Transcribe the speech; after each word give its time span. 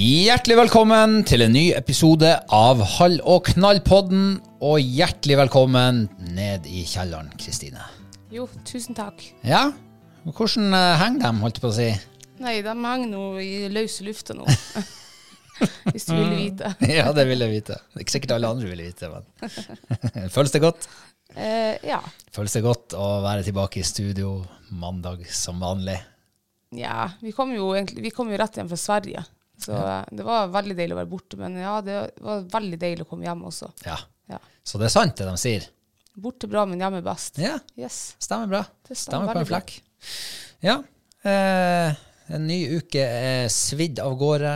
Hjertelig 0.00 0.54
velkommen 0.56 1.18
til 1.28 1.42
en 1.44 1.50
ny 1.52 1.74
episode 1.76 2.28
av 2.56 2.78
Hall 2.94 3.18
og 3.28 3.50
knall-podden, 3.50 4.38
og 4.64 4.78
hjertelig 4.80 5.34
velkommen 5.42 5.98
ned 6.32 6.64
i 6.64 6.86
kjelleren, 6.88 7.26
Kristine. 7.36 7.82
Jo, 8.32 8.46
tusen 8.64 8.96
takk. 8.96 9.20
Ja, 9.44 9.66
hvordan 10.24 10.72
eh, 10.72 10.94
henger 11.02 11.20
de, 11.26 11.32
holdt 11.42 11.58
jeg 11.58 11.64
på 11.66 11.68
å 11.68 11.76
si? 11.76 11.88
Nei, 12.40 12.54
de 12.64 12.72
henger 12.72 13.10
nå 13.10 13.24
i 13.44 13.68
løse 13.68 14.06
lufta 14.06 14.38
nå. 14.38 14.46
Hvis 15.92 16.08
du 16.08 16.14
ville 16.14 16.38
vite. 16.38 16.70
Ja, 16.96 17.10
det 17.12 17.26
vil 17.28 17.44
jeg 17.44 17.52
vite. 17.58 17.76
Det 17.90 18.00
er 18.00 18.06
ikke 18.06 18.14
sikkert 18.14 18.32
alle 18.38 18.52
andre 18.54 18.70
vil 18.70 18.80
vite, 18.86 19.10
men 19.12 20.30
Føles 20.38 20.54
det 20.54 20.62
godt? 20.64 20.86
Eh, 21.34 21.76
ja. 21.90 21.98
Føles 22.32 22.56
det 22.56 22.62
godt 22.64 22.96
å 22.96 23.10
være 23.26 23.44
tilbake 23.50 23.82
i 23.82 23.84
studio 23.84 24.38
mandag 24.70 25.28
som 25.28 25.60
vanlig? 25.60 25.98
ja. 26.72 27.10
Vi 27.20 27.34
kom 27.36 27.52
jo 27.52 27.74
egentlig 27.74 28.06
vi 28.08 28.14
kom 28.16 28.32
jo 28.32 28.40
rett 28.40 28.56
hjem 28.56 28.72
fra 28.72 28.80
Sverige, 28.80 29.26
så 29.60 29.74
ja. 29.76 29.98
det 30.10 30.24
var 30.26 30.48
veldig 30.54 30.76
deilig 30.78 30.96
å 30.96 31.00
være 31.02 31.10
borte. 31.10 31.38
Men 31.40 31.58
ja, 31.60 31.74
det 31.84 31.98
var 32.24 32.46
veldig 32.52 32.78
deilig 32.80 33.06
å 33.06 33.10
komme 33.10 33.28
hjem 33.28 33.44
også. 33.50 33.70
Ja. 33.86 33.98
Ja. 34.30 34.38
Så 34.64 34.80
det 34.80 34.88
er 34.88 34.94
sant 34.94 35.18
det 35.18 35.26
de 35.28 35.36
sier? 35.40 35.66
Borte 36.20 36.48
bra, 36.50 36.64
men 36.68 36.80
hjemme 36.82 37.00
best. 37.04 37.38
Ja, 37.40 37.58
Yes. 37.78 38.16
stemmer 38.18 38.50
bra. 38.50 38.62
Det 38.88 38.96
Stemmer 38.98 39.30
stemmer 39.30 39.38
på 39.38 39.44
en 39.44 39.50
flekk. 39.50 39.74
Ja. 40.64 40.76
Eh, 41.22 42.00
en 42.34 42.46
ny 42.46 42.58
uke 42.78 43.04
er 43.04 43.48
svidd 43.52 44.00
av 44.02 44.16
gårde, 44.20 44.52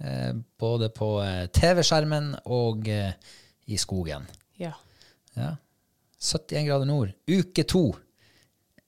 eh, 0.00 0.32
både 0.60 0.88
på 0.94 1.10
eh, 1.24 1.46
TV-skjermen 1.54 2.32
og 2.46 2.88
eh, 2.88 3.12
i 3.66 3.78
skogen. 3.80 4.26
Ja. 4.60 4.72
Ja. 5.34 5.54
71 6.20 6.66
grader 6.68 6.88
nord. 6.88 7.12
Uke 7.28 7.64
to. 7.68 7.88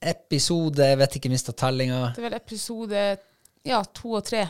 Episode, 0.01 0.85
jeg 0.93 0.99
vet 1.01 1.17
ikke, 1.19 1.33
mista 1.33 1.53
tellinga. 1.57 2.13
Det 2.15 2.23
er 2.23 2.29
vel 2.31 2.39
episode 2.39 3.03
ja, 3.67 3.83
to 3.97 4.17
og 4.19 4.25
tre. 4.29 4.45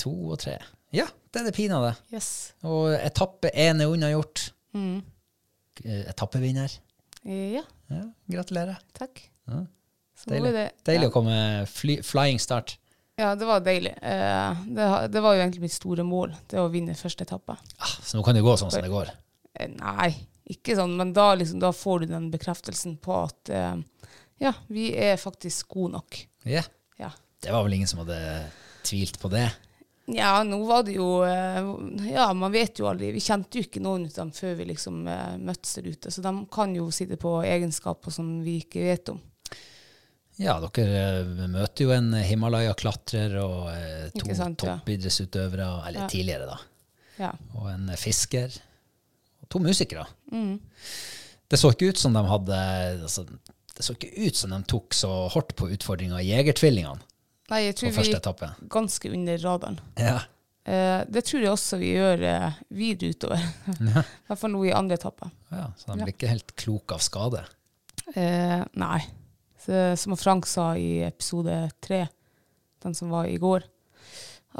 To 0.00 0.12
og 0.32 0.38
tre. 0.42 0.56
Ja, 0.96 1.06
det 1.30 1.42
er 1.42 1.48
det 1.50 1.54
pinadø. 1.56 1.92
Yes. 2.14 2.30
Og 2.66 2.94
etappe 2.98 3.52
én 3.54 3.82
er 3.84 3.90
unnagjort. 3.92 4.48
Mm. 4.74 5.00
Eh, 5.84 6.04
Etappevinner. 6.10 6.72
Ja, 7.26 7.62
Ja, 7.90 8.04
gratulerer. 8.30 8.78
takk. 8.96 9.20
Ja, 9.50 9.64
Deilig, 10.28 10.50
det, 10.52 10.64
Deilig 10.84 11.06
ja. 11.06 11.08
å 11.08 11.14
komme 11.14 11.34
fly, 11.70 11.98
flying 12.04 12.38
start. 12.42 12.74
Ja, 13.20 13.34
det 13.36 13.46
var 13.48 13.60
deilig. 13.64 13.92
Eh, 14.04 14.60
det, 14.68 14.88
det 15.12 15.22
var 15.24 15.34
jo 15.36 15.40
egentlig 15.42 15.62
mitt 15.64 15.74
store 15.74 16.04
mål, 16.04 16.34
det 16.48 16.60
å 16.60 16.68
vinne 16.72 16.94
første 16.96 17.24
etappe. 17.26 17.56
Ah, 17.80 17.94
så 18.04 18.16
nå 18.18 18.24
kan 18.24 18.36
det 18.36 18.44
gå 18.44 18.52
sånn 18.60 18.72
som 18.72 18.84
det 18.84 18.92
går. 18.92 19.10
Eh, 19.56 19.68
Nei, 19.76 20.10
ikke 20.52 20.76
sånn, 20.78 20.92
men 20.98 21.12
da, 21.16 21.30
liksom, 21.40 21.60
da 21.62 21.72
får 21.76 22.04
du 22.04 22.12
den 22.12 22.28
bekreftelsen 22.32 22.98
på 23.02 23.16
at 23.24 23.52
eh, 23.52 23.80
ja, 24.44 24.52
vi 24.72 24.90
er 24.96 25.16
faktisk 25.20 25.72
gode 25.76 25.94
nok. 25.98 26.20
Yeah. 26.48 26.68
Ja. 27.00 27.10
Det 27.40 27.52
var 27.52 27.64
vel 27.64 27.78
ingen 27.78 27.88
som 27.90 28.02
hadde 28.04 28.20
tvilt 28.84 29.16
på 29.20 29.28
det. 29.32 29.46
Ja, 30.06 30.42
nå 30.42 30.58
var 30.66 30.82
det 30.86 30.94
jo 30.96 31.22
eh, 31.26 31.58
Ja, 32.12 32.32
man 32.34 32.52
vet 32.52 32.78
jo 32.80 32.88
aldri. 32.90 33.12
Vi 33.14 33.20
kjente 33.22 33.60
jo 33.60 33.66
ikke 33.66 33.82
noen 33.84 34.06
av 34.08 34.14
dem 34.16 34.30
før 34.34 34.54
vi 34.58 34.64
liksom 34.72 35.02
eh, 35.08 35.36
møttes 35.38 35.76
der 35.78 35.90
ute, 35.92 36.10
så 36.10 36.22
de 36.24 36.32
kan 36.52 36.72
jo 36.74 36.88
sitte 36.94 37.18
på 37.20 37.36
egenskaper 37.46 38.10
som 38.14 38.40
vi 38.42 38.56
ikke 38.64 38.86
vet 38.88 39.12
om. 39.12 39.20
Ja, 40.40 40.56
dere 40.64 41.04
eh, 41.20 41.46
møter 41.52 41.84
jo 41.84 41.92
en 41.94 42.10
Himalaya-klatrer 42.16 43.36
og 43.42 43.68
to 44.18 44.34
sant, 44.34 44.58
toppidrettsutøvere, 44.64 45.68
eller 45.88 46.06
Ja. 46.06 46.08
tidligere, 46.08 46.46
da. 46.48 46.58
Ja. 47.20 47.30
Og 47.60 47.68
en 47.70 47.90
fisker. 48.00 48.54
Og 49.44 49.48
to 49.52 49.60
musikere. 49.62 50.06
Mm. 50.32 50.56
Det 51.50 51.58
så 51.58 51.70
ikke 51.74 51.90
ut 51.92 51.98
som 51.98 52.14
de 52.14 52.20
hadde 52.24 52.56
altså, 53.02 53.24
Det 53.74 53.82
så 53.84 53.94
ikke 53.96 54.12
ut 54.26 54.36
som 54.38 54.52
de 54.54 54.58
tok 54.70 54.94
så 54.94 55.08
hardt 55.34 55.54
på 55.58 55.66
utfordringa 55.74 56.20
i 56.22 56.28
Jegertvillingene 56.30 57.00
Nei, 57.50 57.64
jeg 57.66 57.74
på 57.74 57.80
tror 57.80 57.94
vi 57.96 58.04
gikk 58.08 58.18
etappe. 58.20 58.50
ganske 58.70 59.10
under 59.10 59.40
radaren. 59.42 59.80
Ja. 59.98 60.20
Eh, 60.64 61.00
det 61.08 61.24
tror 61.26 61.42
jeg 61.42 61.50
også 61.52 61.78
vi 61.80 61.94
gjør 61.96 62.22
eh, 62.28 62.60
videre 62.78 63.14
utover. 63.14 63.46
I 63.80 63.94
hvert 64.28 64.40
fall 64.42 64.52
nå 64.54 64.62
i 64.68 64.74
andre 64.76 64.98
etappe. 65.00 65.30
ja, 65.50 65.66
Så 65.78 65.90
de 65.92 66.04
blir 66.04 66.14
ikke 66.14 66.30
helt 66.30 66.54
kloke 66.60 66.94
av 66.98 67.02
skade. 67.04 67.42
Eh, 68.14 68.62
nei. 68.78 69.00
Så, 69.60 69.82
som 70.00 70.16
Frank 70.16 70.46
sa 70.48 70.72
i 70.78 71.02
episode 71.04 71.56
tre, 71.84 72.06
den 72.82 72.94
som 72.96 73.10
var 73.12 73.26
i 73.28 73.36
går, 73.40 73.66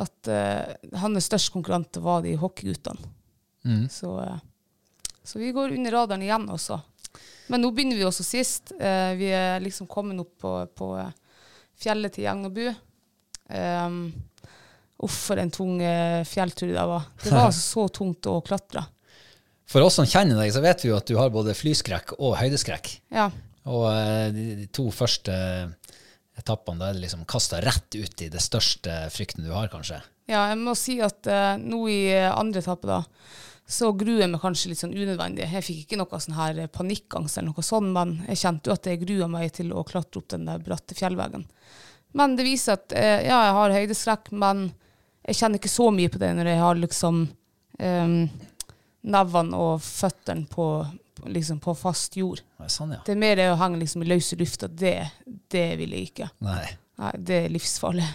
at 0.01 0.29
eh, 0.31 0.77
hans 1.01 1.25
største 1.27 1.55
konkurrent 1.55 1.97
var 2.03 2.23
de 2.27 2.35
hockeyguttene. 2.39 3.11
Mm. 3.65 3.89
Så, 3.93 4.13
eh, 4.21 4.39
så 5.23 5.39
vi 5.41 5.53
går 5.53 5.73
under 5.77 5.93
radaren 5.95 6.23
igjen 6.27 6.47
også. 6.53 6.81
Men 7.51 7.65
nå 7.65 7.73
begynner 7.75 7.99
vi 7.99 8.07
også 8.07 8.25
sist. 8.27 8.73
Eh, 8.79 9.15
vi 9.19 9.33
er 9.35 9.63
liksom 9.65 9.89
kommet 9.91 10.21
opp 10.23 10.37
på, 10.39 10.53
på 10.79 10.93
eh, 11.01 11.11
fjellet 11.81 12.15
til 12.15 12.29
Gjengnabu. 12.29 12.69
Um, 13.51 14.01
uff, 15.03 15.17
for 15.29 15.41
en 15.41 15.53
tung 15.53 15.81
eh, 15.83 16.23
fjelltur 16.29 16.73
det 16.73 16.87
var. 16.93 17.11
Det 17.23 17.33
var 17.35 17.49
altså 17.49 17.67
så 17.67 17.87
tungt 18.01 18.29
å 18.31 18.39
klatre. 18.47 18.85
For 19.71 19.87
oss 19.87 20.01
som 20.01 20.09
kjenner 20.09 20.41
deg, 20.41 20.53
så 20.55 20.63
vet 20.65 20.83
vi 20.83 20.91
jo 20.91 20.99
at 20.99 21.07
du 21.07 21.17
har 21.19 21.31
både 21.33 21.55
flyskrekk 21.55 22.17
og 22.19 22.39
høydeskrekk. 22.41 22.93
Ja. 23.15 23.29
Og 23.71 23.87
eh, 23.93 24.31
de, 24.35 24.71
to 24.75 24.89
første 24.95 25.35
etappene, 26.41 26.81
da 26.81 26.89
er 26.91 26.97
det 26.97 27.05
liksom 27.05 27.27
kasta 27.29 27.61
rett 27.63 27.95
ut 27.95 28.25
i 28.25 28.31
det 28.33 28.43
største 28.43 29.05
frykten 29.15 29.47
du 29.47 29.53
har, 29.55 29.71
kanskje. 29.73 30.01
Ja, 30.31 30.47
jeg 30.53 30.61
må 30.61 30.77
si 30.79 31.01
at 31.03 31.27
uh, 31.27 31.59
nå 31.59 31.81
i 31.91 32.03
andre 32.15 32.63
etappe, 32.63 32.87
da, 32.87 33.01
så 33.71 33.91
gruer 33.95 34.25
jeg 34.25 34.31
meg 34.33 34.43
kanskje 34.43 34.73
litt 34.73 34.81
sånn 34.81 34.95
unødvendig. 34.95 35.47
Jeg 35.47 35.67
fikk 35.67 35.83
ikke 35.85 35.99
noe 36.01 36.21
sånn 36.23 36.39
her 36.39 36.61
panikkangst 36.73 37.39
eller 37.39 37.53
noe 37.53 37.67
sånn, 37.67 37.91
men 37.95 38.17
jeg 38.29 38.41
kjente 38.43 38.71
jo 38.71 38.77
at 38.77 38.89
jeg 38.89 39.03
grua 39.03 39.29
meg 39.31 39.53
til 39.59 39.75
å 39.75 39.85
klatre 39.87 40.23
opp 40.23 40.31
den 40.33 40.49
der 40.49 40.63
bratte 40.65 40.97
fjellveggen. 40.99 41.47
Men 42.17 42.37
det 42.39 42.47
viser 42.47 42.79
at 42.79 42.95
eh, 42.97 43.27
ja, 43.29 43.39
jeg 43.47 43.57
har 43.57 43.77
høydeskrekk, 43.77 44.33
men 44.41 44.71
jeg 45.27 45.39
kjenner 45.39 45.61
ikke 45.61 45.71
så 45.71 45.91
mye 45.95 46.11
på 46.11 46.21
det 46.21 46.31
når 46.35 46.51
jeg 46.51 46.61
har 46.63 46.81
liksom 46.81 47.21
um, 47.29 48.17
nevene 49.15 49.61
og 49.61 49.85
føttene 49.85 50.49
på, 50.51 50.67
liksom 51.31 51.61
på 51.63 51.75
fast 51.79 52.17
jord. 52.19 52.43
Ja, 52.59 52.69
Sånn, 52.73 52.97
ja. 52.97 53.01
Det 53.07 53.15
er 53.15 53.21
mer 53.21 53.39
det 53.39 53.49
å 53.53 53.59
henge 53.61 53.81
liksom 53.83 54.05
i 54.05 54.11
løse 54.11 54.39
lufta. 54.41 54.69
Det, 54.69 54.97
det 55.53 55.67
vil 55.81 55.95
jeg 55.97 56.11
ikke. 56.11 56.31
Nei, 56.47 56.65
Nei, 57.01 57.15
det 57.17 57.43
er 57.47 57.53
livsfarlig. 57.55 58.07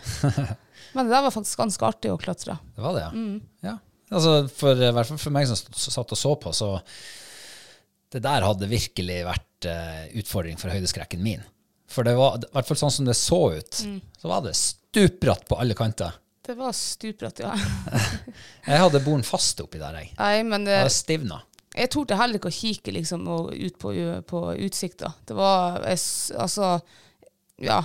Men 0.95 1.07
det 1.07 1.15
der 1.15 1.25
var 1.25 1.33
faktisk 1.33 1.61
ganske 1.61 1.87
artig 1.87 2.11
å 2.13 2.19
klatre. 2.21 2.57
det 2.75 2.83
var 2.83 2.97
det, 2.97 3.05
ja. 3.07 3.69
ja. 3.71 3.77
Altså, 4.13 4.35
for, 4.53 4.77
I 4.77 4.91
hvert 4.93 5.09
fall 5.09 5.21
for 5.21 5.33
meg 5.33 5.47
som 5.49 5.57
satt 5.57 6.13
og 6.13 6.19
så 6.19 6.35
på, 6.37 6.51
så 6.53 6.75
Det 8.13 8.21
der 8.21 8.45
hadde 8.45 8.69
virkelig 8.69 9.17
vært 9.25 9.67
uh, 9.67 10.03
utfordring 10.21 10.59
for 10.61 10.71
høydeskrekken 10.71 11.23
min. 11.25 11.41
For 11.91 12.07
det 12.07 12.15
var, 12.17 12.37
i 12.41 12.53
hvert 12.55 12.69
fall 12.69 12.79
sånn 12.79 12.93
som 12.93 13.07
det 13.07 13.13
så 13.17 13.39
ut, 13.55 13.81
så 14.17 14.29
var 14.31 14.45
det 14.45 14.55
stupbratt 14.57 15.43
på 15.49 15.57
alle 15.61 15.75
kanter. 15.77 16.15
Det 16.45 16.53
var 16.57 16.73
stupbratt, 16.77 17.39
ja. 17.41 17.51
Jeg 18.69 18.81
hadde 18.81 19.01
boren 19.05 19.25
fast 19.25 19.61
oppi 19.63 19.79
der, 19.81 19.95
jeg. 20.01 20.11
Nei, 20.19 20.43
men 20.45 20.65
det, 20.67 20.75
jeg 20.83 20.93
stivna. 20.93 21.39
jeg 21.73 21.89
torde 21.93 22.17
heller 22.19 22.37
ikke 22.37 22.51
å 22.51 22.57
kikke 22.57 22.93
liksom, 22.93 23.25
ut 23.49 23.77
på, 23.81 23.93
på 24.29 24.41
utsikta. 24.67 25.13
Det 25.25 25.37
var 25.37 25.81
jeg, 25.85 26.01
Altså, 26.37 26.75
ja. 27.61 27.79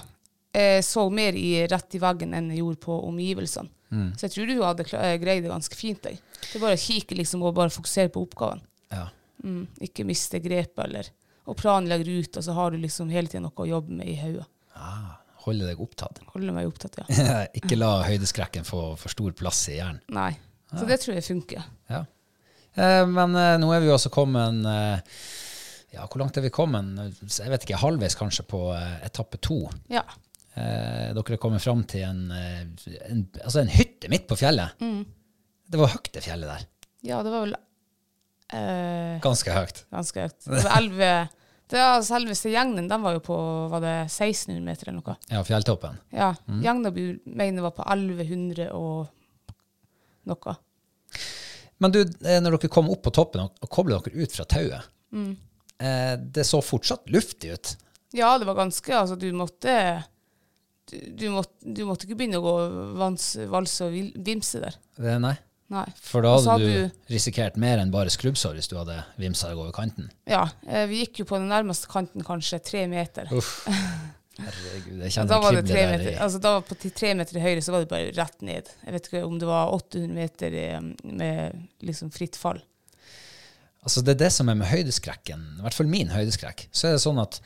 Jeg 0.53 0.83
så 0.85 1.05
mer 1.15 1.37
i, 1.39 1.63
rett 1.71 1.95
i 1.95 2.01
veggen 2.03 2.35
enn 2.35 2.51
jeg 2.51 2.61
gjorde 2.65 2.83
på 2.85 2.97
omgivelsene. 3.07 3.71
Så 3.91 4.27
jeg 4.29 4.33
tror 4.35 4.47
du 4.47 4.61
hadde 4.63 4.85
eh, 4.99 5.17
greid 5.19 5.43
det 5.43 5.51
ganske 5.51 5.75
fint. 5.79 6.05
Jeg. 6.07 6.21
Det 6.45 6.53
er 6.59 6.63
bare 6.63 6.77
å 6.79 6.83
kikke 6.85 7.17
liksom, 7.19 7.43
og 7.43 7.57
bare 7.57 7.73
fokusere 7.75 8.13
på 8.15 8.23
oppgaven. 8.23 8.61
Ja. 8.93 9.09
Mm, 9.43 9.65
ikke 9.83 10.05
miste 10.07 10.39
grepet, 10.43 10.85
eller 10.85 11.09
Og 11.51 11.57
planlegge 11.59 12.21
og 12.39 12.45
så 12.47 12.55
har 12.55 12.71
du 12.71 12.79
liksom 12.79 13.11
hele 13.11 13.27
tida 13.31 13.43
noe 13.43 13.65
å 13.65 13.67
jobbe 13.67 13.97
med 13.99 14.07
i 14.13 14.15
hodet. 14.21 14.47
Ah, 14.79 15.17
holde 15.47 15.67
deg 15.67 15.81
opptatt. 15.83 16.21
Holde 16.35 16.55
meg 16.55 16.69
opptatt, 16.71 17.01
ja. 17.03 17.41
Ikke 17.59 17.79
la 17.79 17.97
høydeskrekken 18.07 18.67
få 18.69 18.93
for 19.01 19.11
stor 19.13 19.35
plass 19.37 19.65
i 19.73 19.81
hjernen. 19.81 20.01
Nei. 20.15 20.33
Så 20.71 20.87
det 20.87 21.01
tror 21.03 21.17
jeg 21.19 21.27
funker. 21.27 21.65
Ja. 21.91 22.05
Eh, 22.79 23.03
men 23.11 23.35
eh, 23.35 23.57
nå 23.59 23.73
er 23.75 23.83
vi 23.83 23.89
jo 23.91 23.97
også 23.97 24.13
kommet 24.15 24.63
eh, 24.71 25.23
Ja, 25.97 26.05
hvor 26.07 26.21
langt 26.23 26.37
er 26.39 26.45
vi 26.47 26.53
kommet? 26.55 26.93
Jeg 27.27 27.51
vet 27.51 27.65
ikke, 27.67 27.81
halvveis 27.83 28.15
kanskje 28.15 28.45
på 28.47 28.61
eh, 28.77 29.01
etappe 29.09 29.41
to. 29.43 29.65
Ja. 29.91 30.05
Eh, 30.55 31.11
dere 31.17 31.35
er 31.35 31.43
kommet 31.43 31.65
fram 31.65 31.83
til 31.91 32.07
en, 32.07 32.23
eh, 32.31 32.63
en, 33.11 33.25
altså 33.43 33.65
en 33.65 33.75
hytte 33.75 34.13
midt 34.13 34.29
på 34.31 34.39
fjellet. 34.39 34.79
Det 35.71 35.83
var 35.83 35.91
høyt, 35.97 36.13
det 36.15 36.23
fjellet 36.29 36.53
der. 36.55 36.65
Ja, 37.11 37.19
det 37.27 37.35
var 37.35 37.43
vel 37.49 37.57
eh, 38.55 39.19
Ganske 39.27 39.55
høyt. 39.55 39.85
ganske 39.91 40.29
høyt. 40.29 40.39
Det 40.47 40.63
var 40.63 40.79
11 40.79 41.11
det 41.71 41.85
Selveste 42.07 42.51
gjengen 42.51 42.89
den 42.91 43.03
var 43.05 43.15
jo 43.15 43.23
på 43.25 43.37
var 43.71 43.83
det 43.85 43.95
1600 44.09 44.63
meter 44.65 44.89
eller 44.89 44.99
noe. 45.01 45.17
Ja, 45.31 45.43
fjelltoppen. 45.47 46.01
Ja, 46.15 46.33
Gjengnabu 46.65 47.21
mener 47.25 47.67
var 47.69 47.75
på 47.77 47.87
1100 47.87 48.71
og 48.75 49.11
noe. 50.31 50.57
Men 51.81 51.95
du, 51.95 52.01
eh, 52.03 52.41
når 52.43 52.59
dere 52.59 52.73
kom 52.73 52.91
opp 52.93 53.05
på 53.07 53.13
toppen 53.17 53.47
og, 53.47 53.69
koblet 53.73 54.09
dere 54.09 54.27
ut 54.27 54.35
fra 54.35 54.45
tauet, 54.45 54.91
eh, 55.81 56.17
det 56.21 56.45
så 56.47 56.61
fortsatt 56.65 57.09
luftig 57.09 57.55
ut. 57.55 57.77
Ja, 58.13 58.35
det 58.39 58.49
var 58.49 58.59
ganske 58.59 58.91
Altså, 58.91 59.15
du 59.15 59.31
måtte 59.33 60.03
Du, 60.91 60.97
du, 61.15 61.29
måtte, 61.31 61.55
du 61.63 61.85
måtte 61.87 62.09
ikke 62.09 62.17
begynne 62.19 62.41
å 62.41 62.43
gå 62.43 62.55
vans, 62.99 63.37
valse 63.47 63.87
og 63.87 63.95
vimse 64.27 64.59
der. 64.59 64.75
Det, 64.99 65.13
nei. 65.23 65.37
Nei. 65.71 65.87
For 66.03 66.25
da 66.27 66.33
hadde 66.35 66.55
hadde 66.57 66.71
du 66.71 67.13
risikert 67.15 67.59
mer 67.61 67.79
enn 67.79 67.93
bare 67.95 68.11
skrubbsår 68.11 68.57
hvis 68.59 68.71
du 68.73 68.75
hadde 68.81 68.97
vimsa 69.23 69.53
deg 69.53 69.61
over 69.61 69.75
kanten. 69.75 70.09
Ja, 70.27 70.49
eh, 70.67 70.89
vi 70.91 71.05
gikk 71.05 71.23
jo 71.23 71.29
på 71.31 71.39
den 71.39 71.51
nærmeste 71.53 71.91
kanten 71.91 72.27
kanskje 72.27 72.59
tre 72.67 72.87
meter. 72.91 73.31
Uff. 73.35 73.61
Herregud, 74.41 75.03
jeg 75.05 75.13
kjenner 75.15 75.43
kribler 75.45 75.67
der 75.69 75.91
meter, 75.91 76.17
altså 76.25 76.41
da 76.41 76.53
var 76.57 76.65
på 76.65 76.77
tre 76.81 77.13
meter 77.19 77.37
til 77.37 77.45
høyre, 77.45 77.63
så 77.63 77.75
var 77.75 77.85
det 77.85 77.91
bare 77.91 78.13
rett 78.17 78.45
ned. 78.47 78.71
Jeg 78.87 78.95
vet 78.97 79.09
ikke 79.11 79.23
om 79.27 79.37
det 79.41 79.49
var 79.51 79.75
800 79.77 80.15
meter 80.17 80.57
eh, 80.57 80.79
med 81.05 81.85
liksom 81.87 82.13
fritt 82.15 82.39
fall. 82.41 82.63
Altså 83.81 84.03
Det 84.05 84.15
er 84.15 84.23
det 84.27 84.31
som 84.35 84.49
er 84.53 84.59
med 84.61 84.69
høydeskrekken, 84.69 85.45
i 85.59 85.65
hvert 85.65 85.77
fall 85.77 85.91
min 85.93 86.11
høydeskrekk. 86.13 86.67
Så 86.73 86.89
er 86.89 86.97
det 86.97 87.05
sånn 87.05 87.21
at 87.23 87.39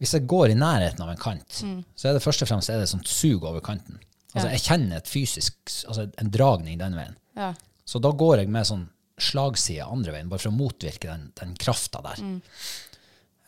hvis 0.00 0.14
jeg 0.16 0.28
går 0.30 0.54
i 0.54 0.56
nærheten 0.56 1.02
av 1.04 1.10
en 1.12 1.20
kant, 1.20 1.58
så 1.60 2.08
er 2.08 2.16
det 2.16 2.22
først 2.24 2.46
og 2.46 2.48
fremst 2.48 2.72
er 2.72 2.80
det 2.80 2.88
sånt 2.88 3.10
sug 3.10 3.44
over 3.44 3.60
kanten. 3.64 3.98
Altså. 4.30 4.46
Jeg 4.54 4.62
kjenner 4.64 5.00
et 5.00 5.10
fysisk, 5.10 5.56
altså 5.90 6.06
en 6.22 6.30
dragning 6.32 6.78
den 6.80 6.94
veien. 6.96 7.16
Ja. 7.40 7.50
Så 7.88 7.98
da 8.04 8.12
går 8.14 8.42
jeg 8.44 8.50
med 8.52 8.68
sånn 8.68 8.86
slagside 9.20 9.86
andre 9.88 10.14
veien, 10.14 10.28
bare 10.30 10.42
for 10.42 10.52
å 10.52 10.56
motvirke 10.56 11.08
den, 11.10 11.30
den 11.40 11.56
krafta 11.60 12.00
der. 12.04 12.20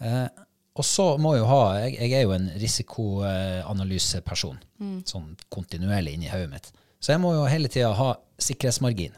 Eh, 0.02 0.28
og 0.72 0.86
så 0.88 1.04
må 1.20 1.34
jeg 1.34 1.42
jo 1.42 1.48
ha 1.50 1.62
Jeg, 1.84 1.94
jeg 2.00 2.12
er 2.16 2.22
jo 2.24 2.32
en 2.34 2.48
risikoanalyseperson, 2.60 4.58
sånn 5.08 5.28
kontinuerlig 5.52 6.16
inni 6.16 6.30
hodet 6.32 6.50
mitt. 6.52 6.70
Så 7.02 7.12
jeg 7.12 7.20
må 7.22 7.34
jo 7.36 7.44
hele 7.50 7.68
tida 7.72 7.92
ha 7.98 8.12
sikkerhetsmargin. 8.40 9.14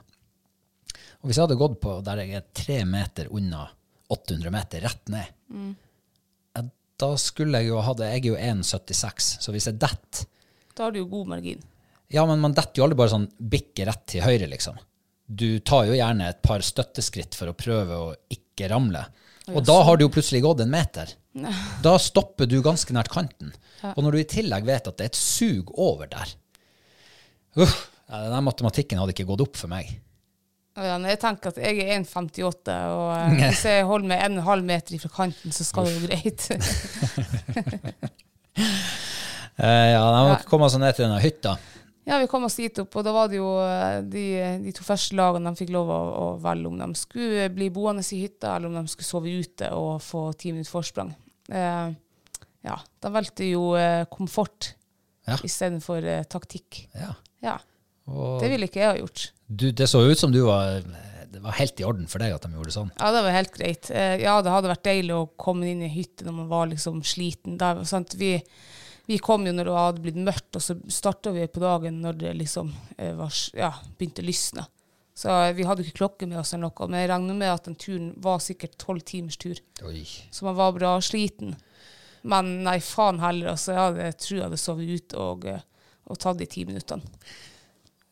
Og 1.23 1.29
hvis 1.29 1.39
jeg 1.39 1.47
hadde 1.47 1.61
gått 1.61 1.79
på 1.81 1.99
der 2.05 2.21
jeg 2.25 2.39
er 2.41 2.47
tre 2.57 2.79
meter 2.89 3.31
unna 3.33 3.67
800 4.13 4.53
meter 4.53 4.85
rett 4.85 5.13
ned, 5.13 5.27
ja, 6.57 6.65
da 7.01 7.11
skulle 7.21 7.61
jeg 7.63 7.71
jo 7.71 7.81
ha 7.85 7.93
det 7.99 8.11
Jeg 8.13 8.21
er 8.25 8.29
jo 8.29 8.37
1,76, 8.61 9.31
så 9.45 9.55
hvis 9.55 9.67
jeg 9.71 9.79
detter 9.81 10.27
Da 10.75 10.87
har 10.87 10.95
du 10.95 10.99
jo 11.01 11.07
god 11.11 11.31
margin. 11.37 11.63
Ja, 12.13 12.25
men 12.29 12.43
man 12.43 12.55
detter 12.57 12.81
jo 12.81 12.87
aldri 12.87 12.99
bare 13.01 13.13
sånn 13.15 13.29
bikke 13.39 13.87
rett 13.89 14.05
til 14.11 14.25
høyre, 14.25 14.49
liksom. 14.51 14.77
Du 15.25 15.59
tar 15.65 15.87
jo 15.89 15.97
gjerne 15.97 16.29
et 16.29 16.43
par 16.45 16.63
støtteskritt 16.65 17.37
for 17.39 17.51
å 17.51 17.57
prøve 17.57 17.97
å 17.97 18.09
ikke 18.33 18.69
ramle. 18.73 19.07
Og 19.53 19.65
da 19.65 19.77
har 19.85 19.97
du 19.97 20.05
jo 20.07 20.13
plutselig 20.13 20.43
gått 20.45 20.63
en 20.65 20.73
meter. 20.73 21.15
Da 21.85 21.97
stopper 21.99 22.47
du 22.47 22.61
ganske 22.63 22.95
nært 22.95 23.11
kanten. 23.13 23.51
Og 23.95 24.05
når 24.05 24.15
du 24.15 24.19
i 24.21 24.29
tillegg 24.37 24.65
vet 24.69 24.87
at 24.89 24.97
det 24.97 25.09
er 25.09 25.11
et 25.11 25.19
sug 25.19 25.73
over 25.75 26.07
der 26.09 26.31
Uff, 27.61 27.75
Den 28.09 28.47
matematikken 28.47 29.01
hadde 29.01 29.13
ikke 29.13 29.27
gått 29.29 29.43
opp 29.45 29.59
for 29.59 29.71
meg. 29.71 29.91
Ja, 30.75 30.97
jeg 30.99 31.19
tenker 31.23 31.53
at 31.53 31.59
jeg 31.63 31.85
er 31.85 32.01
1,58, 32.01 32.75
og 32.91 33.11
eh, 33.15 33.35
hvis 33.45 33.61
jeg 33.69 33.85
holder 33.87 34.11
meg 34.11 34.25
en 34.25 34.41
halv 34.47 34.67
meter 34.67 34.99
fra 35.03 35.11
kanten, 35.21 35.55
så 35.55 35.67
skal 35.67 35.87
det 35.87 35.95
jo 35.95 36.09
greit. 36.09 36.49
Eh, 39.55 39.93
ja, 39.93 40.01
De 40.03 40.23
må 40.27 40.35
komme 40.51 40.67
seg 40.67 40.81
ned 40.83 40.97
til 40.97 41.05
denne 41.05 41.21
hytta. 41.23 41.53
Ja, 42.07 42.19
vi 42.21 42.27
kom 42.29 42.45
oss 42.45 42.57
dit 42.61 42.79
opp, 42.83 42.97
og 43.01 43.05
da 43.07 43.13
var 43.17 43.29
det 43.33 43.39
jo 43.39 43.49
eh, 43.65 43.99
de, 44.13 44.25
de 44.65 44.73
to 44.77 44.85
første 44.85 45.17
lagene 45.17 45.51
de 45.55 45.61
fikk 45.63 45.71
lov 45.73 45.89
å, 45.89 45.99
å 46.21 46.27
velge 46.45 46.69
om 46.69 46.79
de 46.83 46.89
skulle 47.01 47.47
bli 47.55 47.71
boende 47.73 48.05
i 48.05 48.23
hytta, 48.27 48.57
eller 48.59 48.69
om 48.69 48.77
de 48.81 48.93
skulle 48.93 49.09
sove 49.09 49.33
ute 49.41 49.71
og 49.73 50.03
få 50.05 50.27
ti 50.37 50.53
minutter 50.53 50.73
forsprang. 50.75 51.15
Eh, 51.49 51.95
ja, 52.65 52.77
de 53.05 53.13
valgte 53.13 53.49
jo 53.51 53.75
eh, 53.81 54.05
komfort 54.13 54.75
Ja. 55.25 55.39
istedenfor 55.41 56.05
eh, 56.05 56.23
taktikk. 56.29 56.83
Ja. 57.01 57.15
Ja, 57.45 57.59
Og 58.13 58.41
det 58.43 58.51
ville 58.53 58.67
ikke 58.69 58.81
jeg 58.83 58.91
ha 58.91 58.97
gjort. 59.01 59.31
du, 59.49 59.71
det 59.73 59.87
så 59.89 60.01
ut 60.05 60.19
som 60.21 60.33
du 60.33 60.43
var 60.45 60.83
Det 61.35 61.41
var 61.43 61.57
helt 61.59 61.81
i 61.81 61.85
orden 61.85 62.07
for 62.09 62.21
deg 62.23 62.33
at 62.37 62.45
de 62.45 62.53
gjorde 62.53 62.69
det 62.71 62.75
sånn. 62.77 62.91
Ja, 63.01 63.09
det 63.13 63.23
var 63.25 63.33
helt 63.35 63.53
greit. 63.57 63.89
Eh, 63.91 64.21
ja, 64.23 64.37
det 64.45 64.53
hadde 64.53 64.69
vært 64.71 64.85
deilig 64.87 65.15
å 65.17 65.25
komme 65.41 65.67
inn 65.73 65.81
i 65.83 65.89
hytte 65.91 66.25
når 66.29 66.37
man 66.37 66.49
var 66.53 66.69
liksom 66.71 67.01
sliten. 67.03 67.57
Der? 67.59 67.81
Vi, 68.21 68.31
vi 69.07 69.19
kom 69.21 69.45
jo 69.47 69.53
når 69.53 69.69
det 69.69 69.75
hadde 69.77 70.05
blitt 70.05 70.21
mørkt, 70.25 70.57
og 70.57 70.63
så 70.65 70.77
starta 70.89 71.33
vi 71.35 71.45
på 71.51 71.61
dagen 71.63 72.01
når 72.05 72.17
det 72.23 72.33
liksom 72.39 72.71
eh, 72.97 73.13
var, 73.19 73.35
ja, 73.57 73.73
begynte 73.99 74.25
å 74.25 74.29
lysne. 74.29 74.65
Så 75.15 75.29
eh, 75.31 75.53
vi 75.55 75.67
hadde 75.69 75.85
ikke 75.85 75.99
klokke 76.01 76.29
med 76.31 76.41
oss 76.41 76.55
eller 76.55 76.71
noe, 76.71 76.89
men 76.89 77.03
jeg 77.03 77.11
regner 77.13 77.39
med 77.39 77.53
at 77.53 77.69
den 77.69 77.77
turen 77.79 78.09
var 78.25 78.41
sikkert 78.43 78.79
tolv 78.81 79.05
timers 79.07 79.37
tur. 79.41 79.61
Oi. 79.87 80.03
Så 80.33 80.49
man 80.49 80.57
var 80.59 80.73
bra 80.77 80.95
sliten. 81.05 81.55
Men 82.25 82.55
nei, 82.65 82.79
faen 82.81 83.21
heller. 83.21 83.53
Altså, 83.53 83.75
jeg 83.75 83.83
hadde, 83.83 84.09
jeg 84.09 84.19
tror 84.25 84.39
jeg 84.39 84.47
hadde 84.47 84.63
sovet 84.63 84.95
ute 84.97 85.21
og, 85.21 85.45
eh, 85.53 85.67
og 86.09 86.21
tatt 86.25 86.41
de 86.41 86.49
ti 86.49 86.65
minuttene. 86.65 87.05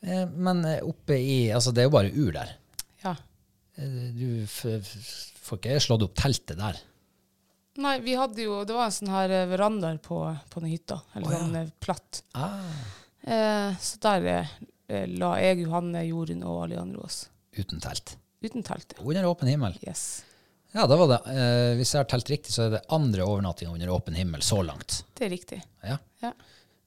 Eh, 0.05 0.27
Men 0.29 0.61
oppe 0.83 1.17
i 1.17 1.37
Altså, 1.55 1.73
det 1.73 1.85
er 1.85 1.89
jo 1.89 1.97
bare 1.97 2.13
ur 2.13 2.33
der. 2.37 2.57
Ja. 3.03 3.17
Du 3.81 4.45
får 4.53 5.57
ikke 5.57 5.81
slått 5.81 6.05
opp 6.05 6.19
teltet 6.21 6.61
der. 6.61 6.77
Nei, 7.81 7.95
vi 8.05 8.13
hadde 8.19 8.45
jo 8.45 8.59
Det 8.69 8.75
var 8.77 8.91
en 8.91 8.95
sånn 8.95 9.13
her 9.13 9.33
eh, 9.33 9.47
verandaer 9.49 9.97
på, 10.03 10.19
på 10.53 10.61
den 10.61 10.73
hytta. 10.75 10.99
Eller 11.17 11.39
sånn 11.39 11.57
ja. 11.57 11.63
platt. 11.81 12.23
Eh, 13.23 13.79
så 13.81 14.03
der 14.03 14.27
eh, 14.29 14.57
eh, 14.89 15.07
la 15.09 15.37
jeg, 15.41 15.63
Johanne, 15.65 16.05
Jorunn 16.09 16.45
og 16.45 16.65
alle 16.65 16.77
de 16.77 16.83
andre 16.83 17.07
oss. 17.07 17.23
Uten 17.57 17.81
telt. 17.85 18.17
Uten 18.43 18.67
telt. 18.67 18.97
ja. 18.97 19.05
Under 19.05 19.29
åpen 19.31 19.49
himmel. 19.49 19.77
Yes. 19.87 20.25
Ja, 20.73 20.87
da 20.89 20.97
var 20.97 21.11
det, 21.11 21.21
eh, 21.33 21.75
hvis 21.77 21.93
jeg 21.93 22.01
har 22.01 22.09
telt 22.09 22.31
riktig, 22.33 22.55
så 22.55 22.67
er 22.67 22.75
det 22.77 22.87
andre 22.97 23.27
overnatting 23.29 23.69
under 23.73 23.93
åpen 23.93 24.17
himmel 24.17 24.43
så 24.45 24.63
langt. 24.65 25.03
Det 25.19 25.27
er 25.29 25.33
riktig. 25.35 25.61
Ja. 25.85 25.99
Ja. 26.25 26.33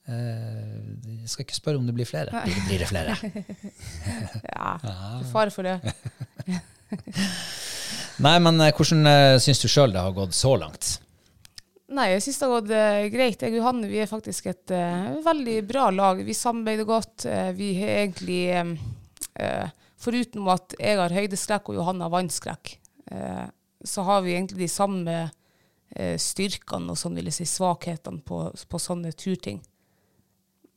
Eh, 0.06 0.80
jeg 1.22 1.30
skal 1.30 1.46
ikke 1.46 1.58
spørre 1.58 1.82
om 1.82 1.86
det 1.86 1.94
blir 1.98 2.10
flere. 2.10 2.34
Blir, 2.46 2.62
blir 2.70 2.82
det 2.82 2.89
flere? 2.89 3.18
Ja, 4.56 4.77
for 5.22 5.30
fare 5.34 5.54
for 5.54 5.70
det. 5.70 5.77
Nei, 8.25 8.38
men 8.39 8.62
eh, 8.63 8.72
hvordan 8.75 9.08
uh, 9.10 9.39
syns 9.44 9.60
du 9.60 9.68
sjøl 9.72 9.94
det 9.96 10.04
har 10.04 10.15
gått 10.15 10.36
så 10.38 10.56
langt? 10.60 10.96
Nei, 11.96 12.08
jeg 12.15 12.24
syns 12.25 12.39
det 12.39 12.48
har 12.48 12.54
gått 12.56 12.72
uh, 12.74 13.08
greit. 13.13 13.44
Jeg 13.44 13.54
og 13.54 13.60
Johanne 13.60 13.89
vi 13.92 14.00
er 14.01 14.10
faktisk 14.10 14.48
et 14.50 14.74
uh, 14.74 15.15
veldig 15.25 15.58
bra 15.70 15.89
lag. 15.94 16.22
Vi 16.25 16.34
samarbeider 16.38 16.88
godt. 16.88 17.27
Uh, 17.30 17.51
vi 17.58 17.75
har 17.77 18.00
egentlig 18.06 18.42
eh, 18.56 19.68
Foruten 20.01 20.48
at 20.51 20.75
jeg 20.80 20.98
har 21.00 21.13
høydeskrekk 21.13 21.72
og 21.72 21.80
Johanne 21.80 22.06
har 22.06 22.12
vannskrekk, 22.13 22.75
så 23.86 24.04
har 24.06 24.20
vi 24.22 24.36
egentlig 24.36 24.60
de 24.60 24.68
samme 24.70 25.15
styrkene 26.22 26.94
og 26.94 27.00
sånn 27.00 27.15
vil 27.18 27.32
jeg 27.32 27.38
si, 27.39 27.48
svakhetene 27.50 28.22
på, 28.25 28.42
på 28.54 28.82
sånne 28.82 29.15
turting. 29.18 29.63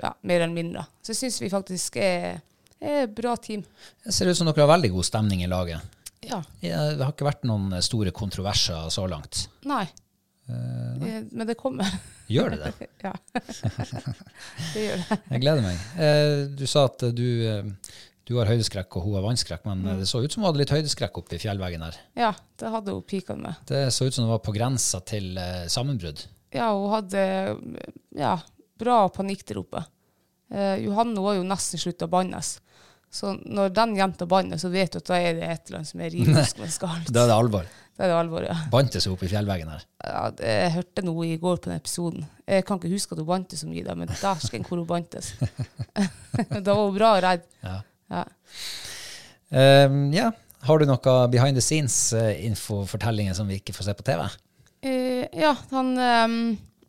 Ja, 0.00 0.14
mer 0.22 0.40
eller 0.46 0.54
mindre. 0.54 0.86
Så 1.02 1.12
jeg 1.12 1.20
syns 1.20 1.42
vi 1.42 1.50
faktisk 1.52 1.98
er, 2.00 2.40
er 2.80 3.02
et 3.02 3.14
bra 3.14 3.34
team. 3.36 3.66
Det 4.06 4.14
ser 4.16 4.30
ut 4.30 4.38
som 4.38 4.48
dere 4.48 4.64
har 4.64 4.72
veldig 4.72 4.94
god 4.96 5.10
stemning 5.10 5.44
i 5.44 5.50
laget. 5.50 5.97
Ja. 6.26 6.42
Det 6.60 6.72
har 7.04 7.12
ikke 7.12 7.28
vært 7.28 7.44
noen 7.46 7.76
store 7.84 8.10
kontroverser 8.16 8.88
så 8.90 9.04
langt. 9.10 9.46
Nei. 9.68 9.84
Eh, 10.48 11.22
Men 11.30 11.46
det 11.46 11.54
kommer. 11.60 11.86
Gjør 12.28 12.54
det 12.56 12.58
det? 12.64 12.88
ja. 13.06 13.12
det 14.74 14.82
gjør 14.84 15.02
det. 15.02 15.18
Jeg 15.30 15.42
gleder 15.44 15.64
meg. 15.64 15.80
Eh, 16.00 16.44
Du 16.58 16.64
sa 16.68 16.86
at 16.88 17.04
du, 17.16 17.24
eh, 17.46 17.68
du 18.28 18.34
har 18.38 18.50
høydeskrekk 18.50 18.96
og 18.98 19.06
hun 19.06 19.14
har 19.18 19.24
vannskrekk, 19.24 19.64
men 19.68 19.82
Mm. 19.84 19.90
eh, 19.92 19.98
det 20.02 20.08
så 20.10 20.22
ut 20.24 20.32
som 20.32 20.42
hun 20.42 20.48
hadde 20.50 20.62
litt 20.64 20.74
høydeskrekk 20.74 21.20
oppe 21.22 21.36
i 21.36 21.42
fjellveggen 21.42 21.84
her. 21.86 21.96
Ja, 22.18 22.32
det 22.60 22.72
hadde 22.74 22.92
hun 22.96 23.02
pikene 23.08 23.42
med. 23.46 23.54
Det 23.68 23.86
så 23.94 24.06
ut 24.08 24.14
som 24.14 24.24
hun 24.26 24.32
var 24.34 24.42
på 24.44 24.54
grensa 24.56 25.00
til 25.04 25.36
eh, 25.38 25.66
sammenbrudd. 25.68 26.26
Ja, 26.52 26.70
hun 26.72 26.90
hadde 26.92 27.22
ja, 28.16 28.38
bra 28.80 29.02
panikk 29.12 29.44
der 29.48 29.60
oppe. 29.62 29.84
Eh, 30.50 30.76
Johanne 30.86 31.20
var 31.20 31.34
jo 31.36 31.42
nesten 31.44 31.78
slutta 31.80 32.06
å 32.08 32.12
bannes. 32.12 32.58
Så 33.10 33.32
når 33.48 33.70
den 33.72 33.94
jenta 33.96 34.26
banner, 34.28 34.58
så 34.60 34.68
vet 34.72 34.92
du 34.92 34.98
at 35.00 35.06
da 35.08 35.16
er 35.16 35.38
det 35.38 35.46
et 35.48 35.68
eller 35.70 35.78
annet 35.80 35.88
som 35.88 36.00
er 36.04 36.16
med 36.60 36.70
skalt. 36.72 37.08
Da 37.12 37.22
er 37.24 37.30
det 37.30 37.36
alvor. 37.38 37.68
Da 37.98 38.04
er 38.04 38.10
det 38.12 38.16
alvor, 38.18 38.44
ja. 38.46 38.54
Bantes 38.70 39.02
seg 39.06 39.14
opp 39.14 39.22
i 39.26 39.30
fjellveggen 39.32 39.70
her. 39.72 39.84
ja. 40.04 40.24
det- 40.30 40.46
Jeg 40.46 40.72
hørte 40.76 41.04
noe 41.06 41.24
i 41.26 41.36
går 41.40 41.56
på 41.56 41.70
den 41.70 41.78
episoden. 41.80 42.26
Jeg 42.46 42.64
kan 42.68 42.78
ikke 42.78 42.92
huske 42.92 43.16
at 43.16 43.18
hun 43.22 43.26
bantes 43.30 43.60
så 43.64 43.66
mye, 43.70 43.82
da, 43.84 43.94
men 43.98 44.08
dæsken 44.12 44.64
hvor 44.68 44.78
hun 44.78 44.86
bantes. 44.86 45.32
da 46.66 46.74
var 46.74 46.84
hun 46.84 46.94
bra 46.98 47.14
redd. 47.24 47.48
Ja. 47.64 47.80
Ja. 48.12 48.24
Um, 49.88 50.12
ja. 50.12 50.30
Har 50.68 50.78
du 50.78 50.84
noe 50.90 51.16
behind 51.32 51.56
the 51.56 51.62
scenes-info-fortellinger 51.64 53.34
som 53.34 53.48
vi 53.48 53.58
ikke 53.60 53.72
får 53.76 53.88
se 53.88 53.94
på 53.98 54.04
TV? 54.06 54.24
Uh, 54.84 55.24
ja, 55.34 55.54
han 55.72 55.92
um, 55.98 56.38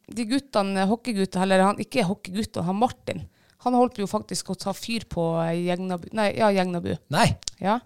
De 0.10 0.26
guttene, 0.30 0.86
hockeygutta, 0.90 1.42
eller 1.46 1.62
han, 1.64 1.80
ikke 1.82 2.04
hockeyguttene, 2.08 2.66
han 2.66 2.76
Martin, 2.82 3.24
han 3.66 3.76
holdt 3.76 4.00
jo 4.00 4.08
faktisk 4.08 4.54
å 4.54 4.58
ta 4.60 4.74
fyr 4.76 5.06
på 5.10 5.26
eh, 5.44 5.58
Gjegnabu. 5.68 6.10
Nei, 6.16 6.32
ja, 6.38 6.50
Gjegnabu. 6.56 6.94
Nei. 7.12 7.28
Ja. 7.60 7.80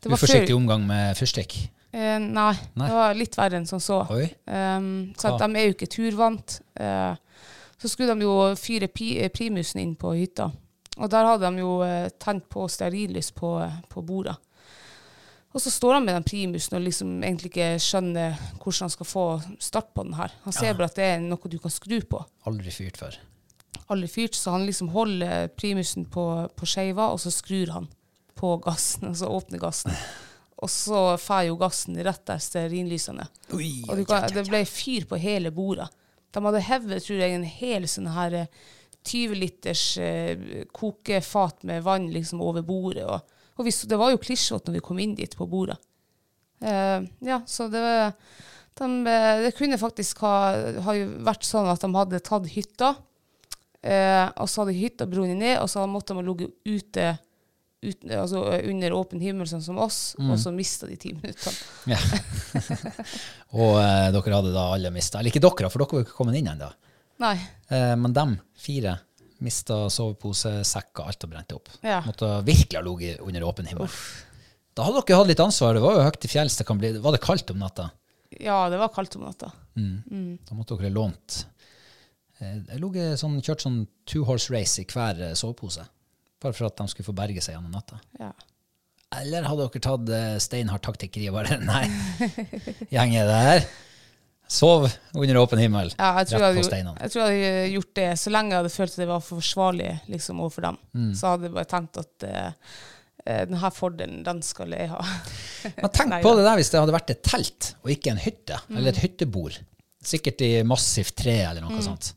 Det 0.00 0.10
var 0.10 0.18
Uforsiktig 0.18 0.50
før- 0.50 0.60
omgang 0.60 0.86
med 0.86 1.16
fyrstikk. 1.18 1.56
Eh, 1.96 2.18
nei, 2.20 2.52
Nei. 2.76 2.88
det 2.88 2.94
var 2.96 3.14
litt 3.16 3.36
verre 3.38 3.60
enn 3.60 3.68
som 3.68 3.80
så. 3.80 4.02
Um, 4.10 4.88
så 5.16 5.30
at 5.32 5.40
de 5.40 5.56
er 5.56 5.70
jo 5.70 5.76
ikke 5.76 5.88
turvant. 5.88 6.58
Uh, 6.76 7.14
så 7.80 7.88
skulle 7.88 8.14
de 8.16 8.26
jo 8.26 8.34
fyre 8.58 8.88
pi 8.92 9.14
eh, 9.20 9.30
primusen 9.32 9.80
inn 9.82 9.94
på 10.00 10.12
hytta. 10.16 10.50
Og 10.96 11.10
der 11.12 11.28
hadde 11.28 11.50
de 11.52 11.60
jo 11.60 11.78
eh, 11.84 12.08
tent 12.20 12.46
på 12.52 12.64
stearinlys 12.72 13.30
på, 13.36 13.50
på 13.92 14.04
bordet. 14.04 14.36
Og 15.56 15.62
så 15.62 15.72
står 15.72 15.96
han 15.96 16.04
med 16.04 16.16
den 16.18 16.24
primusen 16.26 16.76
og 16.76 16.84
liksom 16.84 17.12
egentlig 17.24 17.48
ikke 17.52 17.68
skjønner 17.80 18.34
hvordan 18.60 18.82
han 18.84 18.92
skal 18.92 19.08
få 19.08 19.24
start 19.62 19.94
på 19.96 20.04
den 20.04 20.16
her. 20.18 20.34
Han 20.44 20.52
ser 20.52 20.76
bare 20.76 20.90
at 20.90 20.98
det 20.98 21.06
er 21.14 21.22
noe 21.24 21.48
du 21.52 21.56
kan 21.62 21.72
skru 21.72 21.96
på. 22.04 22.20
Aldri 22.48 22.74
fyrt 22.74 23.00
før. 23.00 23.16
Aldri 23.92 24.08
fyrt, 24.10 24.34
så 24.34 24.56
han 24.56 24.66
liksom 24.66 24.90
holder 24.94 25.50
primusen 25.54 26.08
på, 26.10 26.24
på 26.56 26.68
skeiva, 26.68 27.10
og 27.14 27.20
så 27.22 27.30
skrur 27.34 27.74
han 27.74 27.90
på 28.36 28.56
gassen, 28.64 29.10
og 29.12 29.16
så 29.20 29.30
åpner 29.32 29.62
gassen. 29.62 29.94
Og 30.56 30.72
så 30.72 31.00
fer 31.20 31.50
jo 31.50 31.58
gassen 31.60 31.98
rett 32.04 32.24
der 32.28 32.40
stearinlysene. 32.40 33.28
Og 33.92 34.02
kan, 34.08 34.26
det 34.32 34.46
ble 34.48 34.64
fyr 34.68 35.04
på 35.08 35.20
hele 35.20 35.52
bordet. 35.54 35.90
De 36.32 36.42
hadde 36.44 36.64
hevet, 36.64 37.04
tror 37.04 37.20
jeg, 37.22 37.36
en 37.36 37.46
hel 37.48 37.86
sånn 37.88 38.08
her 38.12 38.34
eh, 38.42 38.64
20 39.06 39.38
liters 39.38 39.84
eh, 39.98 40.64
kokefat 40.74 41.62
med 41.62 41.84
vann 41.86 42.10
liksom 42.12 42.42
over 42.44 42.64
bordet. 42.66 43.06
Og, 43.06 43.20
og 43.56 43.68
vi, 43.68 43.72
det 43.88 44.00
var 44.00 44.12
jo 44.12 44.20
klissvått 44.22 44.66
når 44.66 44.78
vi 44.78 44.84
kom 44.88 45.00
inn 45.02 45.14
dit 45.18 45.36
på 45.36 45.46
bordet. 45.50 45.78
Eh, 46.64 47.04
ja, 47.28 47.40
så 47.46 47.68
det, 47.72 47.82
de, 48.78 48.88
eh, 49.12 49.42
det 49.46 49.54
kunne 49.58 49.78
faktisk 49.80 50.24
ha, 50.24 50.36
ha 50.86 50.96
vært 51.28 51.46
sånn 51.46 51.68
at 51.70 51.84
de 51.84 51.92
hadde 51.94 52.22
tatt 52.24 52.48
hytta, 52.52 52.94
eh, 53.82 54.26
og 54.36 54.48
så 54.50 54.62
hadde 54.62 54.76
hytta 54.78 55.08
brunnet 55.10 55.38
ned, 55.40 55.56
og 55.62 55.70
så 55.70 55.84
måtte 55.90 56.16
de 56.16 56.24
ligge 56.26 56.50
ute 56.66 57.16
ut, 57.86 58.04
altså 58.10 58.42
eh, 58.54 58.68
under 58.70 58.94
åpen 58.96 59.22
himmel, 59.22 59.48
sånn 59.48 59.64
som 59.64 59.78
oss, 59.82 60.16
og 60.18 60.36
så 60.40 60.52
mista 60.54 60.88
de 60.88 60.98
ti 61.00 61.14
minuttene. 61.16 61.56
Ja. 61.92 62.00
og 63.60 63.76
eh, 63.80 64.08
dere 64.14 64.38
hadde 64.38 64.54
da 64.54 64.64
alle 64.74 64.90
mista 64.90 65.20
Eller 65.20 65.30
ikke 65.30 65.42
dere, 65.44 65.68
for 65.70 65.82
dere 65.82 66.00
var 66.00 66.06
ikke 66.06 66.16
kommet 66.16 66.38
inn 66.40 66.48
ennå. 66.50 66.70
Eh, 67.22 67.92
men 68.00 68.14
dem 68.16 68.36
fire 68.58 68.96
mista 69.44 69.84
sovepose, 69.92 70.62
sekk 70.64 71.02
alt 71.04 71.26
og 71.26 71.32
brente 71.32 71.56
opp. 71.58 71.68
Ja. 71.84 72.00
Måtte 72.06 72.38
virkelig 72.46 72.78
ha 72.78 72.84
ligget 72.84 73.20
under 73.24 73.44
åpen 73.44 73.68
himmel. 73.68 73.90
Da 74.76 74.86
hadde 74.86 75.02
dere 75.04 75.20
hatt 75.20 75.30
litt 75.30 75.42
ansvar. 75.44 75.76
Det 75.76 75.84
var 75.84 75.98
jo 75.98 76.06
høyt 76.06 76.18
til 76.24 76.32
fjells. 76.32 76.56
Det 76.56 76.76
bli, 76.80 76.92
var 77.04 77.16
det 77.16 77.22
kaldt 77.24 77.52
om 77.52 77.60
natta? 77.60 77.90
Ja, 78.40 78.66
det 78.72 78.80
var 78.80 78.90
kaldt 78.92 79.16
om 79.16 79.26
natta. 79.28 79.52
Da 79.76 80.56
måtte 80.56 80.76
dere 80.80 80.92
lånt 80.92 81.42
eh, 81.44 81.55
Jeg 82.40 82.80
lå 82.82 82.90
sånn, 83.16 83.38
kjørt 83.40 83.64
sånn 83.64 83.78
two 84.08 84.26
horse 84.28 84.52
race 84.52 84.82
i 84.82 84.86
hver 84.90 85.22
eh, 85.30 85.36
sovepose. 85.38 85.86
Bare 86.42 86.56
for 86.56 86.68
at 86.68 86.76
de 86.76 86.86
skulle 86.92 87.08
få 87.08 87.16
berge 87.16 87.40
seg 87.44 87.56
gjennom 87.56 87.72
natta. 87.72 87.98
Ja. 88.20 88.32
Eller 89.16 89.46
hadde 89.46 89.64
dere 89.64 89.82
tatt 89.86 90.12
eh, 90.12 90.36
steinhard 90.42 90.84
taktikkeri 90.84 91.30
og 91.30 91.38
bare 91.38 91.58
Nei, 91.70 91.84
gjengen 92.92 93.30
der. 93.30 93.64
Sov 94.46 94.84
under 95.16 95.38
åpen 95.40 95.58
himmel. 95.58 95.90
Ja, 95.96 96.12
jeg 96.20 96.30
tror 96.30 96.44
Rett 96.44 96.60
på 96.60 96.66
steinene. 96.68 97.00
jeg 97.02 97.12
tror 97.14 97.22
jeg 97.24 97.40
hadde 97.40 97.70
gjort 97.72 97.94
det 97.98 98.10
så 98.22 98.30
lenge 98.30 98.52
jeg 98.52 98.62
hadde 98.62 98.74
følt 98.76 98.92
at 98.92 99.00
det 99.02 99.08
var 99.10 99.24
forsvarlig 99.26 99.88
liksom, 100.12 100.42
overfor 100.44 100.68
dem. 100.68 100.78
Mm. 100.92 101.08
Så 101.18 101.32
hadde 101.32 101.48
jeg 101.48 101.56
bare 101.56 101.70
tenkt 101.72 101.98
at 102.02 102.26
uh, 102.28 102.76
denne 103.26 103.70
fordelen, 103.74 104.20
den 104.28 104.42
skal 104.46 104.76
jeg 104.76 104.92
ha. 104.92 105.00
Men 105.80 105.90
tenk 105.96 106.18
på 106.28 106.34
det 106.38 106.44
der 106.46 106.60
hvis 106.60 106.70
det 106.70 106.78
hadde 106.78 106.94
vært 106.94 107.10
et 107.16 107.24
telt 107.26 107.72
og 107.80 107.90
ikke 107.96 108.12
en 108.14 108.22
hytte, 108.22 108.60
eller 108.70 108.92
et 108.92 109.02
hyttebord. 109.02 109.58
Sikkert 110.06 110.42
i 110.46 110.50
massivt 110.66 111.16
tre 111.18 111.34
eller 111.48 111.64
noe 111.64 111.82
sånt. 111.82 112.12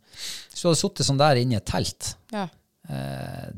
Hvis 0.52 0.62
du 0.62 0.68
hadde 0.70 0.80
sittet 0.82 1.08
sånn 1.08 1.20
der 1.22 1.40
inne 1.42 1.56
i 1.56 1.60
et 1.60 1.66
telt 1.70 2.12
Ja, 2.36 2.46
eh, 2.90 3.50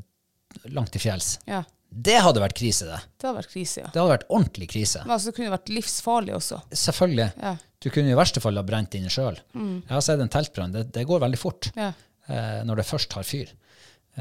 langt 0.71 0.91
til 0.93 1.01
fjells, 1.03 1.33
ja. 1.49 1.63
det 1.91 2.19
hadde 2.23 2.39
vært 2.43 2.55
krise, 2.59 2.85
det. 2.87 2.99
Det 3.19 3.27
hadde 3.27 3.39
vært 3.41 3.51
krise, 3.51 3.81
ja. 3.81 3.89
Det 3.91 3.99
hadde 3.99 4.13
vært 4.13 4.27
ordentlig 4.29 4.69
krise. 4.71 5.01
Men 5.03 5.15
altså, 5.17 5.31
det 5.31 5.35
kunne 5.39 5.53
vært 5.55 5.71
livsfarlig 5.73 6.35
også. 6.37 6.61
Selvfølgelig. 6.85 7.29
Ja. 7.41 7.55
Du 7.81 7.89
kunne 7.89 8.13
i 8.13 8.17
verste 8.19 8.39
fall 8.43 8.59
ha 8.59 8.63
brent 8.63 8.93
inne 8.99 9.09
sjøl. 9.11 9.39
Jeg 9.57 9.89
har 9.89 10.03
sett 10.05 10.21
en 10.21 10.29
teltbrann. 10.31 10.71
Det, 10.75 10.85
det 10.93 11.07
går 11.09 11.23
veldig 11.23 11.39
fort 11.41 11.71
Ja. 11.75 11.91
eh, 12.29 12.61
når 12.67 12.83
det 12.83 12.85
først 12.91 13.15
har 13.17 13.25
fyr. 13.27 13.49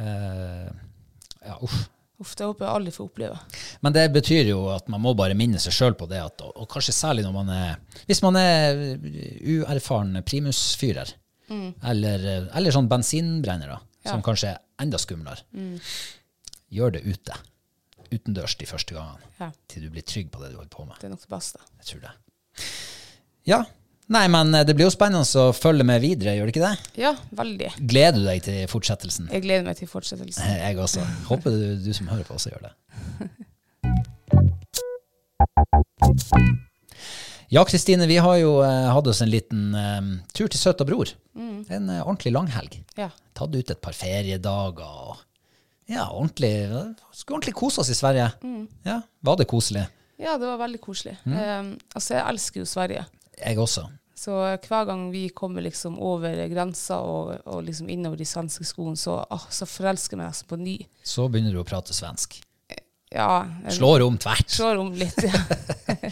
Eh, 0.00 0.70
ja, 1.44 1.56
uff. 1.60 1.76
Uff, 2.20 2.34
det 2.36 2.44
håper 2.44 2.66
jeg 2.66 2.76
aldri 2.76 2.92
får 2.92 3.06
oppleve. 3.08 3.36
Men 3.80 3.94
det 3.96 4.02
betyr 4.12 4.50
jo 4.50 4.58
at 4.74 4.90
man 4.92 5.00
må 5.00 5.14
bare 5.16 5.36
minne 5.38 5.60
seg 5.62 5.72
sjøl 5.72 5.94
på 5.96 6.08
det, 6.10 6.20
at, 6.20 6.42
og, 6.44 6.52
og 6.60 6.68
kanskje 6.68 6.92
særlig 6.92 7.24
når 7.24 7.32
man 7.32 7.52
er 7.54 8.02
Hvis 8.10 8.20
man 8.22 8.36
er 8.36 8.82
uerfaren 9.56 10.20
primusfyrer, 10.28 11.14
eller, 11.50 12.26
eller 12.54 12.74
sånn 12.76 12.90
bensinbrenner, 12.90 13.72
ja. 13.72 13.80
som 14.12 14.20
kanskje 14.22 14.52
er 14.52 14.60
enda 14.84 15.00
skumlere, 15.00 15.42
gjør 16.70 16.94
det 16.98 17.02
ute. 17.08 17.38
Utendørs 18.10 18.56
de 18.60 18.66
første 18.68 18.94
gangene, 18.94 19.26
Ja. 19.40 19.50
til 19.70 19.86
du 19.86 19.90
blir 19.90 20.04
trygg 20.04 20.30
på 20.30 20.42
det 20.42 20.52
du 20.52 20.56
holder 20.60 20.70
på 20.74 20.84
med. 20.84 20.96
Det 21.00 21.08
er 21.08 21.14
nok 21.14 21.24
det 21.24 21.32
beste. 21.32 21.60
Jeg 21.80 21.86
tror 21.90 22.00
det. 22.04 22.14
Ja. 23.48 23.62
Nei, 24.10 24.24
men 24.32 24.50
eh, 24.58 24.64
det 24.66 24.74
blir 24.74 24.88
jo 24.88 24.92
spennende 24.94 25.22
å 25.38 25.52
følge 25.54 25.84
med 25.86 26.00
videre, 26.02 26.34
gjør 26.34 26.48
det 26.50 26.54
ikke 26.56 26.64
det? 26.66 27.00
Ja, 27.04 27.12
veldig. 27.38 27.68
Gleder 27.92 28.18
du 28.18 28.24
deg 28.26 28.42
til 28.46 28.64
fortsettelsen? 28.70 29.28
Jeg 29.30 29.44
gleder 29.46 29.66
meg 29.68 29.78
til 29.78 29.90
fortsettelsen. 29.90 30.42
Jeg 30.64 30.78
også. 30.82 31.04
Håper 31.28 31.54
du, 31.54 31.66
du 31.84 31.92
som 31.96 32.10
hører 32.10 32.26
på, 32.26 32.34
også 32.40 32.50
gjør 32.54 32.68
det. 32.70 32.74
Ja, 37.50 37.64
Kristine, 37.66 38.06
vi 38.06 38.16
har 38.22 38.36
jo 38.38 38.60
eh, 38.62 38.84
hatt 38.94 39.08
oss 39.10 39.20
en 39.24 39.30
liten 39.32 39.72
eh, 39.74 40.10
tur 40.36 40.46
til 40.46 40.60
søta 40.60 40.84
bror. 40.86 41.10
En 41.34 41.88
eh, 41.90 42.02
ordentlig 42.04 42.30
langhelg. 42.36 42.76
Ja. 42.94 43.08
Tatt 43.34 43.56
ut 43.56 43.72
et 43.74 43.80
par 43.82 43.96
feriedager 43.96 44.84
og 44.86 45.16
ja, 45.90 46.04
ordentlig, 46.14 46.52
skulle 47.10 47.40
ordentlig 47.40 47.56
kose 47.58 47.82
oss 47.82 47.90
i 47.90 47.96
Sverige. 47.98 48.28
Ja, 48.86 49.00
Var 49.26 49.40
det 49.40 49.48
koselig? 49.50 49.88
ja, 50.20 50.36
det 50.38 50.46
var 50.46 50.60
veldig 50.62 50.78
koselig. 50.84 51.16
Eh, 51.26 51.72
altså, 51.96 52.14
jeg 52.14 52.22
elsker 52.30 52.62
jo 52.62 52.68
Sverige. 52.70 53.02
Jeg 53.40 53.58
også. 53.58 53.88
Så 54.20 54.36
hver 54.36 54.84
gang 54.84 55.06
vi 55.14 55.28
kommer 55.32 55.64
liksom 55.64 55.96
over 56.04 56.36
grensa 56.52 56.98
og, 57.00 57.32
og 57.48 57.62
liksom 57.64 57.88
innover 57.88 58.20
de 58.20 58.28
svenske 58.28 58.66
skoene, 58.68 58.98
så, 59.00 59.16
å, 59.24 59.38
så 59.48 59.68
forelsker 59.68 60.16
jeg 60.16 60.20
meg 60.20 60.28
nesten 60.28 60.50
på 60.50 60.60
ny. 60.60 60.76
Så 61.00 61.24
begynner 61.32 61.56
du 61.56 61.62
å 61.62 61.68
prate 61.68 61.96
svensk. 61.96 62.42
Ja, 63.10 63.42
Slår 63.74 64.04
om 64.06 64.18
tvert. 64.22 64.50
slår 64.54 64.76
om 64.78 64.92
litt. 64.94 65.16
Ja. 65.26 65.40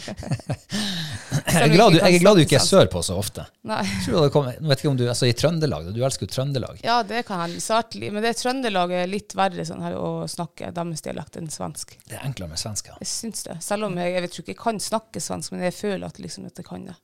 Jeg 1.49 1.63
er 1.65 1.71
glad 1.73 1.93
du, 1.93 1.97
jeg 1.97 2.15
er 2.17 2.21
glad 2.21 2.37
du 2.37 2.41
ikke 2.43 2.57
er 2.59 2.63
sørpå 2.65 3.01
så 3.05 3.15
ofte. 3.17 3.43
Nei. 3.67 3.79
Jeg 3.87 4.03
tror 4.05 4.25
det 4.25 4.31
kommer, 4.33 4.57
nå 4.61 4.69
vet 4.69 4.81
ikke 4.81 4.89
om 4.91 4.97
du, 4.99 5.03
altså 5.09 5.25
I 5.29 5.33
Trøndelag, 5.37 5.87
du 5.95 5.99
elsker 6.05 6.27
jo 6.27 6.31
Trøndelag. 6.33 6.81
Ja, 6.85 6.99
det 7.07 7.23
kan 7.27 7.41
hende. 7.41 7.61
Særlig. 7.63 8.11
Men 8.13 8.25
det 8.25 8.33
Trøndelag 8.37 8.93
er 8.99 9.09
litt 9.09 9.33
verre 9.37 9.65
sånn 9.65 9.81
her 9.85 9.95
å 9.97 10.09
snakke 10.29 10.69
deres 10.75 11.03
dialekt 11.05 11.39
enn 11.39 11.49
svensk. 11.53 11.95
Det 12.09 12.19
er 12.19 12.25
enklere 12.27 12.51
med 12.53 12.61
svensker. 12.61 12.99
Jeg 13.01 13.09
syns 13.11 13.45
det. 13.47 13.57
Selv 13.65 13.87
om 13.89 13.97
jeg, 14.01 14.13
jeg 14.17 14.25
vet 14.25 14.37
ikke 14.43 14.53
jeg 14.53 14.61
kan 14.61 14.83
snakke 14.83 15.23
svensk, 15.23 15.55
men 15.55 15.65
jeg 15.69 15.77
føler 15.79 16.05
at, 16.09 16.21
liksom, 16.21 16.45
at 16.51 16.61
jeg 16.61 16.67
kan 16.69 16.85
det. 16.91 16.97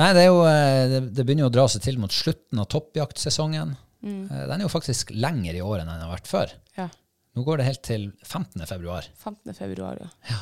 Nei, 0.00 0.10
det, 0.18 0.26
jo, 0.26 0.42
eh, 0.48 0.82
det, 0.96 1.02
det 1.14 1.26
begynner 1.28 1.46
jo 1.46 1.52
å 1.52 1.56
dra 1.60 1.68
seg 1.70 1.84
til 1.86 2.00
mot 2.02 2.12
slutten 2.14 2.64
av 2.64 2.68
toppjaktsesongen. 2.74 3.76
Mm. 4.02 4.24
Den 4.32 4.56
er 4.58 4.64
jo 4.66 4.72
faktisk 4.72 5.12
lenger 5.14 5.54
i 5.54 5.62
år 5.62 5.82
enn 5.84 5.92
den 5.92 6.02
har 6.06 6.10
vært 6.16 6.30
før. 6.30 6.56
Ja. 6.80 6.88
Nå 7.32 7.44
går 7.46 7.60
det 7.60 7.66
helt 7.68 7.84
til 7.86 8.08
15. 8.26 8.64
februar. 8.68 9.06
15. 9.16 9.54
februar, 9.56 10.00
ja. 10.00 10.40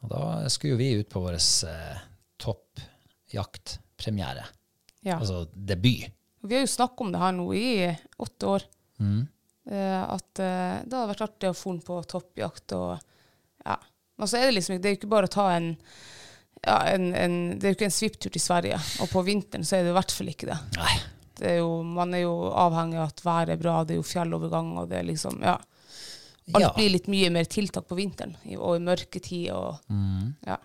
Og 0.00 0.10
da 0.12 0.48
skulle 0.52 0.74
jo 0.74 0.80
vi 0.80 0.90
ut 1.00 1.08
på 1.12 1.20
vår 1.24 1.36
eh, 1.68 2.00
toppjaktpremiere. 2.40 4.44
ja. 5.00 5.18
Altså 5.18 5.46
debut. 5.52 6.10
Vi 6.42 6.54
har 6.56 6.62
jo 6.64 6.72
snakket 6.72 7.00
om 7.04 7.10
det 7.12 7.20
her 7.20 7.32
nå 7.36 7.50
i 7.54 7.66
åtte 8.16 8.46
år. 8.48 8.62
Mm. 8.98 9.26
Eh, 9.70 10.02
at 10.08 10.40
eh, 10.40 10.78
det 10.86 10.96
hadde 10.96 11.10
vært 11.10 11.24
artig 11.26 11.50
å 11.50 11.56
få 11.56 11.74
den 11.74 11.82
på 11.84 11.98
toppjakt. 12.08 12.72
Og, 12.78 13.02
ja. 13.66 13.76
Men 14.16 14.30
så 14.30 14.38
er 14.38 14.48
det 14.48 14.56
liksom 14.56 14.78
det 14.80 14.88
er 14.88 14.94
jo 14.94 15.00
ikke 15.02 15.12
bare 15.12 15.28
å 15.28 15.34
ta 15.34 15.44
en, 15.52 15.68
ja, 16.64 16.78
en, 16.94 17.10
en 17.12 17.36
Det 17.58 17.68
er 17.68 17.74
jo 17.74 17.78
ikke 17.78 17.90
en 17.90 17.98
svipptur 17.98 18.32
til 18.32 18.44
Sverige. 18.44 18.78
Og 19.04 19.12
på 19.12 19.24
vinteren 19.26 19.68
så 19.68 19.76
er 19.76 19.84
det 19.84 19.92
i 19.92 19.98
hvert 19.98 20.16
fall 20.16 20.32
ikke 20.32 20.48
det. 20.48 20.56
Nei. 20.78 20.94
det 21.40 21.52
er 21.54 21.58
jo, 21.60 21.74
man 21.84 22.16
er 22.16 22.24
jo 22.24 22.34
avhengig 22.64 23.00
av 23.02 23.12
at 23.12 23.20
været 23.24 23.54
er 23.56 23.60
bra, 23.60 23.76
det 23.84 23.96
er 23.96 24.00
jo 24.00 24.08
fjellovergang, 24.08 24.72
og 24.80 24.88
det 24.92 25.02
er 25.02 25.10
liksom 25.12 25.44
Ja. 25.44 25.58
Alt 26.54 26.64
Ja. 26.64 26.72
blir 26.76 26.90
litt 26.90 27.08
mye 27.08 27.30
mer 27.30 27.44
tiltak 27.44 27.86
på 27.88 27.96
vinteren, 27.98 28.36
og 28.56 28.76
i 28.76 28.84
mørketid 28.84 29.50
og 29.52 29.78
Ja. 30.46 30.58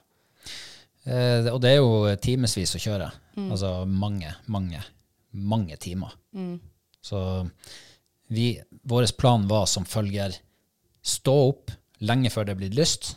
Eh, 1.06 1.46
og 1.54 1.62
det 1.62 1.70
er 1.70 1.77
jo 1.77 2.15
timevis 2.18 2.75
å 2.75 2.82
kjøre. 2.82 3.12
Altså 3.38 3.86
mange, 3.86 4.34
mange, 4.48 4.82
mange 5.32 5.77
timer. 5.77 6.15
Så 7.01 7.20
vi, 8.27 8.56
vår 8.84 9.12
plan 9.18 9.48
var 9.48 9.68
som 9.70 9.86
følger 9.86 10.34
stå 11.06 11.36
opp 11.50 11.72
lenge 12.06 12.32
før 12.34 12.50
det 12.50 12.58
blir 12.58 12.74
lyst. 12.74 13.15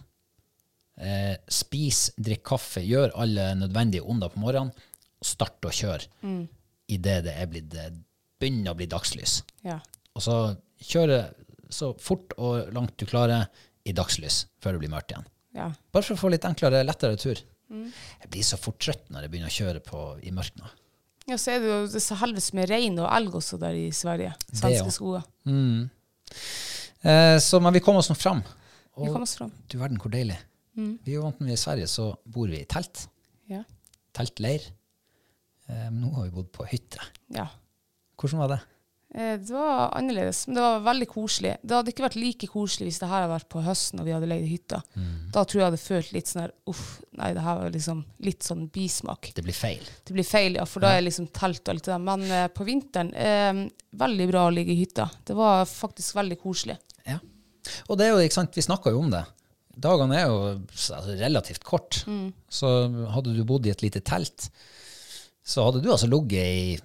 Eh, 0.98 1.36
spis, 1.48 2.08
drikk 2.18 2.42
kaffe, 2.50 2.82
gjør 2.82 3.14
alle 3.22 3.52
nødvendige 3.54 4.02
onder 4.02 4.32
på 4.32 4.42
morgenen, 4.42 4.72
og 5.18 5.26
start 5.26 5.64
å 5.66 5.72
kjøre 5.74 6.08
mm. 6.26 6.42
idet 6.94 7.18
det 7.24 7.34
er 7.38 7.50
blitt, 7.50 7.74
eh, 7.78 7.92
begynner 8.38 8.74
å 8.74 8.78
bli 8.78 8.88
dagslys. 8.90 9.42
ja. 9.64 9.78
Og 10.18 10.24
så 10.24 10.34
kjøre 10.82 11.18
så 11.70 11.92
fort 12.00 12.32
og 12.38 12.72
langt 12.74 12.96
du 13.00 13.06
klarer 13.06 13.46
i 13.88 13.92
dagslys 13.96 14.46
før 14.62 14.72
det 14.76 14.80
blir 14.84 14.92
mørkt 14.92 15.12
igjen. 15.14 15.26
ja. 15.56 15.70
Bare 15.92 16.02
for 16.06 16.14
å 16.16 16.20
få 16.20 16.30
litt 16.32 16.44
enklere, 16.48 16.84
lettere 16.86 17.16
tur. 17.20 17.40
Jeg 17.68 18.28
blir 18.32 18.44
så 18.46 18.56
fort 18.56 18.78
trøtt 18.80 19.10
når 19.12 19.26
jeg 19.26 19.30
begynner 19.32 19.50
å 19.52 19.56
kjøre 19.58 19.80
på 19.84 20.02
i 20.24 20.30
mørket. 20.32 20.62
nå. 20.62 20.68
Ja, 21.28 21.36
så 21.36 21.50
er 21.52 21.60
det 21.60 21.68
jo 21.68 21.80
det 21.92 22.00
så 22.00 22.16
helvetes 22.16 22.52
med 22.56 22.70
rein 22.70 22.96
og 22.98 23.10
elg 23.12 23.34
også 23.36 23.58
der 23.60 23.76
i 23.76 23.90
Sverige. 23.92 24.30
Svenske 24.48 24.90
skoger. 24.94 25.26
Mm. 25.44 25.90
Eh, 27.02 27.36
så, 27.44 27.60
men 27.60 27.74
vi 27.76 27.82
kom 27.84 27.98
oss 28.00 28.08
nå 28.08 28.16
fram. 28.16 28.40
Vi 28.96 29.04
Og 29.06 29.12
kom 29.14 29.22
oss 29.26 29.36
fram. 29.38 29.52
du 29.68 29.76
verden 29.78 30.00
hvor 30.00 30.10
deilig. 30.14 30.38
Vi 30.78 31.10
er 31.12 31.18
jo 31.18 31.24
vant 31.26 31.40
med 31.42 31.52
i 31.52 31.58
Sverige, 31.60 31.86
så 31.90 32.12
bor 32.24 32.48
vi 32.48 32.60
i 32.62 32.66
telt. 32.70 33.04
Ja. 33.50 33.64
Teltleir. 34.16 34.64
Eh, 35.68 35.88
nå 35.92 36.12
har 36.16 36.24
vi 36.28 36.34
bodd 36.38 36.50
på 36.54 36.66
hytte. 36.70 37.02
ja. 37.34 37.48
Hvordan 38.18 38.40
var 38.40 38.48
det? 38.50 38.58
Eh, 39.14 39.38
Det 39.40 39.54
var 39.54 39.94
annerledes, 39.96 40.42
men 40.46 40.58
det 40.58 40.62
var 40.62 40.80
veldig 40.84 41.06
koselig. 41.08 41.54
Det 41.62 41.76
hadde 41.76 41.92
ikke 41.94 42.04
vært 42.04 42.18
like 42.20 42.48
koselig 42.52 42.90
hvis 42.90 42.98
det 43.00 43.08
her 43.08 43.22
hadde 43.22 43.32
vært 43.32 43.48
på 43.54 43.62
høsten 43.64 44.02
og 44.02 44.04
vi 44.08 44.12
hadde 44.12 44.28
leid 44.28 44.44
hytta. 44.50 44.82
Da 45.32 45.44
tror 45.44 45.54
jeg 45.58 45.62
jeg 45.62 45.70
hadde 45.70 45.80
følt 45.84 46.12
litt 46.12 46.28
sånn 46.32 46.42
her 46.42 46.52
Uff, 46.68 46.82
nei, 47.16 47.30
det 47.36 47.44
her 47.46 47.62
var 47.62 47.72
liksom 47.72 48.02
litt 48.28 48.44
sånn 48.44 48.66
bismak. 48.74 49.30
Det 49.34 49.44
blir 49.46 49.56
feil. 49.56 49.88
Det 50.04 50.12
blir 50.16 50.28
feil, 50.28 50.58
ja, 50.60 50.66
for 50.68 50.84
da 50.84 50.92
er 50.96 51.06
liksom 51.06 51.30
telt 51.32 51.62
og 51.64 51.72
alt 51.74 51.86
det 51.88 51.94
der. 51.94 52.04
Men 52.10 52.26
eh, 52.28 52.48
på 52.52 52.66
vinteren, 52.68 53.14
eh, 53.16 53.64
veldig 54.04 54.28
bra 54.28 54.44
å 54.48 54.52
ligge 54.54 54.74
i 54.76 54.80
hytta. 54.82 55.08
Det 55.24 55.36
var 55.38 55.64
faktisk 55.64 56.18
veldig 56.20 56.38
koselig. 56.44 56.76
Ja. 57.08 57.16
Og 57.88 57.96
det 57.98 58.06
er 58.06 58.12
jo, 58.12 58.20
ikke 58.24 58.40
sant, 58.42 58.54
vi 58.56 58.64
snakka 58.64 58.92
jo 58.92 59.00
om 59.06 59.10
det. 59.12 59.24
Dagene 59.78 60.16
er 60.18 60.26
jo 60.26 60.38
altså, 60.58 61.00
relativt 61.20 61.64
kort. 61.64 62.02
Så 62.50 62.68
hadde 63.14 63.32
du 63.36 63.44
bodd 63.46 63.66
i 63.68 63.70
et 63.72 63.82
lite 63.84 64.00
telt, 64.04 64.50
så 65.48 65.64
hadde 65.64 65.80
du 65.84 65.88
altså 65.92 66.08
ligget 66.10 66.44
i 66.44 66.78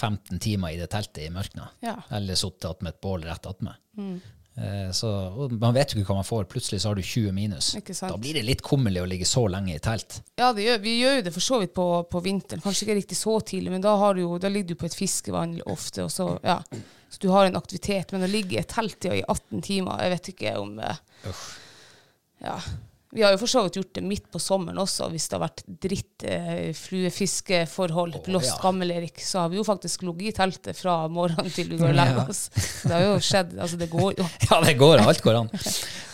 15 0.00 0.40
timer 0.42 0.74
i 0.74 0.80
det 0.80 0.90
teltet 0.92 1.26
i 1.26 1.30
mørket. 1.32 1.80
Ja. 1.84 1.98
Eller 2.16 2.38
sittet 2.38 2.70
attmed 2.72 2.94
et 2.94 3.02
bål 3.04 3.26
rett 3.28 3.48
attmed. 3.50 3.76
Eh, 4.60 4.92
så, 4.92 5.10
man 5.60 5.74
vet 5.74 5.94
jo 5.94 6.00
ikke 6.00 6.10
hva 6.10 6.20
man 6.20 6.26
får. 6.26 6.46
Plutselig 6.50 6.82
så 6.82 6.90
har 6.90 6.98
du 6.98 7.02
20 7.02 7.32
minus. 7.36 7.72
Da 8.00 8.16
blir 8.20 8.36
det 8.36 8.44
litt 8.46 8.64
kummerlig 8.66 9.02
å 9.02 9.08
ligge 9.08 9.28
så 9.28 9.46
lenge 9.48 9.76
i 9.76 9.82
telt. 9.82 10.20
Ja, 10.40 10.50
det 10.56 10.66
gjør, 10.66 10.80
vi 10.84 10.96
gjør 10.98 11.18
jo 11.18 11.26
det 11.28 11.34
for 11.36 11.46
så 11.46 11.60
vidt 11.62 11.74
på, 11.76 11.86
på 12.10 12.24
vinteren. 12.24 12.64
Kanskje 12.64 12.88
ikke 12.88 12.98
riktig 13.00 13.20
så 13.20 13.38
tidlig, 13.52 13.72
men 13.76 13.84
da, 13.84 13.94
har 14.00 14.16
du 14.16 14.24
jo, 14.24 14.34
da 14.42 14.50
ligger 14.52 14.74
du 14.74 14.82
på 14.82 14.90
et 14.90 14.98
fiskevann 14.98 15.56
ofte. 15.70 16.04
Og 16.06 16.12
så, 16.12 16.32
ja. 16.44 16.58
så 17.08 17.24
du 17.24 17.30
har 17.32 17.48
en 17.48 17.60
aktivitet. 17.60 18.12
Men 18.12 18.26
å 18.26 18.30
ligge 18.30 18.58
i 18.58 18.62
et 18.62 18.70
telt 18.70 19.08
i 19.08 19.22
18 19.22 19.64
timer, 19.66 20.04
jeg 20.04 20.16
vet 20.16 20.32
ikke 20.34 20.54
om 20.60 20.78
eh, 20.84 21.02
Ja. 22.40 22.56
Vi 23.10 23.24
har 23.24 23.32
jo 23.34 23.40
for 23.40 23.50
så 23.50 23.64
vidt 23.66 23.76
gjort 23.80 23.94
det 23.96 24.02
midt 24.06 24.26
på 24.30 24.38
sommeren 24.38 24.78
også, 24.78 25.08
hvis 25.10 25.24
det 25.26 25.34
har 25.34 25.42
vært 25.42 25.62
dritt 25.82 26.24
eh, 26.30 26.68
fluefiskeforhold. 26.78 28.20
Å, 28.20 28.22
Blåst 28.28 28.52
ja. 28.52 28.58
gammel-Erik. 28.62 29.18
Så 29.26 29.42
har 29.42 29.50
vi 29.50 29.58
jo 29.58 29.64
faktisk 29.66 30.04
ligget 30.06 30.30
i 30.30 30.36
teltet 30.36 30.78
fra 30.78 30.94
morgenen 31.10 31.50
til 31.50 31.72
vi 31.72 31.80
går 31.80 31.90
og 31.90 31.98
legger 31.98 32.30
oss. 32.30 32.44
Det 32.84 32.92
har 32.94 33.06
jo 33.08 33.16
skjedd. 33.18 33.56
Altså, 33.58 33.80
det 33.80 33.90
går 33.90 34.20
jo. 34.20 34.28
Ja, 34.50 34.60
det 34.62 34.76
går, 34.78 35.02
alt 35.02 35.24
går 35.26 35.40
an. 35.40 35.50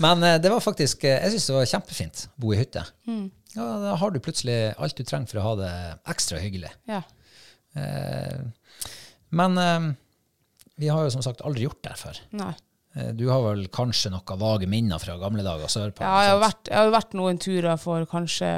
Men 0.04 0.24
eh, 0.24 0.38
det 0.40 0.52
var 0.54 0.64
faktisk, 0.64 1.04
eh, 1.04 1.20
jeg 1.26 1.36
syns 1.36 1.50
det 1.50 1.58
var 1.58 1.68
kjempefint 1.74 2.24
å 2.30 2.46
bo 2.46 2.56
i 2.56 2.62
hytte. 2.62 2.86
Ja, 3.56 3.68
da 3.80 3.94
har 4.00 4.12
du 4.12 4.18
plutselig 4.24 4.56
alt 4.76 4.96
du 4.96 5.04
trenger 5.04 5.28
for 5.30 5.40
å 5.40 5.46
ha 5.50 5.54
det 5.60 5.72
ekstra 6.12 6.40
hyggelig. 6.40 6.72
Ja. 6.88 7.02
Eh, 7.76 8.40
men 9.36 9.58
eh, 9.60 9.90
vi 10.80 10.88
har 10.92 11.04
jo 11.04 11.12
som 11.12 11.24
sagt 11.24 11.44
aldri 11.44 11.64
gjort 11.64 11.82
det 11.84 11.92
her 11.94 12.00
før. 12.00 12.20
Nei. 12.36 12.52
Eh, 12.96 13.12
Du 13.16 13.26
har 13.28 13.42
vel 13.44 13.66
kanskje 13.68 14.10
noen 14.14 14.40
vage 14.40 14.66
minner 14.70 14.98
fra 15.02 15.16
gamle 15.20 15.44
dager 15.46 15.68
sørpå? 15.72 16.02
Ja, 16.04 16.18
jeg 16.26 16.34
har, 16.34 16.42
vært, 16.42 16.68
jeg 16.72 16.78
har 16.80 16.92
vært 16.94 17.16
noen 17.18 17.38
turer 17.42 17.76
for 17.80 18.06
kanskje 18.10 18.52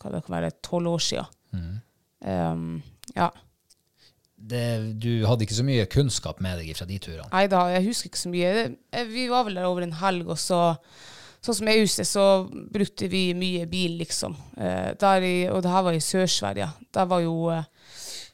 hva 0.00 0.12
det 0.12 0.22
kan 0.26 0.36
være, 0.36 0.52
tolv 0.64 0.94
år 0.96 1.02
siden. 1.04 1.80
Um, 2.24 2.82
ja. 3.14 3.26
det, 4.36 4.62
du 5.00 5.26
hadde 5.28 5.44
ikke 5.44 5.56
så 5.58 5.64
mye 5.66 5.84
kunnskap 5.92 6.40
med 6.44 6.56
deg 6.60 6.70
fra 6.76 6.86
de 6.88 6.96
turene? 6.98 7.28
Nei 7.32 7.44
da, 7.52 7.66
jeg 7.74 7.84
husker 7.90 8.08
ikke 8.10 8.22
så 8.22 8.32
mye. 8.32 8.52
Eh, 8.92 9.04
Vi 9.12 9.26
var 9.32 9.44
vel 9.44 9.60
der 9.60 9.68
over 9.68 9.84
en 9.84 9.98
helg, 10.00 10.28
og 10.28 10.40
så 10.40 10.62
Sånn 11.44 11.58
som 11.58 11.68
jeg 11.68 11.82
husker, 11.82 12.06
så 12.08 12.22
brukte 12.72 13.04
vi 13.12 13.34
mye 13.36 13.66
bil, 13.68 13.98
liksom. 14.00 14.32
Eh, 14.56 14.94
der 14.96 15.20
i, 15.28 15.32
og 15.52 15.58
det 15.60 15.68
her 15.74 15.82
var 15.84 15.92
i 15.92 16.00
Sør-Sverige. 16.00 16.70
Der 16.96 17.04
var 17.10 17.20
jo 17.20 17.34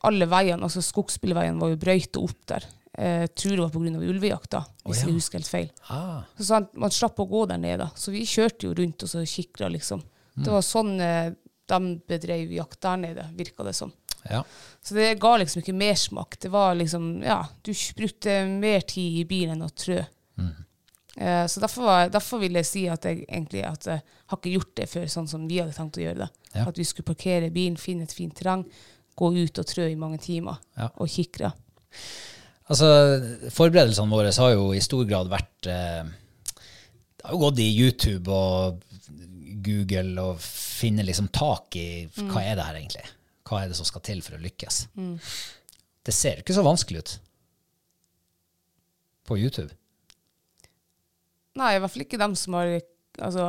alle 0.07 0.29
veiene, 0.31 0.63
altså 0.63 0.79
skogsbilveiene, 0.79 1.59
var 1.59 1.73
jo 1.73 1.81
brøyta 1.83 2.23
opp 2.23 2.39
der. 2.47 2.69
Eh, 3.01 3.23
Jeg 3.25 3.31
tror 3.35 3.57
det 3.57 3.65
var 3.65 3.71
pga. 3.73 4.01
ulvejakta, 4.13 4.59
hvis 4.85 4.99
oh, 4.99 5.01
ja. 5.01 5.07
jeg 5.09 5.15
husker 5.17 5.39
helt 5.41 5.49
feil. 5.49 5.69
Ah, 5.89 6.23
Så 6.37 6.45
sant, 6.51 6.75
man 6.77 6.93
slapp 6.93 7.19
å 7.23 7.27
gå 7.31 7.47
der 7.49 7.61
nede. 7.63 7.87
Så 7.97 8.13
vi 8.13 8.27
kjørte 8.29 8.67
jo 8.69 8.75
rundt 8.77 9.03
og 9.07 9.09
så 9.09 9.23
kikra, 9.25 9.71
liksom. 9.73 10.03
Det 10.41 10.53
var 10.53 10.63
sånn 10.65 10.95
eh, 11.01 11.33
de 11.71 11.79
bedrev 12.09 12.53
jakt 12.53 12.81
der 12.83 12.97
nede, 13.01 13.25
virka 13.39 13.65
det 13.65 13.73
som. 13.79 13.93
ja. 14.29 14.43
Så 14.83 14.95
det 14.97 15.15
ga 15.21 15.35
liksom 15.37 15.61
ikke 15.63 15.75
mersmak. 15.77 16.37
Det 16.41 16.49
var 16.53 16.75
liksom, 16.75 17.23
ja, 17.23 17.43
du 17.63 17.73
brukte 17.97 18.35
mer 18.49 18.81
tid 18.81 19.19
i 19.21 19.25
bilen 19.29 19.57
enn 19.59 19.67
å 19.67 19.71
trø. 19.73 19.99
Eh, 21.17 21.47
så 21.47 21.61
derfor, 21.61 21.83
var, 21.85 22.09
derfor 22.09 22.39
vil 22.41 22.55
jeg 22.61 22.67
si 22.69 22.83
at 22.89 23.05
jeg 23.05 23.25
egentlig 23.29 23.65
at 23.67 23.87
jeg 23.91 24.03
har 24.31 24.39
ikke 24.39 24.53
gjort 24.55 24.75
det 24.79 24.87
før 24.89 25.07
sånn 25.11 25.29
som 25.29 25.49
vi 25.51 25.59
hadde 25.61 25.75
tenkt 25.77 25.99
å 25.99 26.05
gjøre 26.05 26.23
det. 26.25 26.29
Ja. 26.55 26.65
At 26.71 26.79
vi 26.79 26.87
skulle 26.89 27.11
parkere 27.11 27.51
bilen, 27.53 27.77
finne 27.81 28.07
et 28.07 28.15
fint 28.15 28.35
terreng, 28.39 28.65
gå 29.19 29.33
ut 29.37 29.59
og 29.61 29.67
trø 29.69 29.89
i 29.91 29.99
mange 30.01 30.19
timer 30.23 30.61
og 30.97 31.09
kikre. 31.11 31.53
Altså, 32.71 32.89
forberedelsene 33.51 34.13
våre 34.13 34.31
har 34.31 34.53
jo 34.55 34.69
i 34.77 34.83
stor 34.85 35.03
grad 35.09 35.31
vært 35.33 35.67
eh, 35.67 36.05
Det 36.07 37.25
har 37.27 37.35
jo 37.35 37.41
gått 37.43 37.63
i 37.65 37.71
YouTube 37.75 38.31
og 38.31 38.85
Google 39.61 40.23
og 40.23 40.39
finne 40.45 41.05
liksom 41.05 41.29
tak 41.35 41.75
i 41.77 41.89
hva 42.31 42.45
er 42.47 42.55
det 42.57 42.69
her 42.69 42.79
egentlig? 42.79 43.03
Hva 43.49 43.65
er 43.65 43.73
det 43.73 43.77
som 43.81 43.89
skal 43.89 44.05
til 44.07 44.23
for 44.25 44.39
å 44.39 44.41
lykkes? 44.45 44.85
Det 46.07 46.15
ser 46.17 46.41
ikke 46.41 46.55
så 46.57 46.65
vanskelig 46.65 47.03
ut 47.03 47.13
på 49.29 49.37
YouTube. 49.37 49.75
Nei, 51.59 51.75
i 51.75 51.83
hvert 51.83 51.93
fall 51.93 52.07
ikke 52.07 52.23
dem 52.23 52.39
som 52.39 52.57
har 52.59 52.79
Altså 53.21 53.43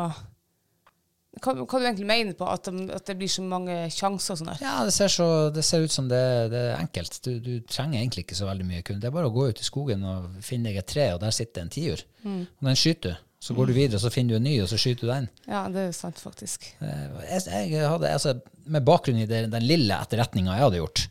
Hva, 1.40 1.54
hva 1.64 1.80
du 1.80 1.86
egentlig 1.88 2.08
mener 2.10 2.36
på? 2.36 2.44
At, 2.52 2.68
de, 2.68 2.90
at 2.92 3.06
det 3.08 3.16
blir 3.22 3.30
så 3.32 3.44
mange 3.48 3.76
sjanser 3.94 4.34
og 4.36 4.40
sånn 4.42 4.50
der? 4.52 4.60
Ja, 4.66 4.74
det 4.84 4.92
ser, 4.92 5.08
så, 5.14 5.28
det 5.56 5.64
ser 5.64 5.86
ut 5.88 5.94
som 5.96 6.10
det, 6.12 6.20
det 6.52 6.64
er 6.74 6.82
enkelt. 6.82 7.22
Du, 7.24 7.32
du 7.40 7.54
trenger 7.72 8.02
egentlig 8.02 8.26
ikke 8.26 8.36
så 8.42 8.50
veldig 8.50 8.68
mye 8.68 8.84
kun. 8.84 9.00
Det 9.00 9.08
er 9.08 9.16
bare 9.16 9.30
å 9.32 9.36
gå 9.36 9.48
ut 9.48 9.62
i 9.64 9.68
skogen 9.68 10.04
og 10.04 10.42
finne 10.44 10.68
deg 10.70 10.82
et 10.84 10.90
tre, 10.92 11.06
og 11.16 11.22
der 11.24 11.32
sitter 11.36 11.64
en 11.64 11.72
tiur. 11.72 12.04
Og 12.28 12.68
den 12.68 12.76
skyter 12.80 13.14
du. 13.16 13.28
Så 13.42 13.56
går 13.58 13.72
du 13.72 13.74
videre, 13.74 13.98
så 13.98 14.12
finner 14.14 14.36
du 14.36 14.38
en 14.38 14.44
ny, 14.46 14.58
og 14.62 14.68
så 14.70 14.78
skyter 14.78 15.08
du 15.08 15.10
den. 15.10 15.30
Ja, 15.50 15.64
det 15.74 15.88
er 15.88 15.96
sant, 15.98 16.20
faktisk. 16.22 16.68
Eh, 16.84 17.08
Jeg, 17.32 17.72
jeg 17.72 17.88
hadde, 17.90 18.12
altså, 18.14 18.36
med 18.70 18.86
bakgrunn 18.86 19.18
i 19.24 19.26
den, 19.26 19.48
den 19.50 19.66
lille 19.66 19.98
etterretninga 20.04 20.60
jeg 20.60 20.66
hadde 20.68 20.78
gjort, 20.84 21.02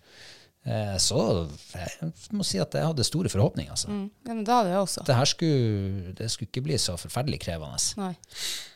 eh, 0.63 0.93
så 1.03 1.25
jeg 1.75 2.13
må 2.39 2.47
si 2.47 2.61
at 2.63 2.77
jeg 2.79 2.87
hadde 2.87 3.09
store 3.09 3.33
forhåpninger. 3.33 3.73
Altså. 3.75 3.91
Mm. 3.91 4.05
Ja, 4.29 4.37
men 4.37 4.45
da 4.47 4.61
hadde 4.61 4.71
jeg 4.77 4.85
også. 4.85 5.03
Det 5.09 5.17
her 5.19 5.33
skulle, 5.33 6.15
det 6.21 6.31
skulle 6.31 6.53
ikke 6.53 6.63
bli 6.69 6.79
så 6.79 6.95
forferdelig 7.03 7.41
krevende. 7.49 7.83
Nei. 7.99 8.13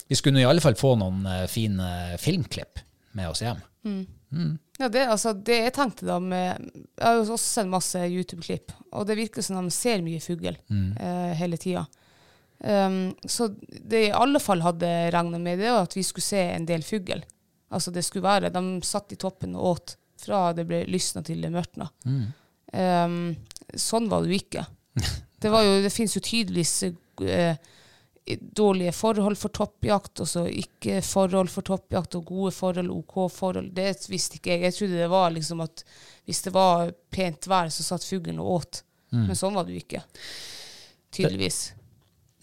Vi 0.09 0.19
skulle 0.19 0.43
i 0.43 0.49
alle 0.49 0.63
fall 0.65 0.77
få 0.79 0.95
noen 1.01 1.25
eh, 1.27 1.47
fine 1.51 2.19
filmklipp 2.21 2.83
med 3.17 3.31
oss 3.31 3.43
hjem. 3.45 3.63
Ja, 4.79 4.89
det, 4.91 5.05
altså, 5.07 5.33
det 5.33 5.61
jeg 5.61 5.75
tenkte 5.77 6.07
da 6.09 6.17
med 6.19 6.65
Jeg 6.75 7.05
har 7.05 7.21
jo 7.21 7.27
også 7.37 7.37
sett 7.39 7.69
masse 7.71 8.01
YouTube-klipp, 8.01 8.73
og 8.97 9.07
det 9.07 9.19
virker 9.21 9.45
som 9.45 9.61
de 9.61 9.75
ser 9.75 10.03
mye 10.03 10.23
fugl 10.23 10.51
eh, 10.51 11.35
hele 11.39 11.59
tida. 11.61 11.85
Um, 12.65 13.13
så 13.29 13.51
det 13.69 14.07
i 14.07 14.15
alle 14.15 14.41
fall 14.41 14.63
hadde 14.65 14.89
regna 15.13 15.39
med, 15.43 15.61
det 15.61 15.69
var 15.71 15.85
at 15.85 15.97
vi 15.97 16.05
skulle 16.07 16.27
se 16.27 16.41
en 16.55 16.67
del 16.67 16.83
fugl. 16.87 17.23
Altså 17.75 17.93
det 17.95 18.05
skulle 18.07 18.27
være, 18.27 18.53
De 18.55 18.63
satt 18.87 19.13
i 19.13 19.19
toppen 19.21 19.57
og 19.59 19.71
åt 19.75 19.97
fra 20.25 20.47
det 20.57 20.65
ble 20.69 20.85
lysna 20.89 21.23
til 21.27 21.43
det 21.45 21.53
mørkna. 21.53 21.91
Um, 22.73 23.35
sånn 23.79 24.09
var 24.11 24.25
det 24.25 24.33
jo 24.33 24.41
ikke. 24.43 24.67
Det, 25.45 25.51
var 25.53 25.61
jo, 25.61 25.73
det 25.85 25.91
finnes 25.93 26.15
jo 26.17 26.23
tydeligvis 26.25 26.71
eh, 27.29 27.59
dårlige 28.25 28.93
forhold 28.97 29.37
for 29.37 29.53
toppjakt, 29.53 30.21
og 30.25 30.29
så 30.29 30.47
ikke 30.49 31.01
forhold 31.05 31.51
for 31.53 31.67
toppjakt, 31.67 32.15
og 32.17 32.25
gode 32.25 32.53
forhold, 32.57 32.89
OK 32.91 33.17
forhold. 33.33 33.71
Det 33.77 33.91
visste 34.09 34.39
ikke 34.39 34.55
jeg. 34.55 34.63
Jeg 34.65 34.77
trodde 34.79 35.01
det 35.03 35.09
var 35.13 35.31
liksom 35.35 35.61
at 35.65 35.85
hvis 36.25 36.41
det 36.47 36.53
var 36.55 36.93
pent 37.13 37.49
vær, 37.51 37.69
så 37.69 37.85
satt 37.85 38.07
fuglen 38.09 38.41
og 38.41 38.53
åt. 38.59 38.83
Men 39.15 39.37
sånn 39.39 39.55
var 39.55 39.67
det 39.69 39.77
jo 39.77 39.83
ikke. 39.85 40.01
Tydeligvis. 41.15 41.59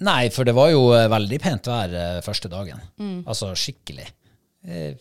Nei, 0.06 0.30
for 0.34 0.48
det 0.48 0.54
var 0.58 0.70
jo 0.72 0.86
eh, 0.96 1.10
veldig 1.12 1.40
pent 1.44 1.68
vær 1.70 1.92
eh, 1.94 2.20
første 2.26 2.50
dagen. 2.50 2.80
Altså 3.28 3.52
skikkelig. 3.58 4.06
Eh, 4.66 4.94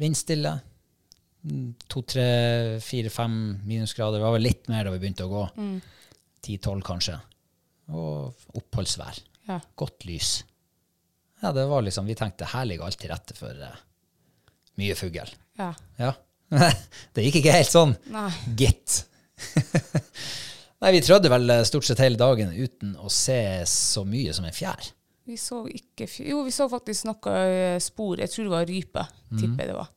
vindstille. 0.00 0.54
Mm, 1.42 1.68
To, 1.90 2.00
tre, 2.06 2.24
fire, 2.82 3.10
fem 3.12 3.34
minusgrader. 3.66 4.16
Det 4.18 4.24
var 4.24 4.34
vel 4.38 4.46
litt 4.46 4.70
mer 4.70 4.86
da 4.86 4.94
vi 4.94 5.02
begynte 5.02 5.26
å 5.26 5.30
gå. 5.34 5.44
Ti-tolv 6.46 6.86
kanskje. 6.86 7.18
Og 7.92 8.56
oppholdsvær. 8.58 9.20
Ja. 9.52 9.60
Godt 9.78 10.06
lys. 10.08 10.34
Ja, 11.42 11.50
det 11.52 11.64
var 11.68 11.82
liksom, 11.82 12.06
Vi 12.06 12.16
tenkte 12.18 12.48
her 12.52 12.66
ligger 12.68 12.86
alt 12.86 13.00
til 13.02 13.10
rette 13.12 13.36
for 13.36 13.50
uh, 13.50 13.80
mye 14.80 14.96
fugl. 14.98 15.32
Ja. 15.58 15.72
Ja. 16.00 16.12
det 17.14 17.26
gikk 17.26 17.40
ikke 17.42 17.56
helt 17.56 17.72
sånn. 17.72 17.94
Nei. 18.12 18.28
Gitt. 18.58 19.02
Nei, 20.82 20.90
vi 20.96 21.02
trødde 21.04 21.30
vel 21.30 21.50
eh, 21.54 21.64
stort 21.66 21.86
sett 21.86 22.02
hele 22.02 22.18
dagen 22.18 22.50
uten 22.52 22.96
å 22.98 23.10
se 23.12 23.38
så 23.70 24.02
mye 24.08 24.34
som 24.34 24.46
en 24.48 24.54
fjær. 24.56 24.92
Vi 25.30 25.36
så 25.38 25.62
ikke 25.70 26.08
fjær. 26.10 26.30
Jo, 26.32 26.42
vi 26.46 26.54
så 26.54 26.66
faktisk 26.70 27.06
noe 27.06 27.34
eh, 27.46 27.80
spor. 27.82 28.18
Jeg 28.18 28.32
tror 28.32 28.48
det 28.48 28.54
var 28.56 28.66
rype, 28.70 29.04
tipper 29.30 29.62
jeg 29.62 29.70
det 29.70 29.76
var. 29.78 29.92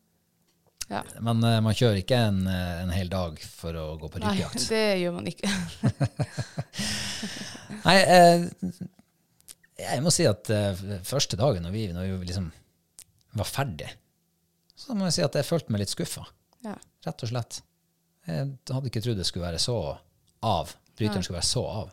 Ja. 0.85 1.01
Men 1.25 1.41
uh, 1.41 1.57
man 1.65 1.73
kjører 1.73 1.97
ikke 2.03 2.17
en, 2.27 2.43
en 2.45 2.91
hel 2.93 3.09
dag 3.09 3.39
for 3.41 3.73
å 3.73 3.85
gå 3.97 4.09
på 4.13 4.21
rypejakt? 4.21 4.59
Nei, 4.61 4.67
det 4.75 4.83
gjør 5.01 5.15
man 5.15 5.31
ikke. 5.31 5.49
Nei, 7.87 7.95
eh, 8.03 8.45
jeg 9.85 10.03
må 10.05 10.13
si 10.13 10.25
at 10.29 10.49
uh, 10.53 10.85
første 11.07 11.37
dagen 11.39 11.65
når 11.65 11.75
vi, 11.75 11.85
når 11.95 12.15
vi 12.19 12.29
liksom 12.29 12.49
var 13.35 13.49
ferdig, 13.49 13.89
så 14.75 14.95
må 14.95 15.07
jeg 15.09 15.17
si 15.17 15.25
at 15.25 15.37
jeg 15.39 15.47
følte 15.47 15.73
meg 15.73 15.83
litt 15.83 15.93
skuffa, 15.93 16.25
Ja. 16.65 16.75
rett 17.05 17.23
og 17.23 17.31
slett. 17.31 17.61
Jeg 18.25 18.47
hadde 18.71 18.89
ikke 18.89 19.03
trodd 19.05 19.19
det 19.19 19.27
skulle 19.27 19.45
være 19.45 19.61
så 19.61 19.75
av. 20.45 20.71
Bryteren 20.97 21.23
skulle 21.23 21.37
være 21.37 21.47
så 21.51 21.61
av. 21.83 21.91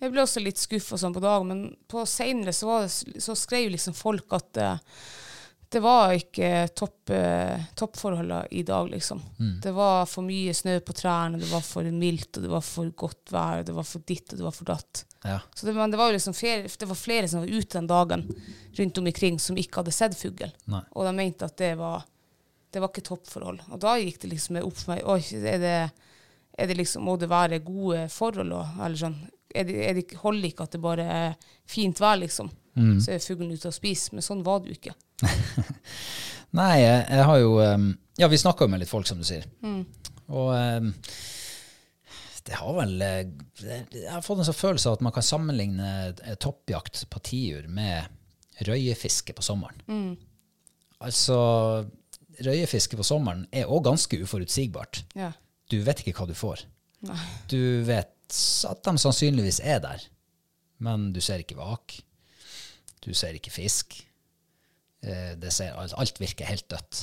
Jeg 0.00 0.12
ble 0.12 0.22
også 0.24 0.42
litt 0.42 0.60
skuffa 0.60 0.98
sånn 1.00 1.14
på 1.14 1.22
dagen, 1.22 1.50
men 1.50 1.60
på 1.90 2.02
seinere 2.08 2.54
så, 2.56 2.80
så 2.88 3.36
skrev 3.38 3.70
liksom 3.74 3.96
folk 3.96 4.32
at 4.36 4.60
uh, 4.62 4.96
det 5.74 5.80
var 5.82 6.12
ikke 6.14 6.48
topp, 6.76 7.10
eh, 7.10 7.64
toppforholdene 7.74 8.44
i 8.54 8.62
dag, 8.62 8.86
liksom. 8.92 9.18
Det 9.62 9.72
var 9.74 10.04
for 10.06 10.22
mye 10.22 10.52
snø 10.54 10.76
på 10.86 10.94
trærne, 10.94 11.40
det 11.40 11.48
var 11.50 11.64
for 11.66 11.88
mildt, 11.90 12.36
og 12.36 12.44
det 12.44 12.50
var 12.52 12.62
for 12.62 12.92
godt 12.94 13.32
vær, 13.34 13.58
og 13.58 13.66
det 13.66 13.74
var 13.74 13.88
for 13.88 14.04
ditt, 14.06 14.28
og 14.30 14.38
det 14.38 14.46
var 14.46 14.54
for 14.54 14.68
datt. 14.70 15.02
Ja. 15.24 15.38
Så 15.54 15.66
det, 15.66 15.72
men 15.72 15.90
det 15.90 15.96
var 15.96 16.10
jo 16.10 16.18
liksom 16.18 16.34
flere, 16.36 16.68
det 16.78 16.86
var 16.86 16.98
flere 17.00 17.28
som 17.28 17.40
var 17.40 17.48
ute 17.48 17.78
den 17.78 17.86
dagen 17.88 18.26
rundt 18.76 18.98
omkring 18.98 19.38
som 19.40 19.56
ikke 19.56 19.80
hadde 19.80 19.94
sett 19.96 20.16
fugl. 20.18 20.50
Og 20.92 21.06
de 21.06 21.12
mente 21.16 21.48
at 21.48 21.56
det 21.56 21.70
var, 21.80 22.04
det 22.70 22.82
var 22.82 22.92
ikke 22.92 23.06
toppforhold. 23.08 23.62
Og 23.72 23.80
da 23.80 23.94
gikk 24.02 24.20
det 24.20 24.34
liksom 24.34 24.60
opp 24.60 24.76
for 24.76 24.92
meg 24.92 25.06
Oi, 25.08 25.20
er 25.40 25.62
det, 25.62 25.78
er 26.58 26.68
det 26.68 26.76
liksom, 26.76 27.06
må 27.08 27.16
det 27.20 27.30
være 27.32 27.62
gode 27.64 28.04
forhold? 28.12 28.52
Og, 28.52 28.76
eller 28.84 29.00
sånn, 29.00 29.16
er 29.54 29.68
det, 29.68 29.78
er 29.86 29.96
det, 29.96 30.04
holder 30.20 30.50
ikke 30.50 30.68
at 30.68 30.76
det 30.76 30.82
bare 30.84 31.08
er 31.16 31.50
fint 31.72 32.04
vær, 32.04 32.20
liksom? 32.20 32.52
Så 32.74 33.14
er 33.14 33.22
fuglen 33.22 33.54
ute 33.54 33.70
og 33.70 33.76
spiser. 33.76 34.16
Men 34.16 34.26
sånn 34.26 34.44
var 34.44 34.60
det 34.60 34.74
jo 34.74 34.80
ikke. 34.80 34.96
Nei, 36.58 36.72
jeg, 36.82 37.04
jeg 37.08 37.28
har 37.30 37.38
jo 37.40 37.52
Ja, 38.18 38.28
vi 38.28 38.38
snakka 38.38 38.66
jo 38.66 38.74
med 38.74 38.82
litt 38.82 38.92
folk, 38.92 39.08
som 39.08 39.22
du 39.22 39.24
sier. 39.26 39.46
Og 40.28 40.52
um, 40.52 40.92
det 42.44 42.58
har 42.60 42.74
vel 42.76 43.00
eh, 43.02 43.22
Jeg 43.94 44.10
har 44.12 44.20
fått 44.24 44.42
en 44.42 44.48
sånn 44.48 44.56
følelse 44.58 44.90
av 44.90 44.98
at 44.98 45.04
man 45.06 45.14
kan 45.16 45.24
sammenligne 45.24 45.90
eh, 46.12 46.34
toppjakt 46.42 47.06
på 47.12 47.22
tiur 47.24 47.68
med 47.72 48.10
røyefiske 48.68 49.32
på 49.34 49.42
sommeren. 49.42 49.80
Altså, 51.04 51.36
røyefiske 52.44 52.96
på 53.00 53.06
sommeren 53.06 53.46
er 53.52 53.66
òg 53.72 53.84
ganske 53.88 54.18
uforutsigbart. 54.22 55.02
Ja. 55.18 55.32
Du 55.72 55.78
vet 55.86 56.02
ikke 56.04 56.14
hva 56.20 56.26
du 56.30 56.34
får. 56.38 56.62
Nei. 57.08 57.16
Du 57.50 57.58
vet 57.88 58.12
at 58.70 58.84
de 58.86 58.94
sannsynligvis 59.00 59.58
er 59.64 59.80
der, 59.84 60.04
men 60.84 61.10
du 61.16 61.20
ser 61.24 61.42
ikke 61.42 61.58
vak. 61.58 61.96
Du 63.04 63.10
ser 63.16 63.36
ikke 63.36 63.52
fisk. 63.52 63.98
Eh, 65.04 65.34
Det 65.40 65.52
ser, 65.52 65.74
alt, 65.76 66.20
virker 66.20 66.48
helt 66.48 66.68
dødt. 66.72 67.02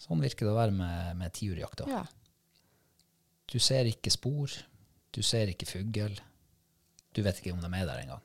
Sånn 0.00 0.22
virker 0.24 0.46
det 0.48 0.54
å 0.54 0.58
være 0.58 0.74
med, 0.74 1.16
med 1.20 1.34
tiurjakt. 1.36 1.84
ja. 1.90 2.06
Du 3.50 3.58
ser 3.58 3.88
ikke 3.90 4.12
spor. 4.14 4.52
Du 5.10 5.22
ser 5.26 5.50
ikke 5.50 5.66
fugl. 5.68 6.18
Du 7.14 7.22
vet 7.26 7.40
ikke 7.40 7.54
om 7.54 7.62
de 7.62 7.70
er 7.74 7.88
der 7.88 8.02
engang. 8.04 8.22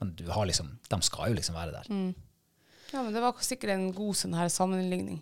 Men 0.00 0.14
du 0.16 0.28
har 0.30 0.46
liksom, 0.48 0.70
de 0.88 0.98
skal 1.04 1.32
jo 1.32 1.38
liksom 1.38 1.56
være 1.58 1.74
der. 1.74 1.88
ja, 2.92 3.02
men 3.02 3.12
det 3.12 3.20
var 3.22 3.42
sikkert 3.44 3.74
en 3.74 3.90
god 3.92 4.16
sånn 4.16 4.36
her 4.38 4.48
sammenligning. 4.52 5.18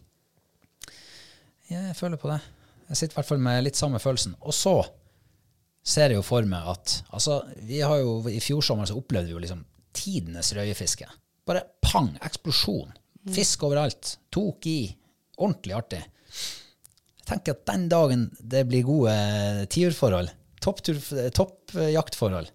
Ja, 1.67 1.89
jeg 1.89 1.97
føler 1.99 2.21
på 2.21 2.31
det. 2.31 2.39
Jeg 2.87 3.01
sitter 3.01 3.17
i 3.17 3.19
hvert 3.19 3.31
fall 3.33 3.43
med 3.43 3.65
litt 3.67 3.79
samme 3.79 3.99
følelsen. 3.99 4.37
Og 4.47 4.55
så 4.55 4.77
ser 5.87 6.13
jeg 6.13 6.21
jo 6.21 6.27
for 6.27 6.47
meg 6.47 6.69
at 6.71 7.01
altså, 7.15 7.41
vi 7.67 7.81
har 7.83 7.99
jo, 8.03 8.21
I 8.31 8.43
fjor 8.43 8.63
sommer 8.63 8.87
så 8.87 8.99
opplevde 8.99 9.31
vi 9.31 9.35
jo 9.35 9.43
liksom 9.43 9.65
tidenes 9.97 10.53
røyefiske. 10.55 11.09
Bare 11.47 11.65
pang! 11.83 12.13
Eksplosjon. 12.27 12.93
Fisk 13.35 13.65
overalt. 13.67 14.17
Tok 14.31 14.69
i. 14.71 14.79
Ordentlig 15.43 15.75
artig. 15.75 16.03
Tenker 17.27 17.57
at 17.57 17.65
den 17.67 17.89
dagen 17.91 18.29
det 18.39 18.63
blir 18.69 18.85
gode 18.87 19.15
tiurforhold, 19.73 20.31
toppjaktforhold. 20.63 21.33
toppjaktforhold, 21.35 22.53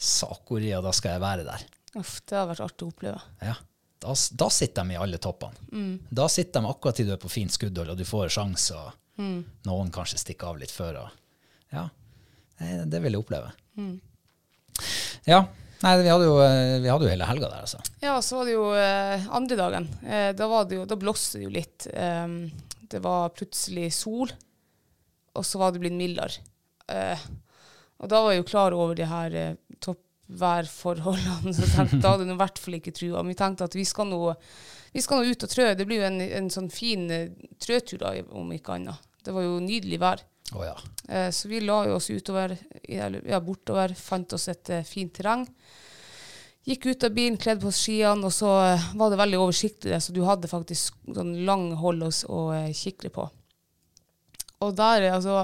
sakoria, 0.00 0.80
da 0.84 0.94
skal 0.96 1.16
jeg 1.16 1.24
være 1.24 1.44
der. 1.48 1.66
Uff, 2.00 2.16
det 2.24 2.38
har 2.38 2.48
vært 2.48 2.64
artig 2.64 2.88
å 2.88 2.92
oppleve. 2.94 3.20
Ja. 3.44 3.58
Da, 4.02 4.14
da 4.40 4.48
sitter 4.50 4.82
de 4.88 4.96
i 4.96 4.98
alle 4.98 5.18
toppene. 5.22 5.98
Da 6.10 6.26
sitter 6.32 6.60
de 6.64 6.70
akkurat 6.72 6.96
til 6.98 7.06
du 7.06 7.12
er 7.14 7.20
på 7.22 7.30
fint 7.30 7.52
skuddhold, 7.54 7.92
og 7.92 8.00
du 8.00 8.06
får 8.08 8.32
sjanse, 8.34 8.74
og 8.74 9.20
noen 9.68 9.92
kanskje 9.94 10.18
stikker 10.24 10.50
av 10.50 10.62
litt 10.62 10.72
før. 10.74 11.04
Og, 11.04 11.20
ja, 11.76 11.84
det, 12.58 12.72
det 12.90 13.02
vil 13.04 13.14
jeg 13.14 13.22
oppleve. 13.22 13.52
Ja. 15.28 15.44
Nei, 15.82 15.96
vi 15.98 16.10
hadde, 16.10 16.26
jo, 16.28 16.34
eh, 16.42 16.80
vi 16.82 16.90
hadde 16.90 17.06
jo 17.08 17.10
hele 17.10 17.26
helga 17.26 17.48
der, 17.50 17.62
altså. 17.66 17.80
Ja, 18.02 18.14
så 18.22 18.38
var 18.38 18.46
det 18.46 18.52
jo 18.54 18.68
eh, 18.78 19.24
andre 19.34 19.56
dagen. 19.58 19.88
Eh, 20.06 20.28
da, 20.38 20.46
var 20.50 20.68
det 20.70 20.78
jo, 20.78 20.84
da 20.86 20.98
blåste 20.98 21.40
det 21.40 21.48
jo 21.48 21.54
litt. 21.56 21.88
Um, 21.90 22.36
det 22.92 23.00
var 23.04 23.32
plutselig 23.36 23.88
sol, 23.96 24.30
og 25.32 25.46
så 25.48 25.58
var 25.62 25.72
det 25.72 25.80
blitt 25.82 25.96
mildere. 25.96 26.42
Eh, 26.92 27.22
og 28.02 28.10
da 28.10 28.20
var 28.24 28.34
jeg 28.34 28.42
jo 28.42 28.48
klar 28.50 28.74
over 28.76 28.96
de 28.98 29.06
her 29.08 29.36
eh, 29.38 29.54
toppværforholdene, 29.82 31.52
så 31.56 31.68
tenkte, 31.70 32.00
da 32.02 32.12
hadde 32.14 32.26
jeg 32.26 32.34
i 32.34 32.40
hvert 32.42 32.60
fall 32.62 32.78
ikke 32.78 32.94
trua. 32.96 33.22
Men 33.22 33.32
vi 33.32 33.38
tenkte 33.38 33.68
at 33.68 33.76
vi 33.78 33.84
skal 33.88 34.08
nå, 34.10 34.20
vi 34.92 35.04
skal 35.04 35.22
nå 35.22 35.30
ut 35.32 35.46
og 35.46 35.52
trø. 35.52 35.68
Det 35.78 35.86
blir 35.88 36.02
jo 36.02 36.08
en, 36.10 36.20
en 36.42 36.50
sånn 36.52 36.70
fin 36.72 37.08
eh, 37.12 37.30
trøtur, 37.62 38.02
da, 38.02 38.14
om 38.36 38.52
ikke 38.54 38.76
annet. 38.78 39.08
Det 39.22 39.34
var 39.36 39.44
jo 39.46 39.58
nydelig 39.62 40.00
vær. 40.02 40.24
Oh, 40.52 40.64
ja. 40.66 40.74
Eh, 41.08 41.30
Så 41.32 41.48
vi 41.48 41.62
la 41.64 41.82
oss 41.94 42.10
utover, 42.10 42.56
ja, 42.90 43.40
bortover, 43.40 43.94
fant 43.96 44.34
oss 44.36 44.48
et 44.52 44.72
eh, 44.74 44.84
fint 44.84 45.14
terreng. 45.16 45.46
Gikk 46.68 46.86
ut 46.86 47.04
av 47.04 47.14
bilen, 47.14 47.38
kledde 47.42 47.64
på 47.64 47.72
skiene, 47.74 48.28
og 48.28 48.34
så 48.34 48.50
eh, 48.62 48.90
var 48.98 49.10
det 49.10 49.18
veldig 49.18 49.40
oversiktlig, 49.42 49.98
så 49.98 50.14
du 50.14 50.20
hadde 50.26 50.50
faktisk 50.50 50.94
sånn 51.10 51.32
lang 51.46 51.72
hold 51.80 52.06
å, 52.06 52.42
eh, 52.54 52.70
kikre 52.76 53.10
på. 53.10 53.26
Og 54.62 54.76
der, 54.78 55.08
eh, 55.08 55.16
altså, 55.16 55.42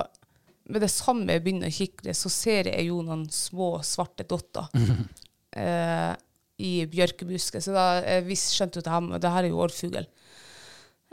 med 0.70 0.84
det 0.84 0.92
samme 0.92 1.34
jeg 1.34 1.42
begynner 1.42 1.72
å 1.72 1.74
kikle, 1.74 2.14
så 2.14 2.30
ser 2.30 2.70
jeg 2.70 2.86
jo 2.90 3.00
noen 3.02 3.26
små 3.34 3.78
svarte 3.86 4.26
dotter 4.30 4.68
eh, 5.58 6.14
i 6.58 6.72
bjørkebusket. 6.90 7.64
Så 7.64 7.74
da 7.74 7.88
jeg 8.02 8.26
visst 8.28 8.54
skjønte 8.54 8.78
jo 8.78 8.86
at 8.86 9.22
det 9.22 9.34
her 9.34 9.46
er 9.46 9.52
jo 9.52 9.62
årfugl. 9.64 10.06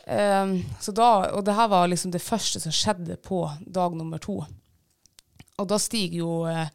Um, 0.06 0.60
så 0.78 0.94
da, 0.94 1.32
og 1.34 1.46
det 1.48 1.56
her 1.58 1.70
var 1.72 1.88
liksom 1.89 2.12
det 2.13 2.22
første 2.22 2.60
som 2.62 2.74
skjedde 2.74 3.18
på 3.26 3.39
dag 3.65 3.96
nummer 3.98 4.22
to. 4.22 4.38
Og 5.56 5.70
da 5.72 5.80
stiger 5.82 6.20
jo 6.20 6.34
eh, 6.52 6.68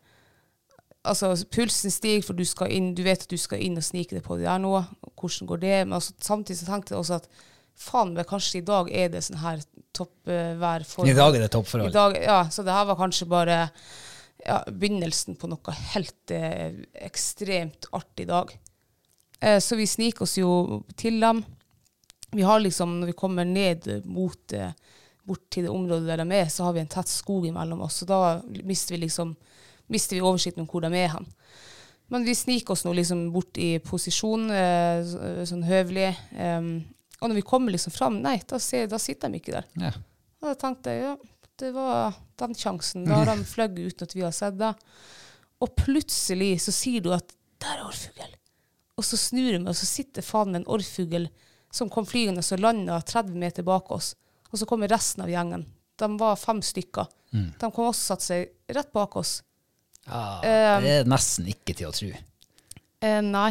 Altså, 1.00 1.32
pulsen 1.48 1.92
stiger, 1.92 2.24
for 2.26 2.36
du, 2.36 2.44
inn, 2.68 2.90
du 2.96 3.00
vet 3.06 3.22
at 3.24 3.30
du 3.30 3.38
skal 3.40 3.62
inn 3.64 3.78
og 3.80 3.84
snike 3.86 4.18
deg 4.18 4.24
på 4.26 4.36
det 4.36 4.44
der 4.44 4.60
nå. 4.60 4.74
Hvordan 5.16 5.48
går 5.48 5.62
det? 5.62 5.76
Men 5.86 5.96
altså, 5.96 6.12
samtidig 6.20 6.60
så 6.60 6.68
tenkte 6.68 6.94
jeg 6.94 7.00
også 7.00 7.20
at 7.22 7.30
faen 7.80 8.12
meg, 8.12 8.28
kanskje 8.28 8.60
i 8.60 8.66
dag 8.68 8.90
er 8.92 9.08
det 9.12 9.22
sånn 9.24 9.40
her 9.40 9.62
toppværforhold. 9.96 11.08
I 11.08 11.16
dag 11.16 11.36
er 11.36 11.44
det 11.44 11.48
I 11.48 11.54
toppforhold. 11.56 11.94
dag, 11.94 12.18
ja, 12.20 12.40
så 12.52 12.64
det 12.66 12.74
her 12.76 12.88
var 12.90 12.98
kanskje 13.00 13.28
bare 13.30 13.60
ja, 14.44 14.60
begynnelsen 14.68 15.38
på 15.40 15.48
noe 15.50 15.76
helt 15.94 16.34
eh, 16.36 16.82
ekstremt 17.08 17.88
artig 17.96 18.28
dag. 18.28 18.52
Eh, 19.40 19.58
så 19.64 19.78
vi 19.80 19.88
sniker 19.88 20.26
oss 20.28 20.36
jo 20.40 20.82
til 21.00 21.20
dem. 21.22 21.42
Vi 22.30 22.44
har 22.46 22.60
liksom, 22.60 23.00
når 23.00 23.12
vi 23.14 23.18
kommer 23.18 23.48
ned 23.48 23.88
mot 24.04 24.52
eh, 24.52 24.76
bort 25.24 25.48
til 25.52 25.66
det 25.66 25.72
området 25.72 26.08
der 26.08 26.22
de 26.22 26.42
er, 26.42 26.52
så 26.52 26.68
har 26.68 26.76
vi 26.76 26.84
en 26.84 26.92
tett 26.92 27.10
skog 27.10 27.48
imellom 27.48 27.82
oss. 27.86 28.02
Så 28.02 28.08
da 28.08 28.40
mister 28.44 28.96
vi 28.96 29.06
liksom 29.06 29.34
mister 29.90 30.16
vi 30.16 30.22
oversikten 30.24 30.64
om 30.64 30.70
hvor 30.70 30.84
de 30.84 30.90
er 30.96 31.10
hen. 31.14 31.26
Men 32.10 32.24
vi 32.26 32.34
sniker 32.34 32.74
oss 32.74 32.82
nå 32.86 32.92
liksom 32.96 33.28
bort 33.34 33.58
i 33.62 33.76
posisjon, 33.86 34.48
eh, 34.50 35.02
sånn 35.46 35.66
høvelig. 35.66 36.16
em, 36.34 36.70
Og 37.20 37.28
når 37.28 37.36
vi 37.36 37.42
kommer 37.46 37.70
liksom 37.74 37.92
fram, 37.92 38.22
nei, 38.24 38.38
da, 38.48 38.58
ser, 38.58 38.86
da 38.88 38.96
sitter 38.98 39.28
de 39.28 39.38
ikke 39.38 39.52
der. 39.52 39.66
Ja. 39.76 39.90
Og 40.40 40.48
da 40.48 40.54
tenkte 40.56 40.94
jeg 40.94 41.02
ja, 41.04 41.16
det 41.60 41.72
var 41.74 42.14
den 42.40 42.54
sjansen. 42.56 43.04
Da 43.04 43.18
har 43.20 43.28
de 43.28 43.44
fløyet 43.44 43.78
uten 43.92 44.08
at 44.08 44.14
vi 44.16 44.24
har 44.24 44.32
sett 44.32 44.56
det. 44.58 44.72
Og 45.60 45.74
plutselig 45.76 46.54
så 46.64 46.72
sier 46.72 47.04
du 47.04 47.12
at 47.12 47.34
'der 47.60 47.76
er 47.76 47.84
orrfugl'. 47.84 48.36
Og 48.96 49.04
så 49.04 49.16
snur 49.20 49.52
jeg 49.52 49.60
meg, 49.60 49.68
og 49.68 49.76
så 49.76 49.86
sitter 49.86 50.22
faen 50.24 50.56
en 50.56 50.64
orrfugl 50.66 51.28
som 51.72 51.90
kom 51.92 52.06
flygende 52.06 52.40
og 52.40 52.58
landa 52.60 53.00
30 53.00 53.36
meter 53.36 53.62
bak 53.62 53.90
oss. 53.90 54.14
Og 54.50 54.58
så 54.58 54.66
kommer 54.66 54.88
resten 54.88 55.22
av 55.22 55.28
gjengen. 55.28 55.66
De 55.96 56.08
var 56.18 56.36
fem 56.36 56.60
stykker. 56.62 57.06
De 57.60 57.70
kom 57.70 57.86
også 57.86 58.14
satt 58.16 58.22
seg 58.22 58.48
rett 58.68 58.90
bak 58.92 59.14
oss. 59.16 59.42
Ja, 60.08 60.40
Um, 60.40 60.84
det 60.84 60.92
er 60.94 61.08
nesten 61.08 61.48
ikke 61.50 61.74
til 61.76 61.90
å 61.90 61.94
tro. 61.94 62.08
Eh, 63.00 63.20
nei. 63.24 63.50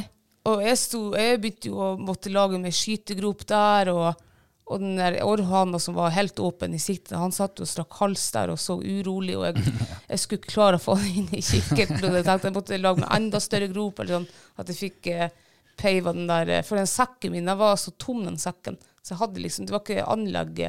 Og 0.50 0.64
jeg, 0.64 0.80
sto, 0.80 1.02
jeg 1.20 1.40
begynte 1.42 1.70
jo 1.70 1.80
å 1.84 1.90
måtte 2.00 2.32
lage 2.32 2.60
meg 2.62 2.74
skytegrop 2.76 3.44
der, 3.50 3.92
og, 3.92 4.22
og 4.70 4.82
den 4.82 4.96
der 4.98 5.20
orrhana 5.26 5.82
som 5.82 5.98
var 5.98 6.14
helt 6.16 6.40
åpen 6.42 6.74
i 6.74 6.82
siktet, 6.82 7.18
han 7.20 7.34
satt 7.36 7.60
jo 7.60 7.68
og 7.68 7.70
strakk 7.70 8.00
hals 8.00 8.24
der 8.34 8.54
og 8.54 8.60
så 8.62 8.78
urolig, 8.80 9.36
og 9.38 9.50
jeg, 9.50 9.76
jeg 10.12 10.22
skulle 10.24 10.42
ikke 10.42 10.56
klare 10.56 10.80
å 10.80 10.84
få 10.84 10.98
den 11.02 11.22
inn 11.22 11.30
i 11.38 11.44
kikkerten, 11.44 12.08
og 12.08 12.18
jeg 12.18 12.28
tenkte 12.28 12.50
jeg 12.50 12.58
måtte 12.58 12.82
lage 12.82 13.04
meg 13.04 13.14
enda 13.20 13.44
større 13.44 13.70
grop, 13.74 14.02
eller 14.02 14.20
sånn, 14.20 14.30
at 14.64 14.72
jeg 14.72 14.80
fikk 14.80 15.12
eh, 15.14 15.38
peiva 15.80 16.16
den 16.16 16.30
der, 16.32 16.56
eh, 16.58 16.66
for 16.66 16.80
den 16.80 16.90
sekken 16.90 17.36
min, 17.36 17.50
den 17.52 17.60
var 17.60 17.78
så 17.82 17.94
tom 18.00 18.24
den 18.26 18.40
sekken, 18.42 18.80
så 19.04 19.14
jeg 19.14 19.24
hadde 19.26 19.44
liksom, 19.44 19.68
det 19.68 19.76
var 19.76 19.86
ikke 19.86 20.10
anlegg, 20.16 20.66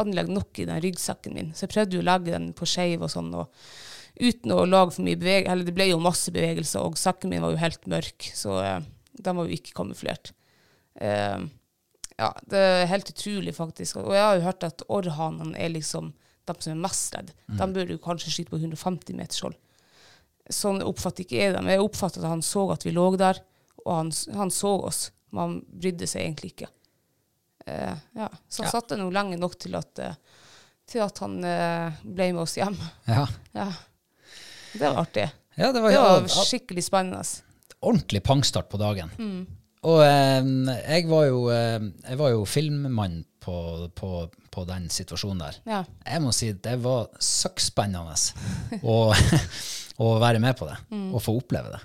anlegg 0.00 0.32
nok 0.32 0.62
i 0.64 0.70
den 0.70 0.84
ryggsekken 0.88 1.36
min, 1.36 1.52
så 1.54 1.68
jeg 1.68 1.76
prøvde 1.76 2.00
jo 2.00 2.02
å 2.02 2.08
legge 2.08 2.34
den 2.34 2.54
på 2.56 2.66
skeiv 2.68 3.04
og 3.04 3.12
sånn, 3.12 3.34
og 3.36 3.52
uten 4.20 4.52
å 4.54 4.64
lage 4.68 4.94
for 4.94 5.02
mye 5.06 5.18
bevegelse, 5.18 5.50
eller 5.52 5.64
det 5.68 5.74
ble 5.74 5.88
jo 5.90 5.98
masse 6.02 6.30
bevegelser, 6.34 6.84
og 6.86 6.96
sekken 7.00 7.30
min 7.32 7.42
var 7.42 7.50
jo 7.54 7.60
helt 7.62 7.86
mørk, 7.90 8.28
så 8.34 8.58
eh, 8.62 8.80
den 9.24 9.36
var 9.38 9.46
jo 9.48 9.56
ikke 9.56 9.74
kamuflert. 9.74 10.32
Eh, 11.00 11.40
ja, 12.18 12.28
det 12.46 12.58
er 12.62 12.86
helt 12.92 13.10
utrolig 13.10 13.54
faktisk. 13.56 13.96
Og 13.98 14.12
jeg 14.14 14.22
har 14.22 14.36
jo 14.38 14.44
hørt 14.46 14.62
at 14.68 14.84
orrhanene 14.88 15.58
er 15.58 15.72
liksom 15.74 16.12
de 16.46 16.54
som 16.60 16.74
er 16.74 16.82
mest 16.84 17.14
redd. 17.16 17.32
De 17.48 17.66
burde 17.72 17.94
jo 17.96 17.98
kanskje 18.04 18.30
skyte 18.30 18.52
på 18.52 18.58
150 18.60 19.16
meters 19.18 19.40
hold. 19.42 19.56
Sånn 20.52 20.82
oppfatter 20.84 21.24
ikke 21.24 21.38
jeg 21.40 21.54
dem. 21.56 21.66
Jeg 21.72 21.80
oppfatter 21.80 22.20
at 22.22 22.28
han 22.34 22.42
så 22.44 22.66
at 22.74 22.84
vi 22.84 22.92
lå 22.92 23.06
der, 23.16 23.40
og 23.86 23.92
han, 23.96 24.12
han 24.36 24.52
så 24.52 24.74
oss. 24.90 25.06
Men 25.32 25.40
han 25.40 25.54
brydde 25.80 26.06
seg 26.06 26.26
egentlig 26.26 26.52
ikke. 26.52 26.68
Eh, 27.66 27.96
ja. 28.20 28.28
Så 28.46 28.62
han 28.62 28.68
Ja. 28.68 28.74
satte 28.76 28.98
nå 29.00 29.08
lenge 29.10 29.38
nok 29.40 29.56
til 29.58 29.74
at, 29.80 29.98
eh, 29.98 30.14
til 30.86 31.00
at 31.02 31.18
han 31.24 31.38
eh, 31.48 31.96
ble 32.04 32.28
med 32.36 32.42
oss 32.44 32.54
hjem. 32.60 32.76
Ja, 33.08 33.24
Ja. 33.56 33.70
Det 34.74 34.84
var 34.90 35.00
artig. 35.04 35.28
ja 35.56 35.72
det 35.72 35.82
var, 35.84 35.90
Det 35.94 36.00
var 36.02 36.46
skikkelig 36.48 36.84
spennende. 36.84 37.22
ordentlig 37.84 38.22
pangstart 38.26 38.68
på 38.72 38.78
dagen. 38.80 39.10
Mm. 39.18 39.46
Og 39.84 40.00
eh, 40.00 40.46
jeg, 40.96 41.06
var 41.10 41.26
jo, 41.28 41.40
eh, 41.52 41.80
jeg 42.08 42.16
var 42.18 42.30
jo 42.32 42.44
filmmann 42.48 43.18
på, 43.44 43.54
på, 43.94 44.10
på 44.50 44.64
den 44.64 44.86
situasjonen 44.88 45.42
der. 45.44 45.58
Ja. 45.68 45.82
Jeg 46.08 46.22
må 46.24 46.32
si 46.32 46.48
det 46.52 46.78
var 46.80 47.10
søkkspennende 47.20 48.14
å, 48.82 48.96
å 50.04 50.14
være 50.22 50.40
med 50.40 50.56
på 50.56 50.68
det, 50.70 50.78
Mm. 50.90 51.10
og 51.14 51.20
få 51.22 51.36
oppleve 51.38 51.74
det. 51.74 51.82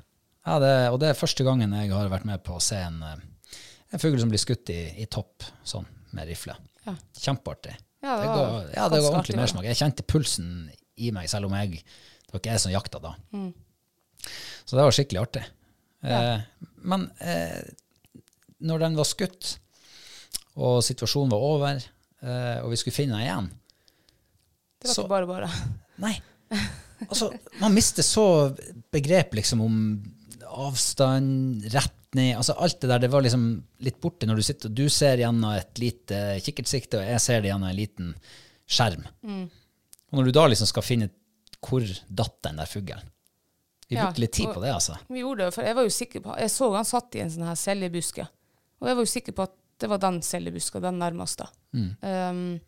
Ja, 0.47 0.55
det. 0.63 0.71
Og 0.93 0.99
det 1.03 1.09
er 1.11 1.19
første 1.19 1.43
gangen 1.45 1.73
jeg 1.75 1.91
har 1.91 2.07
vært 2.09 2.25
med 2.25 2.41
på 2.47 2.55
å 2.55 2.63
se 2.63 2.79
en, 2.79 3.03
en 3.03 3.99
fugl 4.01 4.15
som 4.23 4.31
blir 4.31 4.39
skutt 4.41 4.71
i, 4.73 4.79
i 5.03 5.05
topp, 5.11 5.43
sånn, 5.67 5.85
med 6.15 6.31
rifle. 6.31 6.55
Ja. 6.87 6.95
Kjempeartig. 7.19 7.75
Ja, 8.01 8.15
det 8.15 8.23
det, 8.23 8.29
var 8.31 8.39
ga, 8.39 8.61
ja, 8.77 8.85
det 8.89 9.01
ga 9.03 9.09
ordentlig 9.11 9.35
det. 9.35 9.41
mersmak. 9.43 9.65
Jeg 9.67 9.77
kjente 9.81 10.07
pulsen 10.07 10.47
i 11.03 11.11
meg, 11.11 11.27
selv 11.29 11.49
om 11.51 11.57
jeg, 11.59 11.83
det 12.29 12.35
var 12.35 12.41
ikke 12.43 12.53
jeg 12.53 12.61
som 12.61 12.71
jakta 12.73 12.99
da. 13.01 13.11
Mm. 13.33 13.49
Så 14.69 14.77
det 14.77 14.83
var 14.85 14.93
skikkelig 14.93 15.21
artig. 15.23 15.41
Eh, 16.05 16.41
men 16.87 17.07
eh, 17.25 17.63
når 18.63 18.83
den 18.85 18.97
var 18.99 19.07
skutt, 19.09 19.55
og 20.59 20.79
situasjonen 20.85 21.31
var 21.33 21.45
over, 21.47 21.81
eh, 22.21 22.59
og 22.61 22.69
vi 22.71 22.77
skulle 22.79 22.95
finne 22.95 23.17
den 23.17 23.25
igjen 23.25 23.49
Det 24.79 24.87
var 24.89 24.93
Så- 24.93 25.03
ikke 25.07 25.13
bare 25.15 25.29
bare. 25.33 25.49
Nei. 26.05 26.15
Altså, 26.99 27.29
man 27.61 27.71
mister 27.71 28.03
så 28.03 28.23
begrep 28.91 29.31
liksom 29.37 29.61
om 29.63 29.75
avstand, 30.43 31.63
retning 31.71 32.33
altså 32.35 32.55
Alt 32.59 32.81
det 32.81 32.89
der 32.91 32.99
det 33.05 33.09
var 33.13 33.23
liksom 33.23 33.45
litt 33.85 34.01
borte 34.03 34.27
når 34.27 34.41
du 34.41 34.43
sitter 34.43 34.67
og 34.67 34.75
du 34.75 34.89
ser 34.91 35.21
gjennom 35.21 35.53
et 35.55 35.79
lite 35.79 36.19
kikkertsikte, 36.43 36.99
og 36.99 37.07
jeg 37.07 37.21
ser 37.23 37.39
det 37.39 37.51
gjennom 37.53 37.69
en 37.69 37.77
liten 37.77 38.09
skjerm. 38.67 39.05
Og 40.09 40.17
når 40.19 40.27
du 40.27 40.31
da 40.35 40.43
liksom 40.51 40.67
skal 40.67 40.83
finne 40.83 41.07
hvor 41.65 41.83
datt 42.07 42.37
den 42.45 42.59
der 42.61 42.65
fuglen 42.69 43.01
Vi 43.89 43.95
Ja, 43.97 44.05
brukte 44.05 44.21
litt 44.21 44.31
tid 44.37 44.51
på 44.53 44.61
det, 44.61 44.69
altså. 44.73 44.95
Vi 45.09 45.19
gjorde 45.23 45.45
det, 45.47 45.53
for 45.55 45.65
jeg 45.65 45.75
var 45.75 45.83
jo 45.87 45.89
sikker 45.95 46.21
på 46.21 46.35
Jeg 46.39 46.51
så 46.53 46.67
han 46.75 46.85
satt 46.85 47.15
i 47.17 47.23
en 47.23 47.31
sånn 47.33 47.47
her 47.49 47.55
seljebuske. 47.57 48.25
Og 48.79 48.87
jeg 48.87 48.95
var 48.99 49.03
jo 49.07 49.11
sikker 49.15 49.35
på 49.35 49.43
at 49.47 49.55
det 49.79 49.89
var 49.89 49.97
den 50.03 50.19
seljebuska, 50.21 50.79
den 50.83 50.99
nærmeste. 50.99 51.47
Um, 51.73 52.59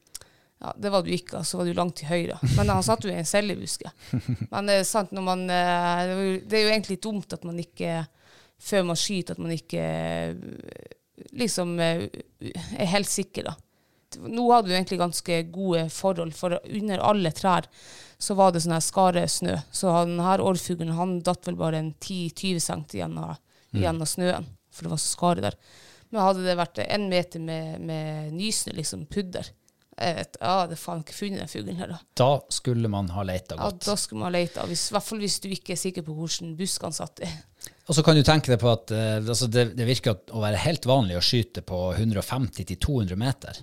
ja, 0.62 0.74
det 0.78 0.92
var 0.94 1.02
du 1.04 1.10
ikke, 1.12 1.38
altså 1.42 1.58
var 1.60 1.66
du 1.70 1.74
langt 1.78 1.96
til 2.00 2.08
høyre. 2.10 2.38
Men 2.56 2.70
han 2.74 2.84
satt 2.86 3.04
jo 3.06 3.12
i 3.12 3.18
en 3.20 3.28
seljebuske. 3.28 3.92
Men 4.54 4.70
det 4.70 4.80
er 4.80 4.88
sant, 4.88 5.12
når 5.16 5.26
man 5.26 5.42
eh, 5.50 6.12
Det 6.48 6.58
er 6.60 6.66
jo- 6.68 6.74
egentlig 6.74 7.00
dumt 7.04 7.34
at 7.34 7.44
man 7.48 7.60
ikke 7.60 8.06
Før 8.62 8.84
man 8.86 8.96
skyter, 9.00 9.34
at 9.34 9.42
man 9.42 9.52
ikke 9.56 9.82
eh, 9.82 10.36
liksom 11.38 11.80
eh, 11.82 12.08
er 12.78 12.92
helt 12.94 13.10
sikker, 13.10 13.50
da. 13.50 13.56
Nå 14.28 14.44
hadde 14.52 14.68
vi 14.70 14.76
egentlig 14.76 15.00
ganske 15.00 15.38
gode 15.54 15.86
forhold, 15.90 16.34
for 16.36 16.58
under 16.68 17.00
alle 17.00 17.32
trær 17.32 17.66
så 18.22 18.36
var 18.38 18.54
det 18.54 18.62
sånn 18.62 18.76
her 18.76 18.84
skaresnø. 18.86 19.56
Så 19.74 19.92
denne 20.06 20.36
årfuglen 20.46 20.94
han 20.98 21.18
datt 21.26 21.48
vel 21.50 21.58
bare 21.60 21.80
en 21.82 21.94
10-20 21.96 22.60
cm 22.62 22.84
gjennom, 23.00 23.32
gjennom 23.74 24.10
snøen, 24.10 24.46
for 24.72 24.86
det 24.86 24.94
var 24.94 25.02
så 25.02 25.16
skare 25.16 25.46
der. 25.48 25.58
Men 26.12 26.26
hadde 26.26 26.46
det 26.46 26.58
vært 26.60 26.82
en 26.84 27.08
meter 27.10 27.42
med, 27.42 27.82
med 27.88 28.36
nysnø, 28.36 28.76
liksom 28.78 29.08
pudder, 29.12 29.50
jeg 30.02 30.16
vet, 30.18 30.38
ja, 30.42 30.56
det 30.68 30.76
er 30.78 30.82
faen 30.82 31.04
ikke 31.04 31.14
funnet 31.18 31.40
den 31.44 31.52
fuglen 31.52 31.78
her, 31.80 31.88
da. 31.94 32.00
Da 32.18 32.28
skulle 32.54 32.90
man 32.92 33.08
ha 33.14 33.24
leita 33.28 33.56
Ja, 33.60 33.70
da 33.86 33.96
skulle 34.00 34.20
man 34.24 34.32
ha 34.32 34.40
leita, 34.40 34.66
i 34.66 34.76
hvert 34.76 35.06
fall 35.08 35.20
hvis 35.24 35.40
du 35.44 35.48
ikke 35.54 35.74
er 35.76 35.80
sikker 35.82 36.06
på 36.08 36.16
hvordan 36.18 36.56
buskene 36.60 36.94
satt 36.98 37.22
i. 37.26 37.30
Og 37.90 37.96
så 37.98 38.04
kan 38.06 38.16
du 38.16 38.24
tenke 38.24 38.48
deg 38.54 38.60
på 38.62 38.70
at 38.72 38.92
eh, 38.96 39.18
altså 39.22 39.48
det, 39.52 39.66
det 39.78 39.86
virker 39.90 40.18
å 40.32 40.42
være 40.42 40.60
helt 40.64 40.86
vanlig 40.88 41.18
å 41.20 41.24
skyte 41.26 41.62
på 41.68 41.80
150-200 41.98 43.16
meter. 43.20 43.58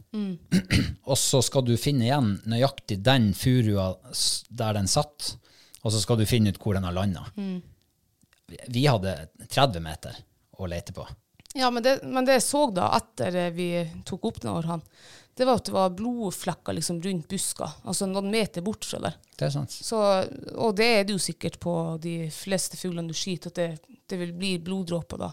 og 1.08 1.16
så 1.18 1.40
skal 1.42 1.64
du 1.66 1.74
finne 1.80 2.06
igjen 2.08 2.34
nøyaktig 2.50 3.00
den 3.06 3.30
furua 3.34 3.92
der 4.50 4.76
den 4.78 4.88
satt, 4.90 5.36
og 5.82 5.94
så 5.94 6.00
skal 6.02 6.18
du 6.20 6.26
finne 6.28 6.52
ut 6.52 6.58
hvor 6.62 6.74
den 6.76 6.84
har 6.88 6.92
landa. 6.96 7.24
Vi- 7.36 8.58
Vi 8.68 8.86
hadde 8.86 9.28
30 9.48 9.80
meter 9.80 10.16
å 10.58 10.66
lete 10.68 10.92
på. 10.92 11.06
Ja, 11.54 11.70
men 11.70 11.82
det, 11.82 12.02
men 12.04 12.24
det 12.24 12.34
jeg 12.38 12.42
så 12.44 12.66
da 12.74 12.90
etter 12.96 13.34
eh, 13.36 13.50
vi 13.50 13.68
tok 14.04 14.24
opp 14.28 14.40
den 14.40 14.52
orrhanen, 14.52 14.82
det 15.38 15.46
var 15.46 15.60
at 15.60 15.68
det 15.68 15.72
var 15.74 15.92
blodflekker 15.94 16.74
liksom 16.74 16.96
rundt 17.02 17.28
buska, 17.30 17.68
altså 17.86 18.08
noen 18.10 18.30
meter 18.32 18.64
bort 18.66 18.84
fra 18.84 18.98
der. 19.04 19.18
Det 19.38 19.46
er 19.46 19.52
sant. 19.54 19.70
Så, 19.70 19.98
og 20.58 20.72
det 20.76 20.88
er 20.96 21.04
det 21.06 21.14
jo 21.14 21.20
sikkert 21.22 21.60
på 21.62 21.74
de 22.02 22.14
fleste 22.34 22.78
fuglene 22.80 23.06
du 23.06 23.14
skyter, 23.14 23.52
at 23.52 23.60
det, 23.60 23.98
det 24.10 24.18
vil 24.18 24.32
bli 24.34 24.56
bloddråper 24.66 25.20
da. 25.22 25.28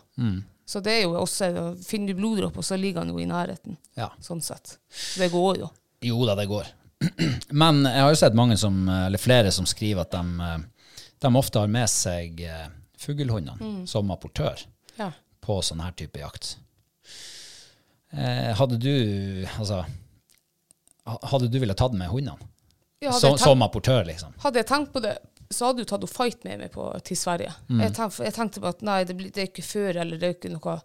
Så 0.65 0.81
det 0.85 0.93
er 0.99 1.03
jo 1.07 1.15
også, 1.17 1.49
finner 1.85 2.13
du 2.13 2.19
bloddråper, 2.21 2.65
så 2.65 2.77
ligger 2.77 3.01
han 3.01 3.13
jo 3.13 3.21
i 3.21 3.25
nærheten, 3.29 3.79
Ja. 3.97 4.11
sånn 4.21 4.41
sett. 4.45 4.77
Så 4.89 5.23
det 5.23 5.31
går 5.33 5.59
jo. 5.63 5.71
Jo 6.05 6.21
da, 6.29 6.35
det 6.37 6.45
går. 6.53 6.69
Men 7.63 7.81
jeg 7.89 8.05
har 8.05 8.13
jo 8.13 8.21
sett 8.21 8.37
mange 8.37 8.57
som, 8.61 8.77
eller 8.89 9.21
flere 9.21 9.51
som 9.53 9.65
skriver 9.69 10.05
at 10.05 10.13
de, 10.13 10.51
eh, 10.51 11.01
de 11.25 11.33
ofte 11.41 11.61
har 11.65 11.71
med 11.71 11.89
seg 11.89 12.45
fuglehundene 13.01 13.57
mm. 13.57 13.81
som 13.89 14.13
apportør. 14.13 14.61
Ja. 14.95 15.09
på 15.45 15.59
sånn 15.61 15.81
her 15.83 15.91
type 15.97 16.17
jakt. 16.21 16.55
Eh, 18.13 18.51
hadde 18.55 18.77
du 18.79 18.91
altså, 19.59 19.83
Hadde 21.05 21.47
du 21.51 21.57
villet 21.59 21.77
tatt 21.77 21.93
med 21.97 22.09
hundene? 22.09 22.51
Ja, 23.03 23.11
tenkt, 23.19 23.41
som 23.43 23.61
apportør, 23.61 24.05
liksom? 24.07 24.31
hadde 24.41 24.61
jeg 24.61 24.67
tenkt 24.69 24.93
på 24.93 25.01
det, 25.03 25.17
så 25.53 25.67
hadde 25.67 25.83
du 25.83 25.89
tatt 25.89 26.05
og 26.07 26.09
fight 26.09 26.45
med 26.47 26.63
meg 26.63 26.71
på, 26.73 26.85
til 27.05 27.17
Sverige. 27.19 27.51
Jeg, 27.69 27.91
tenkte, 27.93 28.23
jeg 28.25 28.33
tenkte 28.33 28.63
på 28.63 28.71
at 28.71 28.81
nei, 28.87 29.01
det, 29.05 29.17
blir, 29.19 29.33
det 29.35 29.43
er 29.43 29.49
ikke 29.51 29.65
før, 29.67 29.99
eller 30.01 30.21
det 30.21 30.29
er 30.29 30.37
ikke 30.37 30.53
noe 30.55 30.79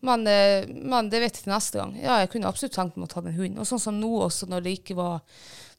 men, 0.00 0.26
eh, 0.26 0.68
men 0.68 1.08
det 1.10 1.20
vet 1.22 1.34
jeg 1.34 1.44
til 1.44 1.52
neste 1.52 1.80
gang. 1.80 1.96
Ja, 1.98 2.20
jeg 2.22 2.30
kunne 2.30 2.50
absolutt 2.50 2.76
tenkt 2.76 2.98
meg 2.98 3.08
å 3.08 3.12
ta 3.12 3.22
en 3.24 3.34
hund. 3.34 3.58
Og 3.58 3.66
sånn 3.66 3.82
som 3.82 3.98
nå 3.98 4.10
også, 4.28 4.46
når 4.50 4.66
det 4.66 4.76
ikke 4.78 4.98
var 4.98 5.24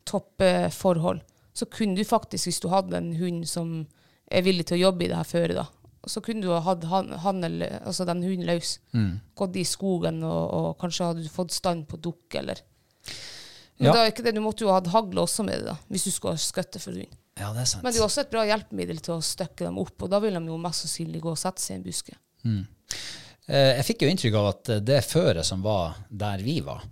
toppforhold, 0.10 1.22
så 1.56 1.68
kunne 1.72 1.96
du 1.96 2.08
faktisk, 2.08 2.50
hvis 2.50 2.62
du 2.64 2.70
hadde 2.72 3.00
en 3.00 3.14
hund 3.20 3.46
som 3.48 3.72
er 4.30 4.44
villig 4.46 4.68
til 4.70 4.80
å 4.80 4.84
jobbe 4.90 5.06
i 5.06 5.12
det 5.12 5.20
her 5.20 5.28
føret, 5.28 5.56
da, 5.60 5.66
så 6.08 6.22
kunne 6.24 6.42
du 6.46 6.50
ha 6.54 6.60
hatt 6.64 6.84
han, 6.88 7.10
han 7.24 7.44
eller, 7.44 7.80
altså 7.86 8.06
den 8.08 8.22
hunden 8.24 8.46
løs. 8.48 8.78
Gått 9.36 9.58
i 9.60 9.66
skogen, 9.68 10.22
og, 10.24 10.54
og 10.56 10.68
kanskje 10.80 11.10
hadde 11.10 11.24
du 11.26 11.30
fått 11.34 11.52
stand 11.56 11.88
på 11.92 12.00
dukk, 12.00 12.36
eller 12.40 12.62
Men 13.80 13.88
Ja. 13.88 13.94
da 13.96 14.02
er 14.06 14.12
ikke 14.12 14.24
det, 14.26 14.34
du 14.36 14.42
måtte 14.44 14.66
jo 14.66 14.70
ha 14.74 14.80
hatt 14.82 14.90
hagle 14.92 15.22
også 15.24 15.44
med 15.48 15.64
da, 15.64 15.78
hvis 15.88 16.04
du 16.04 16.12
skulle 16.12 16.34
ha 16.36 16.42
skutt 16.44 16.76
for 16.84 16.92
hund. 16.92 17.14
Ja, 17.40 17.54
det 17.56 17.62
er 17.62 17.70
sant. 17.72 17.84
Men 17.84 17.94
det 17.96 18.02
er 18.02 18.06
også 18.10 18.22
et 18.26 18.32
bra 18.34 18.42
hjelpemiddel 18.44 19.00
til 19.00 19.14
å 19.16 19.22
støkke 19.24 19.64
dem 19.70 19.78
opp, 19.80 19.96
og 20.04 20.10
da 20.12 20.20
vil 20.20 20.36
de 20.36 20.42
jo 20.52 20.58
mest 20.60 20.84
sannsynlig 20.84 21.22
gå 21.24 21.32
og 21.32 21.40
sette 21.40 21.64
seg 21.64 21.78
i 21.78 21.80
en 21.80 21.86
buske. 21.86 22.18
Eh, 23.50 23.72
jeg 23.80 23.86
fikk 23.88 24.04
jo 24.04 24.10
inntrykk 24.12 24.36
av 24.40 24.48
at 24.52 24.72
det 24.86 25.00
føret 25.08 25.48
som 25.48 25.64
var 25.64 25.96
der 26.12 26.44
vi 26.44 26.58
var, 26.66 26.84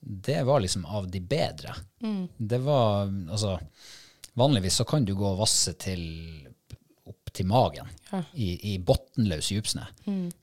det 0.00 0.38
var 0.48 0.62
liksom 0.64 0.86
av 0.88 1.10
de 1.12 1.20
bedre. 1.20 1.74
Det 2.00 2.60
var 2.64 3.04
altså 3.28 3.58
Vanligvis 4.40 4.76
så 4.80 4.84
kan 4.88 5.04
du 5.04 5.10
gå 5.18 5.26
og 5.26 5.40
vasse 5.42 5.72
til 5.76 6.00
opp 7.10 7.32
til 7.34 7.48
magen 7.50 7.88
Ja. 8.10 8.22
i, 8.34 8.74
i 8.74 8.78
bunnløs 8.82 9.52
djupsnø. 9.52 9.84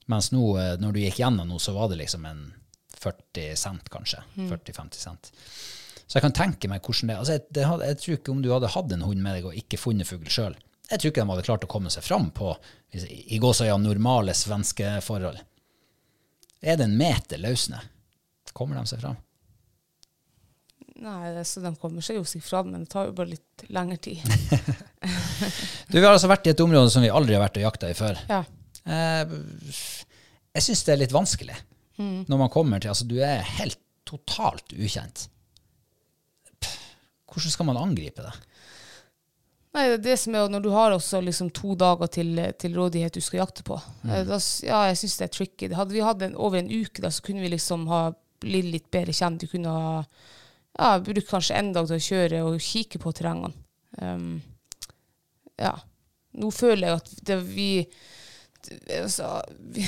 Mens 0.07 0.31
nå, 0.31 0.43
eh, 0.61 0.75
når 0.79 0.95
du 0.95 1.01
gikk 1.01 1.19
gjennom 1.19 1.49
nå, 1.49 1.59
så 1.59 1.73
var 1.75 1.89
det 1.91 1.99
liksom 1.99 2.25
en 2.29 2.45
40 2.97 3.55
cent, 3.59 3.89
kanskje. 3.93 4.21
40-50 4.37 5.01
cent. 5.01 5.31
Så 6.07 6.17
jeg 6.17 6.23
kan 6.23 6.35
tenke 6.37 6.69
meg 6.71 6.85
hvordan 6.85 7.11
det. 7.11 7.17
Altså, 7.19 7.35
jeg, 7.35 7.45
det 7.51 7.65
jeg 7.67 7.99
tror 8.03 8.17
ikke 8.17 8.33
om 8.33 8.41
du 8.45 8.49
hadde 8.53 8.71
hatt 8.71 8.95
en 8.95 9.03
hund 9.03 9.21
med 9.21 9.37
deg 9.37 9.49
og 9.49 9.59
ikke 9.59 9.79
funnet 9.81 10.07
fugl 10.07 10.31
sjøl, 10.31 10.55
jeg 10.87 11.01
tror 11.01 11.11
ikke 11.11 11.23
de 11.23 11.31
hadde 11.33 11.45
klart 11.49 11.67
å 11.67 11.69
komme 11.71 11.91
seg 11.91 12.05
fram 12.05 12.29
på 12.31 12.53
i 12.95 13.39
gåsøya 13.43 13.75
normale 13.81 14.31
svenske 14.37 15.01
forhold. 15.03 15.41
Er 16.63 16.79
det 16.79 16.87
en 16.87 16.95
meter 16.97 17.41
løssnø? 17.43 17.81
Kommer 18.55 18.79
de 18.79 18.87
seg 18.89 19.03
fram? 19.03 19.17
Nei, 20.97 21.43
så 21.45 21.61
de 21.61 21.71
kommer 21.77 22.01
seg 22.05 22.17
jo 22.17 22.25
seg 22.25 22.41
fram, 22.41 22.71
men 22.73 22.83
det 22.83 22.91
tar 22.93 23.09
jo 23.09 23.15
bare 23.17 23.35
litt 23.35 23.67
lengre 23.73 23.99
tid. 24.01 24.23
Du, 25.87 25.95
Vi 25.95 26.03
har 26.03 26.11
altså 26.11 26.27
vært 26.27 26.47
i 26.49 26.51
et 26.51 26.59
område 26.59 26.89
som 26.91 27.03
vi 27.05 27.11
aldri 27.13 27.35
har 27.37 27.43
vært 27.45 27.59
og 27.61 27.63
jakta 27.63 27.89
i 27.91 27.95
før. 27.95 28.17
Ja. 28.27 28.41
Eh, 28.83 29.35
jeg 30.57 30.65
syns 30.65 30.81
det 30.83 30.93
er 30.95 30.99
litt 31.03 31.13
vanskelig 31.15 31.55
når 31.97 32.37
man 32.37 32.51
kommer 32.53 32.81
til 32.81 32.91
Altså, 32.91 33.07
du 33.09 33.15
er 33.23 33.45
helt 33.57 33.79
totalt 34.07 34.73
ukjent. 34.75 35.27
Pff, 36.61 36.75
Hvordan 37.31 37.53
skal 37.55 37.69
man 37.69 37.79
angripe 37.81 38.25
det? 38.25 38.33
Nei, 39.77 39.85
det 39.91 39.97
er 39.99 40.03
det 40.07 40.17
som 40.21 40.35
er 40.37 40.49
når 40.49 40.63
du 40.65 40.69
har 40.73 40.95
også 40.95 41.21
liksom 41.21 41.51
to 41.55 41.75
dager 41.77 42.09
til, 42.09 42.39
til 42.57 42.77
rådighet 42.77 43.17
du 43.17 43.21
skal 43.21 43.43
jakte 43.43 43.65
på. 43.67 43.77
Mm. 44.01 44.13
Da, 44.29 44.39
ja, 44.65 44.79
jeg 44.89 45.01
syns 45.03 45.17
det 45.19 45.27
er 45.27 45.33
tricky. 45.35 45.69
Hadde 45.77 45.93
vi 45.93 46.05
hatt 46.05 46.23
en, 46.25 46.37
over 46.39 46.61
en 46.61 46.71
uke, 46.71 47.03
da, 47.03 47.11
så 47.13 47.25
kunne 47.25 47.43
vi 47.45 47.51
liksom 47.53 47.85
ha 47.91 48.07
blitt 48.41 48.71
litt 48.73 48.89
bedre 48.93 49.13
kjent. 49.13 49.43
Du 49.43 49.51
kunne 49.51 49.73
ha 49.73 49.91
ja, 50.77 50.99
bruker 50.99 51.27
kanskje 51.29 51.55
en 51.59 51.73
dag 51.75 51.87
til 51.89 51.97
å 51.97 52.05
kjøre 52.07 52.43
og 52.47 52.59
kikke 52.61 52.99
på 53.03 53.13
terrengene. 53.17 53.53
Um, 54.01 54.41
ja. 55.57 55.73
Nå 56.37 56.51
føler 56.53 56.87
jeg 56.91 56.99
at 57.01 57.13
det, 57.25 57.37
vi, 57.49 57.69
det, 58.67 59.01
altså, 59.03 59.41
vi 59.73 59.87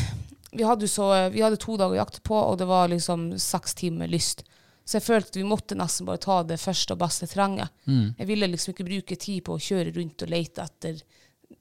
vi 0.52 0.64
hadde, 0.66 0.88
så, 0.90 1.30
vi 1.30 1.44
hadde 1.46 1.60
to 1.62 1.76
dager 1.78 1.94
å 1.94 2.00
jakte 2.00 2.24
på, 2.26 2.34
og 2.34 2.56
det 2.58 2.66
var 2.66 2.88
liksom 2.90 3.36
seks 3.38 3.76
timer 3.78 4.10
lyst. 4.10 4.42
Så 4.82 4.98
jeg 4.98 5.06
følte 5.06 5.38
vi 5.38 5.46
måtte 5.46 5.76
nesten 5.78 6.08
bare 6.08 6.18
ta 6.24 6.40
det 6.42 6.58
første 6.58 6.96
og 6.96 7.04
beste 7.04 7.28
terrenget. 7.30 7.70
Jeg 8.18 8.26
ville 8.26 8.48
liksom 8.50 8.74
ikke 8.74 8.88
bruke 8.88 9.16
tid 9.22 9.44
på 9.46 9.54
å 9.54 9.62
kjøre 9.62 9.94
rundt 9.94 10.26
og 10.26 10.32
lete 10.34 10.66
etter 10.66 11.04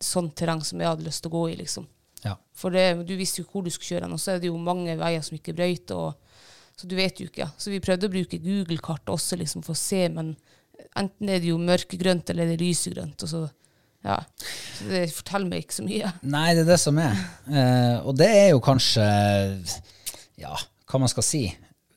sånt 0.00 0.32
terreng 0.40 0.62
som 0.64 0.80
jeg 0.80 0.88
hadde 0.88 1.04
lyst 1.04 1.20
til 1.20 1.28
å 1.28 1.34
gå 1.36 1.42
i, 1.50 1.58
liksom. 1.60 1.84
Ja. 2.24 2.32
For 2.56 2.72
det, 2.72 2.86
du 3.04 3.12
visste 3.20 3.42
jo 3.42 3.50
hvor 3.52 3.66
du 3.66 3.68
skulle 3.70 3.98
kjøre, 4.00 4.08
og 4.16 4.22
så 4.24 4.32
er 4.32 4.40
det 4.40 4.48
jo 4.48 4.56
mange 4.56 4.96
veier 4.96 5.20
som 5.26 5.36
ikke 5.36 5.52
er 5.52 5.58
brøyter, 5.60 6.00
og- 6.08 6.16
så 6.78 6.86
du 6.86 6.94
vet 6.98 7.18
jo 7.20 7.26
ikke. 7.26 7.48
Så 7.58 7.72
vi 7.72 7.80
prøvde 7.82 8.06
å 8.06 8.12
bruke 8.12 8.38
Google-kart 8.42 9.10
også, 9.10 9.38
liksom, 9.40 9.64
for 9.66 9.74
å 9.74 9.80
se, 9.80 10.04
men 10.14 10.36
enten 10.98 11.30
er 11.30 11.40
det 11.42 11.50
jo 11.50 11.58
mørkegrønt 11.58 12.30
eller 12.30 12.46
er 12.46 12.54
det 12.54 12.62
lysegrønt, 12.62 13.24
og 13.26 13.30
så, 13.32 13.40
ja. 14.06 14.18
Så 14.78 14.86
det 14.92 15.00
forteller 15.10 15.50
meg 15.50 15.64
ikke 15.64 15.78
så 15.80 15.86
mye. 15.86 16.12
Nei, 16.22 16.46
det 16.54 16.62
er 16.62 16.70
det 16.70 16.80
som 16.80 17.00
er. 17.02 17.18
Eh, 17.50 17.96
og 18.06 18.14
det 18.20 18.28
er 18.30 18.50
jo 18.52 18.60
kanskje 18.62 19.06
Ja, 20.38 20.54
hva 20.86 21.00
man 21.02 21.10
skal 21.10 21.26
si. 21.26 21.42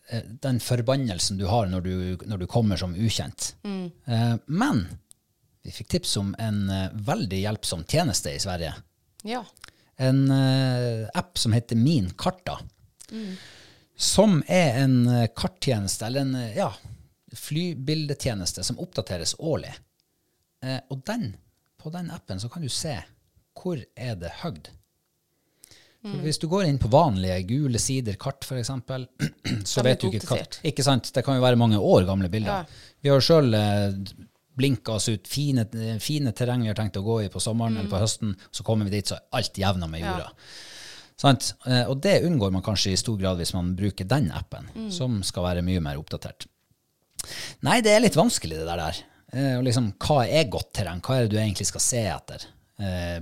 Eh, 0.09 0.23
den 0.41 0.57
forbannelsen 0.63 1.37
du 1.37 1.45
har 1.51 1.69
når 1.69 1.85
du, 1.85 1.93
når 2.25 2.41
du 2.41 2.47
kommer 2.49 2.79
som 2.81 2.97
ukjent. 2.97 3.51
Eh, 3.69 4.33
men 4.49 4.81
vi 5.61 5.73
fikk 5.75 5.91
tips 5.93 6.15
om 6.17 6.33
en 6.41 6.63
eh, 6.73 6.87
veldig 7.05 7.43
hjelpsom 7.43 7.85
tjeneste 7.85 8.33
i 8.33 8.41
Sverige. 8.41 8.73
Ja. 9.29 9.43
En 10.01 10.23
eh, 10.33 11.05
app 11.13 11.37
som 11.37 11.53
heter 11.53 11.77
Min 11.77 12.09
Karta. 12.17 12.57
Som 14.01 14.39
er 14.49 14.81
en 14.81 14.97
eh, 15.07 15.29
karttjeneste, 15.37 16.07
eller 16.07 16.25
en 16.25 16.35
eh, 16.39 16.57
ja, 16.57 16.71
flybildetjeneste 17.37 18.65
som 18.65 18.79
oppdateres 18.81 19.35
årlig. 19.39 19.73
Eh, 20.65 20.79
og 20.89 21.03
den, 21.05 21.31
på 21.81 21.93
den 21.93 22.09
appen 22.13 22.41
så 22.41 22.49
kan 22.49 22.65
du 22.65 22.69
se 22.69 22.97
hvor 23.61 23.81
er 23.95 24.15
det 24.17 24.31
høgd. 24.41 24.71
For 26.01 26.23
Hvis 26.25 26.39
du 26.41 26.47
går 26.49 26.65
inn 26.65 26.79
på 26.81 26.89
vanlige 26.89 27.43
gule 27.45 27.79
sider, 27.81 28.15
kart 28.17 28.41
f.eks., 28.47 28.71
så 29.71 29.83
vet 29.85 30.01
du 30.01 30.09
ikke 30.09 30.31
kart. 30.31 30.57
Ikke 30.65 30.85
sant? 30.85 31.11
Det 31.13 31.21
kan 31.25 31.37
jo 31.37 31.43
være 31.43 31.59
mange 31.61 31.77
år 31.77 32.07
gamle 32.09 32.29
bilder. 32.33 32.63
Ja. 32.63 32.87
Vi 33.01 33.11
har 33.11 33.21
jo 33.21 33.27
sjøl 33.27 33.53
eh, 33.53 33.99
blinka 34.57 34.97
oss 34.97 35.11
ut 35.11 35.29
fine, 35.29 35.67
fine 36.01 36.33
terreng 36.37 36.65
vi 36.65 36.71
har 36.71 36.79
tenkt 36.79 36.97
å 36.97 37.05
gå 37.05 37.21
i 37.25 37.29
på 37.31 37.41
sommeren 37.43 37.77
eller 37.77 37.91
på 37.91 38.01
høsten, 38.01 38.33
så 38.49 38.65
kommer 38.65 38.89
vi 38.89 38.97
dit, 38.97 39.11
så 39.11 39.19
er 39.19 39.39
alt 39.39 39.61
jevna 39.61 39.89
med 39.91 40.03
jorda. 40.03 40.31
Sant? 41.21 41.51
Eh, 41.69 41.83
Og 41.89 41.99
det 42.01 42.23
unngår 42.25 42.51
man 42.55 42.63
kanskje 42.65 42.95
i 42.95 42.99
stor 42.99 43.19
grad 43.21 43.37
hvis 43.41 43.53
man 43.53 43.75
bruker 43.77 44.07
den 44.09 44.31
appen, 44.33 44.67
som 44.93 45.19
skal 45.27 45.45
være 45.51 45.65
mye 45.65 45.83
mer 45.83 45.99
oppdatert. 46.01 46.47
Nei, 47.67 47.79
det 47.85 47.93
er 47.93 48.01
litt 48.01 48.17
vanskelig 48.17 48.57
det 48.63 48.65
der. 48.69 49.01
Eh, 49.31 49.53
og 49.59 49.63
liksom, 49.67 49.91
hva 50.01 50.23
er 50.25 50.49
godt 50.51 50.71
terreng? 50.79 51.01
Hva 51.05 51.19
er 51.19 51.27
det 51.27 51.35
du 51.35 51.39
egentlig 51.39 51.67
skal 51.69 51.83
se 51.85 52.01
etter? 52.09 52.47
Eh, 52.81 53.19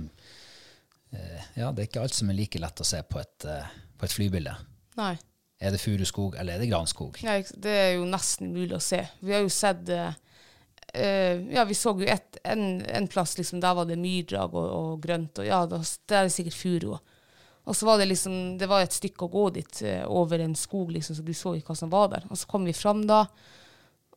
eh, 1.12 1.42
ja, 1.60 1.68
det 1.70 1.84
er 1.84 1.90
ikke 1.90 2.06
alt 2.06 2.16
som 2.16 2.30
er 2.32 2.38
like 2.40 2.62
lett 2.62 2.80
å 2.82 2.86
se 2.88 3.02
på 3.04 3.20
et, 3.20 3.46
på 4.00 4.08
et 4.08 4.16
flybilde. 4.16 4.56
Nei. 4.98 5.12
Er 5.60 5.74
det 5.74 5.82
furuskog, 5.82 6.38
eller 6.40 6.56
er 6.56 6.62
det 6.64 6.70
granskog? 6.70 7.20
Nei, 7.26 7.42
det 7.52 7.76
er 7.76 7.90
jo 7.98 8.08
nesten 8.08 8.48
umulig 8.48 8.78
å 8.78 8.82
se. 8.82 9.02
Vi 9.20 9.34
har 9.36 9.44
jo 9.44 9.52
sett 9.52 9.90
eh, 9.92 10.16
Ja, 11.52 11.66
vi 11.68 11.76
så 11.76 11.92
jo 11.92 12.08
et, 12.08 12.40
en, 12.48 12.80
en 12.88 13.08
plass, 13.12 13.36
liksom, 13.38 13.60
der 13.60 13.76
var 13.76 13.84
det 13.86 14.00
myrdrag 14.00 14.56
og, 14.56 14.70
og 14.78 15.02
grønt, 15.04 15.36
og 15.38 15.46
ja, 15.46 15.60
der 15.68 15.84
er 16.16 16.30
det 16.30 16.32
sikkert 16.34 16.56
furu. 16.56 16.94
Og 17.70 17.76
så 17.78 17.86
var 17.86 18.00
det 18.00 18.08
liksom 18.10 18.34
Det 18.58 18.66
var 18.66 18.82
et 18.82 18.94
stykke 18.96 19.28
å 19.28 19.30
gå 19.30 19.44
dit 19.54 19.82
eh, 19.86 20.02
over 20.10 20.42
en 20.42 20.56
skog, 20.58 20.90
liksom, 20.96 21.14
så 21.16 21.22
du 21.22 21.30
så 21.38 21.52
ikke 21.54 21.70
hva 21.70 21.78
som 21.78 21.92
var 21.92 22.08
der. 22.16 22.26
Og 22.30 22.38
så 22.40 22.48
kom 22.50 22.66
vi 22.66 22.74
fram 22.74 23.04
da. 23.06 23.20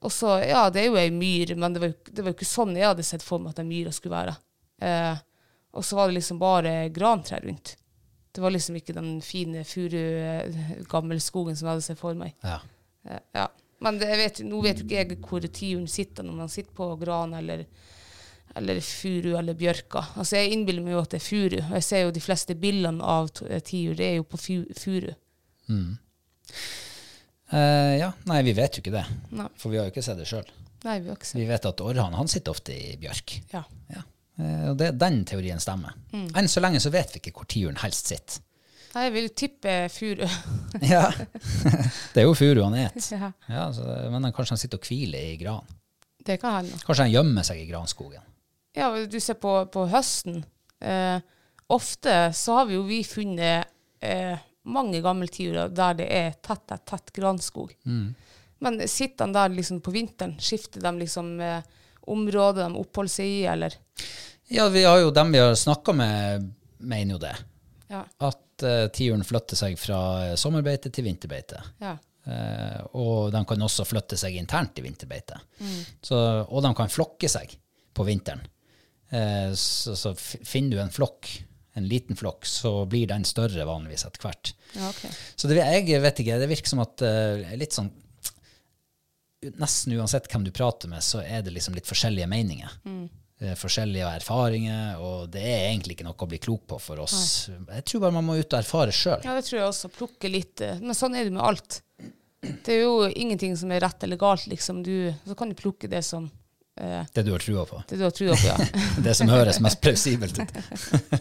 Og 0.03 0.11
så, 0.11 0.33
ja, 0.43 0.65
det 0.73 0.81
er 0.81 0.89
jo 0.89 0.97
ei 0.99 1.11
myr, 1.13 1.53
men 1.55 1.75
det 1.75 1.83
var, 1.83 1.93
det 2.09 2.23
var 2.25 2.33
jo 2.33 2.37
ikke 2.39 2.49
sånn 2.49 2.73
jeg 2.75 2.89
hadde 2.89 3.05
sett 3.07 3.23
for 3.23 3.39
meg 3.39 3.53
at 3.53 3.61
den 3.61 3.69
myra 3.69 3.93
skulle 3.95 4.17
være. 4.17 4.33
Eh, 4.83 5.21
og 5.73 5.85
så 5.85 5.95
var 5.97 6.09
det 6.09 6.17
liksom 6.17 6.41
bare 6.41 6.73
grantrær 6.93 7.45
rundt. 7.45 7.75
Det 8.33 8.41
var 8.41 8.51
liksom 8.51 8.75
ikke 8.81 8.95
den 8.97 9.13
fine 9.23 9.61
furu, 9.69 10.01
eh, 10.01 10.57
gammelskogen 10.89 11.55
som 11.55 11.69
jeg 11.69 11.75
hadde 11.77 11.85
sett 11.85 12.01
for 12.01 12.17
meg. 12.19 12.33
Ja. 12.43 12.59
Eh, 13.07 13.21
Ja. 13.37 13.47
Men 13.83 13.97
det, 13.99 14.07
vet, 14.15 14.37
nå 14.47 14.61
vet 14.63 14.79
jo 14.79 14.85
ikke 14.87 14.99
jeg 15.01 15.17
hvor 15.27 15.43
tiuren 15.43 15.87
sitter, 15.91 16.23
når 16.23 16.37
man 16.37 16.51
sitter 16.51 16.71
på 16.77 16.85
gran 17.01 17.33
eller, 17.35 17.65
eller 18.55 18.79
furu 18.85 19.33
eller 19.39 19.53
bjørka. 19.57 20.03
Altså 20.21 20.37
Jeg 20.37 20.51
innbiller 20.53 20.83
meg 20.85 20.93
jo 20.93 21.01
at 21.03 21.13
det 21.15 21.19
er 21.21 21.25
furu. 21.25 21.57
Og 21.69 21.75
jeg 21.79 21.83
ser 21.87 22.03
jo 22.05 22.11
de 22.15 22.21
fleste 22.23 22.55
bildene 22.59 23.03
av 23.03 23.29
eh, 23.49 23.61
tiur, 23.65 23.95
det 23.97 24.05
er 24.11 24.15
jo 24.19 24.25
på 24.29 24.37
furu. 24.41 24.73
furu. 24.77 25.11
Eh, 27.53 27.95
ja, 27.99 28.11
nei, 28.29 28.41
vi 28.45 28.53
vet 28.57 28.77
jo 28.77 28.83
ikke 28.83 28.93
det. 28.95 29.03
Nei. 29.37 29.47
For 29.61 29.73
vi 29.73 29.77
har 29.79 29.87
jo 29.87 29.93
ikke 29.93 30.05
sett 30.05 30.19
det 30.21 30.29
sjøl. 30.29 30.47
Vi 30.83 30.97
Vi 31.39 31.45
vet 31.47 31.65
at 31.69 31.81
orrhanen 31.81 32.17
han 32.19 32.27
sitter 32.27 32.51
ofte 32.51 32.73
i 32.75 32.95
bjørk. 32.99 33.37
Ja. 33.53 33.63
Ja. 33.93 34.01
Eh, 34.39 34.69
og 34.71 34.77
det, 34.81 34.91
den 34.99 35.21
teorien 35.29 35.61
stemmer. 35.61 35.93
Mm. 36.11 36.27
Enn 36.35 36.49
så 36.49 36.63
lenge 36.63 36.81
så 36.83 36.91
vet 36.91 37.13
vi 37.13 37.21
ikke 37.21 37.35
hvor 37.37 37.47
tiuren 37.49 37.77
helst 37.83 38.09
sitter. 38.11 38.41
Nei, 38.93 39.07
jeg 39.07 39.13
vil 39.15 39.29
tippe 39.37 39.77
furu. 39.89 40.25
Ja. 40.93 41.07
det 42.13 42.21
er 42.21 42.27
jo 42.27 42.33
furu 42.37 42.63
han 42.65 42.75
et. 42.77 43.07
ja, 43.13 43.31
Ja, 43.49 43.63
så, 43.73 43.85
men 44.11 44.23
han, 44.27 44.33
kanskje 44.35 44.53
han 44.57 44.61
sitter 44.61 44.81
og 44.81 44.89
hviler 44.89 45.31
i 45.33 45.37
gran. 45.41 45.65
det 46.25 46.39
kan 46.41 46.59
hende. 46.59 46.77
Kanskje 46.85 47.07
han 47.07 47.13
gjemmer 47.13 47.45
seg 47.47 47.61
i 47.63 47.65
granskogen. 47.69 48.21
Ja, 48.73 48.89
du 49.05 49.19
ser 49.21 49.37
på, 49.41 49.53
på 49.73 49.85
høsten. 49.91 50.43
Eh, 50.81 51.19
ofte 51.73 52.33
så 52.33 52.59
har 52.59 52.67
vi 52.69 52.77
jo 52.77 52.83
vi 52.87 53.03
funnet 53.05 53.69
eh, 54.01 54.37
mange 54.63 55.01
gammeltiurer 55.03 55.71
der 55.75 55.99
det 55.99 56.09
er 56.09 56.35
tett, 56.41 56.65
tett, 56.67 56.85
tett 56.89 57.13
granskog. 57.15 57.73
Men 58.63 58.79
sitter 58.87 59.27
de 59.27 59.35
der 59.35 59.49
liksom 59.53 59.81
på 59.83 59.91
vinteren? 59.91 60.37
Skifter 60.39 60.81
de 60.81 60.93
liksom 61.01 61.35
eh, 61.41 61.61
område 62.07 62.63
de 62.63 62.79
oppholder 62.79 63.11
seg 63.11 63.27
i, 63.27 63.41
eller? 63.49 63.75
Ja, 64.47 64.69
vi 64.69 64.83
har 64.83 64.99
jo 64.99 65.11
dem 65.11 65.31
vi 65.31 65.41
har 65.41 65.55
snakka 65.55 65.93
med, 65.93 66.49
mener 66.77 67.15
jo 67.15 67.19
det. 67.21 67.35
Ja. 67.87 68.03
At 68.17 68.63
uh, 68.63 68.87
tiuren 68.93 69.23
flytter 69.23 69.59
seg 69.59 69.77
fra 69.79 69.99
eh, 70.25 70.35
sommerbeite 70.39 70.91
til 70.93 71.07
vinterbeite. 71.09 71.61
ja. 71.83 71.97
Eh, 72.23 72.79
og 72.95 73.33
de 73.35 73.41
kan 73.43 73.65
også 73.65 73.83
flytte 73.83 74.15
seg 74.15 74.37
internt 74.39 74.77
i 74.79 74.83
vinterbeite. 74.85 75.41
Så, 75.99 76.15
og 76.47 76.61
de 76.63 76.69
kan 76.77 76.91
flokke 76.91 77.27
seg 77.27 77.51
på 77.91 78.05
vinteren. 78.07 78.39
Eh, 79.13 79.51
så, 79.59 79.93
så 79.99 80.13
finner 80.17 80.77
du 80.77 80.83
en 80.83 80.93
flokk, 80.93 81.29
en 81.77 81.87
liten 81.89 82.17
flokk, 82.17 82.45
så 82.49 82.85
blir 82.89 83.07
den 83.09 83.25
større 83.25 83.65
vanligvis 83.69 84.05
etter 84.07 84.25
hvert. 84.25 84.53
ja, 84.77 84.89
okay. 84.89 85.11
Så 85.35 85.49
det, 85.49 85.59
jeg 85.61 86.01
vet 86.01 86.21
ikke, 86.23 86.39
det 86.41 86.49
virker 86.49 86.73
som 86.73 86.81
at 86.85 87.03
eh, 87.05 87.53
litt 87.59 87.75
sånn 87.77 87.91
Nesten 89.59 89.91
uansett 89.99 90.29
hvem 90.31 90.45
du 90.47 90.53
prater 90.55 90.87
med, 90.87 91.03
så 91.03 91.19
er 91.19 91.41
det 91.43 91.51
liksom 91.51 91.75
litt 91.75 91.89
forskjellige 91.89 92.29
meninger. 92.31 92.77
Mm. 92.87 93.09
forskjellige 93.59 94.07
erfaringer, 94.21 95.01
og 95.03 95.25
det 95.33 95.41
er 95.43 95.65
egentlig 95.65 95.97
ikke 95.97 96.05
noe 96.07 96.15
å 96.15 96.27
bli 96.31 96.37
klok 96.39 96.61
på 96.71 96.77
for 96.79 97.01
oss. 97.03 97.49
Jeg 97.51 97.83
tror 97.89 98.05
bare 98.05 98.15
man 98.15 98.23
må 98.23 98.37
ut 98.39 98.47
og 98.53 98.59
erfare 98.61 98.93
sjøl. 98.95 99.19
Ja, 99.25 99.33
det 99.35 99.43
tror 99.49 99.57
jeg 99.59 99.65
også. 99.67 99.89
Plukke 99.91 100.31
litt. 100.31 100.63
eh, 100.63 100.79
Men 100.79 100.95
sånn 100.95 101.17
er 101.19 101.27
det 101.27 101.33
med 101.35 101.43
alt. 101.43 101.81
Det 102.39 102.71
er 102.77 102.85
jo 102.85 103.09
ingenting 103.09 103.57
som 103.59 103.71
er 103.75 103.83
rett 103.83 104.05
eller 104.07 104.21
galt, 104.21 104.47
liksom. 104.47 104.79
Du, 104.87 105.11
så 105.27 105.35
kan 105.35 105.51
du 105.51 105.59
plukke 105.59 105.91
det 105.91 106.05
som 106.07 106.29
eh, 106.79 107.05
Det 107.13 107.23
du 107.25 107.31
har 107.31 107.43
trua 107.43 107.65
på. 107.69 107.83
det 107.89 107.97
du 107.99 108.03
har 108.03 108.11
trua 108.15 108.35
på, 108.35 108.47
ja. 108.47 108.57
det 109.05 109.15
som 109.19 109.29
høres 109.29 109.59
mest 109.63 109.81
plausibelt 109.81 110.39
ut. 110.39 110.53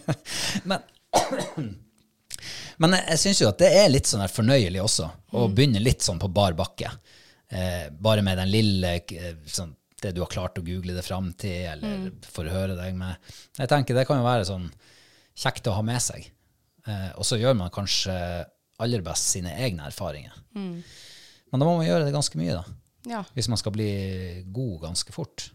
men 0.70 0.78
men 2.82 2.96
jeg, 2.96 3.04
jeg 3.12 3.20
syns 3.22 3.42
jo 3.42 3.50
at 3.50 3.60
det 3.60 3.70
er 3.82 3.90
litt 3.92 4.08
sånn 4.08 4.24
fornøyelig 4.32 4.80
også, 4.82 5.08
å 5.36 5.48
begynne 5.52 5.82
litt 5.82 6.04
sånn 6.04 6.20
på 6.22 6.30
bar 6.32 6.56
bakke. 6.58 6.90
Eh, 7.52 7.90
bare 7.92 8.24
med 8.24 8.38
den 8.40 8.50
lille 8.50 8.94
eh, 8.96 9.34
sånn, 9.46 9.74
det 10.02 10.14
du 10.16 10.22
har 10.24 10.30
klart 10.32 10.56
å 10.58 10.64
google 10.66 10.96
det 10.96 11.04
fram 11.06 11.28
til, 11.38 11.66
eller 11.74 12.08
forhøre 12.32 12.74
deg 12.78 12.96
med. 12.98 13.32
Jeg 13.60 13.70
tenker 13.70 13.94
det 13.98 14.06
kan 14.08 14.18
jo 14.22 14.26
være 14.26 14.48
sånn 14.48 14.64
kjekt 15.38 15.68
å 15.70 15.76
ha 15.76 15.84
med 15.86 16.00
seg. 16.02 16.26
Eh, 16.88 17.10
og 17.14 17.28
så 17.28 17.38
gjør 17.38 17.54
man 17.60 17.70
kanskje 17.74 18.16
aller 18.82 19.04
best 19.04 19.28
sine 19.36 19.52
egne 19.62 19.84
erfaringer. 19.86 20.34
Men 20.56 21.60
da 21.60 21.66
må 21.68 21.76
man 21.76 21.86
gjøre 21.86 22.08
det 22.08 22.14
ganske 22.16 22.40
mye, 22.40 22.56
da. 22.56 22.64
Ja. 23.08 23.24
Hvis 23.34 23.48
man 23.50 23.58
skal 23.58 23.72
bli 23.74 23.88
god 24.54 24.80
ganske 24.86 25.12
fort. 25.14 25.48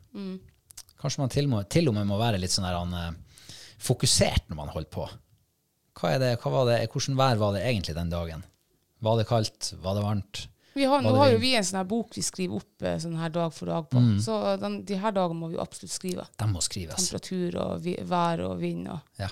Kanskje 0.98 1.22
man 1.22 1.30
til 1.32 1.45
og, 1.45 1.52
med, 1.54 1.70
til 1.70 1.88
og 1.88 1.95
med 1.95 2.08
må 2.10 2.18
være 2.20 2.39
litt 2.41 2.52
sånn 2.52 2.66
der, 2.68 2.76
han, 2.78 2.93
eh, 2.93 3.56
fokusert 3.80 4.50
når 4.50 4.58
man 4.64 4.72
holder 4.74 4.89
på. 4.91 5.08
Hva 5.98 6.12
er 6.16 6.20
det, 6.22 6.32
hva 6.41 6.52
var 6.54 6.66
det, 6.72 6.78
hvordan 6.91 7.18
vær 7.18 7.39
var 7.41 7.54
det 7.56 7.64
egentlig 7.70 7.95
den 7.98 8.10
dagen? 8.12 8.43
Var 9.06 9.18
det 9.20 9.28
kaldt? 9.30 9.74
Var 9.82 9.95
det 9.98 10.04
varmt? 10.04 10.48
Vi 10.78 10.86
har, 10.86 11.02
nå 11.02 11.16
har 11.18 11.32
jo 11.32 11.39
vi 11.41 11.56
en 11.58 11.66
sånn 11.66 11.80
her 11.80 11.88
bok 11.89 12.12
vi 12.14 12.22
skriver 12.22 12.60
opp 12.60 12.84
eh, 12.86 13.00
sånn 13.02 13.16
her 13.18 13.32
dag 13.34 13.54
for 13.54 13.70
dag 13.72 13.88
på. 13.89 14.02
Så 14.22 14.36
den, 14.62 14.84
de 14.86 14.98
her 15.02 15.14
dagene 15.16 15.39
må 15.39 15.50
vi 15.50 15.58
absolutt 15.62 15.93
skrive. 15.93 16.26
De 16.38 16.48
må 16.52 16.62
skrives. 16.62 16.98
Temperatur 17.00 17.58
og 17.64 17.82
vi, 17.86 17.95
vær 18.06 18.43
og 18.50 18.60
vind 18.62 18.89
og 18.93 19.00
Ja. 19.22 19.30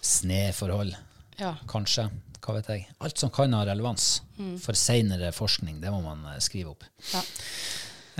Sneforhold, 0.00 0.94
Ja. 1.38 1.54
kanskje. 1.68 2.06
Hva 2.40 2.56
vet 2.56 2.70
jeg. 2.72 2.86
Alt 3.04 3.20
som 3.20 3.32
kan 3.34 3.52
ha 3.56 3.64
relevans 3.68 4.22
for 4.62 4.78
seinere 4.78 5.32
forskning, 5.36 5.80
det 5.82 5.92
må 5.92 6.00
man 6.04 6.24
eh, 6.32 6.40
skrive 6.42 6.72
opp. 6.72 6.86
Ja. 7.12 7.22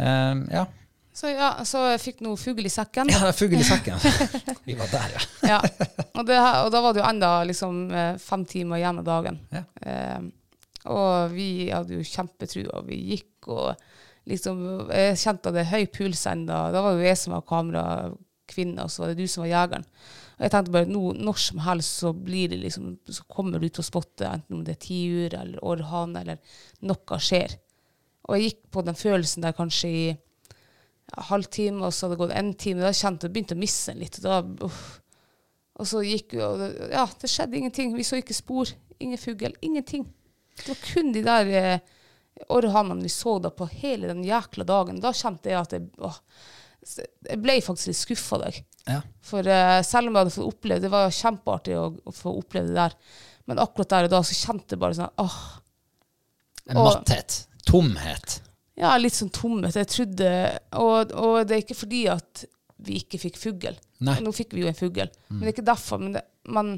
Um, 0.01 0.45
ja. 0.53 0.67
Så 1.13 1.29
ja, 1.33 1.51
så 1.67 1.83
jeg 1.91 2.01
fikk 2.01 2.21
noe 2.25 2.39
fugl 2.41 2.65
i 2.65 2.73
sekken. 2.73 3.11
ja, 3.13 3.33
fugl 3.37 3.59
i 3.59 3.65
sekken. 3.67 3.99
Vi 4.69 4.77
var 4.79 4.93
der, 4.93 5.17
ja. 5.17 5.25
Ja. 5.51 5.59
Og, 6.15 6.23
det, 6.29 6.37
og 6.39 6.71
da 6.73 6.85
var 6.85 6.95
det 6.95 7.03
jo 7.03 7.09
enda 7.09 7.33
liksom 7.49 7.81
eh, 7.91 8.13
fem 8.23 8.45
timer 8.49 8.81
igjen 8.81 9.03
av 9.03 9.09
dagen. 9.09 9.41
Ja. 9.53 9.65
Um, 10.17 10.31
og 10.89 11.35
vi 11.35 11.69
hadde 11.69 11.99
jo 11.99 12.07
kjempetrua, 12.09 12.79
vi 12.87 12.97
gikk 13.11 13.51
og 13.53 13.75
liksom 14.31 14.63
Jeg 14.89 15.19
kjente 15.21 15.51
at 15.51 15.57
det 15.59 15.65
er 15.67 15.73
høy 15.75 15.85
puls 15.93 16.23
ennå. 16.31 16.61
Da 16.73 16.81
var 16.81 16.95
det 16.95 17.03
jo 17.03 17.11
jeg 17.11 17.19
som 17.21 17.35
var 17.35 17.45
kamerakvinne, 17.49 18.87
og 18.87 18.93
så 18.93 19.03
var 19.03 19.13
det 19.13 19.21
du 19.21 19.29
som 19.29 19.45
var 19.45 19.51
jegeren. 19.51 19.85
Og 20.41 20.47
jeg 20.47 20.53
tenkte 20.55 20.73
bare 20.73 20.89
nå, 20.89 21.03
når 21.21 21.37
som 21.37 21.59
helst 21.61 21.99
så 22.01 22.15
liksom 22.17 22.95
Så 23.05 23.27
kommer 23.29 23.61
du 23.61 23.69
til 23.69 23.83
å 23.83 23.85
spotte, 23.85 24.25
enten 24.25 24.57
om 24.57 24.63
det 24.65 24.79
er 24.79 24.87
tiur 24.87 25.35
eller 25.37 25.61
orrhane 25.61 26.23
eller 26.23 26.39
noe 26.81 27.19
skjer. 27.21 27.59
Og 28.25 28.39
jeg 28.39 28.47
gikk 28.47 28.63
på 28.73 28.85
den 28.87 28.97
følelsen 28.97 29.45
der 29.45 29.53
kanskje 29.53 29.89
i 29.91 30.07
ja, 30.09 31.27
halvtime, 31.29 31.85
og 31.85 31.93
så 31.93 32.07
hadde 32.07 32.17
det 32.17 32.23
gått 32.23 32.37
en 32.39 32.55
time. 32.55 32.87
Da 32.87 32.95
kjente 32.97 33.29
jeg 33.29 33.35
begynte 33.35 33.59
å 33.59 33.61
miste 33.61 33.93
den 33.93 34.01
litt. 34.01 34.17
Og 34.23 34.25
da, 34.25 34.41
uff. 34.65 34.87
Og 35.81 35.89
så 35.89 36.01
gikk 36.05 36.37
vi, 36.37 36.43
og 36.45 36.57
det, 36.61 36.71
ja, 36.93 37.05
det 37.21 37.31
skjedde 37.33 37.61
ingenting. 37.61 37.93
Vi 37.97 38.07
så 38.07 38.21
ikke 38.21 38.37
spor. 38.37 38.73
Ingen 39.01 39.21
fugl. 39.21 39.53
Ingenting. 39.61 40.09
Det 40.57 40.69
var 40.71 40.81
kun 40.87 41.13
de 41.13 41.25
der 41.25 41.53
eh, 41.61 41.93
orrhanene 42.53 43.05
vi 43.05 43.13
så 43.13 43.37
da 43.45 43.53
på 43.53 43.69
hele 43.81 44.09
den 44.09 44.25
jækla 44.25 44.65
dagen. 44.69 45.05
Da 45.05 45.13
kjente 45.17 45.53
jeg 45.53 45.61
at 45.61 45.77
jeg, 45.77 45.89
åh, 46.01 46.19
jeg 47.29 47.41
ble 47.41 47.61
faktisk 47.65 47.93
litt 47.93 48.01
skuffa 48.01 48.41
deg. 48.47 48.61
Ja. 48.89 49.01
For 49.25 49.47
uh, 49.47 49.81
selv 49.87 50.09
om 50.09 50.15
jeg 50.17 50.25
hadde 50.25 50.35
fått 50.35 50.53
oppleve 50.53 50.85
det, 50.85 50.93
var 50.93 51.13
kjempeartig 51.15 51.77
å, 51.79 51.89
å 51.93 52.15
få 52.15 52.33
oppleve 52.41 52.71
det 52.71 52.79
der. 52.79 52.97
Men 53.51 53.61
akkurat 53.63 53.91
der 53.93 54.09
og 54.09 54.15
da 54.15 54.23
så 54.27 54.37
kjente 54.37 54.77
jeg 54.77 54.83
bare 54.83 54.97
sånn 54.99 55.21
åh, 55.21 55.41
En 56.71 56.81
matthet. 56.85 57.43
Tomhet. 57.67 58.41
ja, 58.81 58.95
litt 58.99 59.17
sånn 59.17 59.33
tomhet. 59.35 59.77
Jeg 59.77 59.91
trodde 59.91 60.31
og, 60.81 61.13
og 61.13 61.37
det 61.47 61.57
er 61.57 61.65
ikke 61.65 61.79
fordi 61.83 62.05
at 62.13 62.45
vi 62.81 63.01
ikke 63.03 63.21
fikk 63.21 63.37
fugl. 63.41 63.77
Nå 64.01 64.33
fikk 64.33 64.55
vi 64.57 64.65
jo 64.65 64.71
en 64.71 64.79
fugl, 64.79 65.11
men 65.29 65.43
det 65.43 65.51
er 65.51 65.55
ikke 65.59 65.67
derfor. 65.69 66.01
Men, 66.01 66.15
det, 66.17 66.23
men 66.49 66.73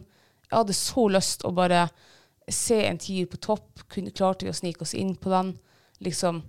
jeg 0.49 0.57
hadde 0.57 0.75
så 0.77 1.07
lyst 1.13 1.45
å 1.47 1.53
bare 1.55 1.87
se 2.51 2.81
en 2.89 2.99
tiur 3.01 3.29
på 3.31 3.39
topp. 3.47 3.85
Kunne 3.93 4.15
klarte 4.15 4.49
vi 4.49 4.53
å 4.53 4.57
snike 4.57 4.83
oss 4.83 4.97
inn 4.99 5.15
på 5.21 5.31
den. 5.33 5.55
Liksom, 6.03 6.43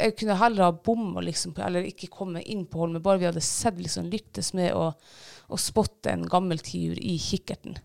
jeg 0.00 0.16
kunne 0.18 0.38
heller 0.40 0.66
ha 0.66 0.72
bomma, 0.72 1.22
liksom, 1.24 1.54
eller 1.62 1.86
ikke 1.88 2.10
komme 2.12 2.42
inn 2.42 2.64
på 2.70 2.82
Holmen, 2.82 3.02
bare 3.04 3.20
vi 3.22 3.28
hadde 3.28 3.44
sett 3.44 3.78
liksom, 3.80 4.08
lyktes 4.12 4.52
med 4.58 4.74
å, 4.76 4.90
å 5.50 5.60
spotte 5.60 6.12
en 6.12 6.26
gammel 6.30 6.62
tiur 6.64 6.98
i 6.98 7.16
kikkerten. 7.20 7.78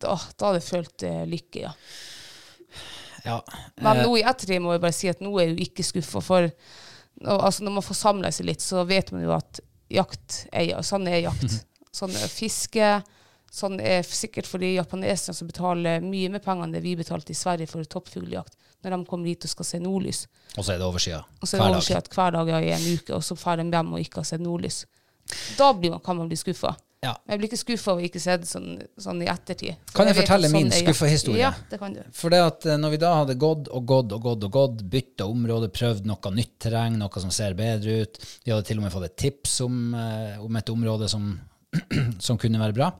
Da, 0.00 0.16
da 0.16 0.50
hadde 0.50 0.60
jeg 0.60 0.68
følt 0.68 1.06
eh, 1.06 1.22
lykke, 1.30 1.66
ja. 1.66 1.74
Ja. 3.24 3.38
Men 3.80 4.00
eh, 4.00 4.02
nå 4.04 4.16
i 4.18 4.24
ettertid 4.26 4.60
må 4.60 4.74
jeg 4.74 4.82
bare 4.84 4.96
si 4.96 5.08
at 5.08 5.22
nå 5.24 5.32
er 5.38 5.48
jeg 5.48 5.54
jo 5.54 5.68
ikke 5.68 5.86
skuffa, 5.86 6.20
for 6.24 6.50
og, 7.22 7.38
altså, 7.38 7.64
når 7.64 7.76
man 7.78 7.86
får 7.86 8.00
samla 8.00 8.32
seg 8.34 8.48
litt, 8.50 8.64
så 8.64 8.82
vet 8.88 9.12
man 9.14 9.22
jo 9.24 9.34
at 9.36 9.60
jakt 9.92 10.44
er 10.52 10.82
sånn 10.86 11.08
er 11.10 11.24
jakt. 11.28 11.60
Sånn 11.94 12.10
er 12.18 12.26
fiske. 12.26 12.86
Sånn 13.54 13.76
er 13.78 14.00
sikkert 14.02 14.48
for 14.50 14.58
de 14.58 14.72
japaneserne 14.72 15.36
som 15.38 15.46
betaler 15.46 16.02
mye 16.02 16.26
mer 16.32 16.40
penger 16.42 16.66
enn 16.66 16.72
det 16.74 16.80
vi 16.82 16.96
betalte 16.98 17.30
i 17.30 17.38
Sverige 17.38 17.70
for 17.70 17.86
toppfugljakt, 17.86 18.56
når 18.84 18.96
de 18.96 19.10
kommer 19.10 19.30
hit 19.30 19.46
og 19.46 19.52
skal 19.52 19.68
se 19.68 19.80
nordlys. 19.82 20.24
Og 20.54 20.62
så 20.62 20.74
er 20.74 20.80
det 20.80 20.86
oversida. 20.86 21.22
Og 21.40 21.48
så 21.48 21.56
er 21.56 21.64
det 21.64 21.70
overskjedd 21.72 22.10
hver 22.14 22.34
dag 22.38 22.52
i 22.60 22.72
en 22.76 22.88
uke, 22.94 23.14
og 23.16 23.24
så 23.24 23.36
drar 23.38 23.60
de 23.60 23.68
hjem 23.70 23.94
og 23.96 24.04
ikke 24.04 24.22
har 24.22 24.28
sett 24.28 24.44
nordlys. 24.44 24.84
Da 25.58 25.70
blir 25.72 25.94
man, 25.94 26.02
kan 26.04 26.18
man 26.18 26.28
bli 26.30 26.36
skuffa. 26.38 26.74
Ja. 27.04 27.12
Men 27.24 27.34
jeg 27.34 27.40
blir 27.40 27.50
ikke 27.50 27.60
skuffa 27.60 27.92
over 27.92 28.06
ikke 28.06 28.20
se 28.22 28.34
det 28.40 28.48
sånn, 28.48 28.68
sånn 29.00 29.20
i 29.24 29.28
ettertid. 29.28 29.80
For 29.90 29.98
Kan 29.98 30.08
jeg 30.08 30.16
jeg 30.16 30.24
fortelle 30.24 30.48
sånn 30.48 30.56
min 30.56 30.72
skuffahistorie? 30.72 31.42
Ja, 31.42 31.50
det 31.70 31.78
kan 31.80 31.96
du. 31.96 32.00
For 32.16 32.32
det 32.32 32.40
at 32.44 32.68
eh, 32.68 32.78
når 32.80 32.94
vi 32.94 33.00
da 33.02 33.10
hadde 33.18 33.36
gått 33.40 33.68
og 33.68 33.88
gått 33.90 34.14
og 34.16 34.22
gått 34.24 34.46
og 34.48 34.54
gått, 34.54 34.84
bytta 34.94 35.26
område, 35.28 35.68
prøvd 35.74 36.08
noe 36.08 36.32
nytt 36.36 36.54
terreng, 36.64 36.96
noe 37.00 37.24
som 37.24 37.32
ser 37.34 37.56
bedre 37.58 37.98
ut, 38.04 38.20
vi 38.44 38.54
hadde 38.54 38.68
til 38.70 38.80
og 38.80 38.86
med 38.86 38.94
fått 38.94 39.08
et 39.10 39.18
tips 39.20 39.58
om, 39.66 39.82
eh, 40.00 40.38
om 40.44 40.60
et 40.60 40.72
område 40.72 41.10
som, 41.12 41.28
som 42.26 42.40
kunne 42.40 42.62
være 42.62 42.78
bra. 42.78 42.92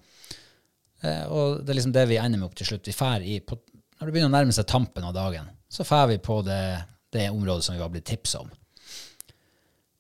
Eh, 1.05 1.25
og 1.29 1.65
det 1.65 1.73
er 1.73 1.81
liksom 1.81 1.97
det 1.97 2.09
vi 2.11 2.21
ender 2.21 2.41
med 2.41 2.51
opp 2.51 2.59
til 2.61 2.75
slutt. 2.75 2.89
Vi 2.89 2.97
fær 2.97 3.25
i, 3.25 3.39
på, 3.41 3.57
når 3.97 4.05
det 4.05 4.17
begynner 4.17 4.33
å 4.33 4.37
nærme 4.37 4.57
seg 4.57 4.69
tampen 4.69 5.07
av 5.09 5.17
dagen, 5.17 5.49
så 5.75 5.87
drar 5.87 6.07
vi 6.07 6.19
på 6.23 6.39
det, 6.47 6.85
det 7.13 7.31
området 7.31 7.65
som 7.67 7.75
vi 7.75 7.83
var 7.83 7.91
blitt 7.91 8.07
tipsa 8.07 8.45
om. 8.45 8.51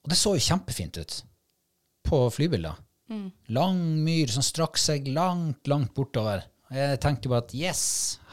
Og 0.04 0.12
det 0.12 0.18
så 0.20 0.34
jo 0.36 0.46
kjempefint 0.46 0.98
ut 1.00 1.16
på 2.04 2.18
flybilder. 2.30 2.76
Lang 3.56 3.80
myr 4.04 4.30
som 4.32 4.44
strakk 4.44 4.78
seg 4.80 5.08
langt, 5.08 5.66
langt 5.66 5.94
bortover. 5.96 6.44
Og 6.70 6.76
Jeg 6.76 7.00
tenkte 7.02 7.32
bare 7.32 7.44
at 7.44 7.54
yes, 7.56 7.84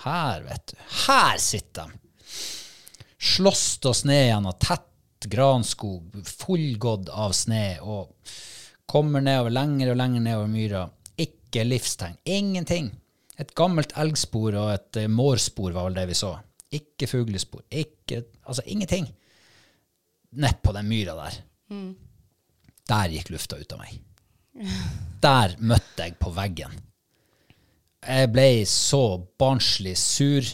her, 0.04 0.46
vet 0.46 0.72
du. 0.72 0.78
Her 1.08 1.42
sitter 1.42 1.89
de. 1.89 2.00
Slåst 3.22 3.86
oss 3.86 4.04
ned 4.08 4.28
gjennom 4.28 4.58
tett 4.62 5.28
granskog, 5.30 6.16
fullgått 6.26 7.12
av 7.14 7.36
sne, 7.38 7.78
og 7.82 8.16
kommer 8.89 9.22
nedover 9.22 9.54
lenger 9.54 9.92
og 9.92 10.00
lenger 10.00 10.26
nedover 10.26 10.50
myra. 10.50 10.86
Ikke 11.22 11.66
livstegn. 11.68 12.18
Ingenting. 12.26 12.89
Et 13.38 13.54
gammelt 13.58 13.94
elgspor 13.98 14.58
og 14.58 14.72
et 14.74 15.04
eh, 15.04 15.12
mårspor 15.12 15.74
var 15.76 15.89
vel 15.89 16.00
det 16.02 16.08
vi 16.12 16.18
så. 16.18 16.36
Ikke 16.72 17.07
fuglespor. 17.07 17.63
Ikke 17.69 18.24
Altså 18.47 18.63
ingenting. 18.65 19.05
Nedpå 20.32 20.74
den 20.76 20.88
myra 20.88 21.15
der. 21.19 21.38
Der 22.91 23.11
gikk 23.13 23.30
lufta 23.32 23.59
ut 23.59 23.74
av 23.76 23.80
meg. 23.84 23.99
Der 25.24 25.55
møtte 25.59 26.07
jeg 26.07 26.17
på 26.19 26.32
veggen. 26.36 26.74
Jeg 28.01 28.32
ble 28.34 28.65
så 28.67 29.03
barnslig 29.39 29.93
sur 29.99 30.47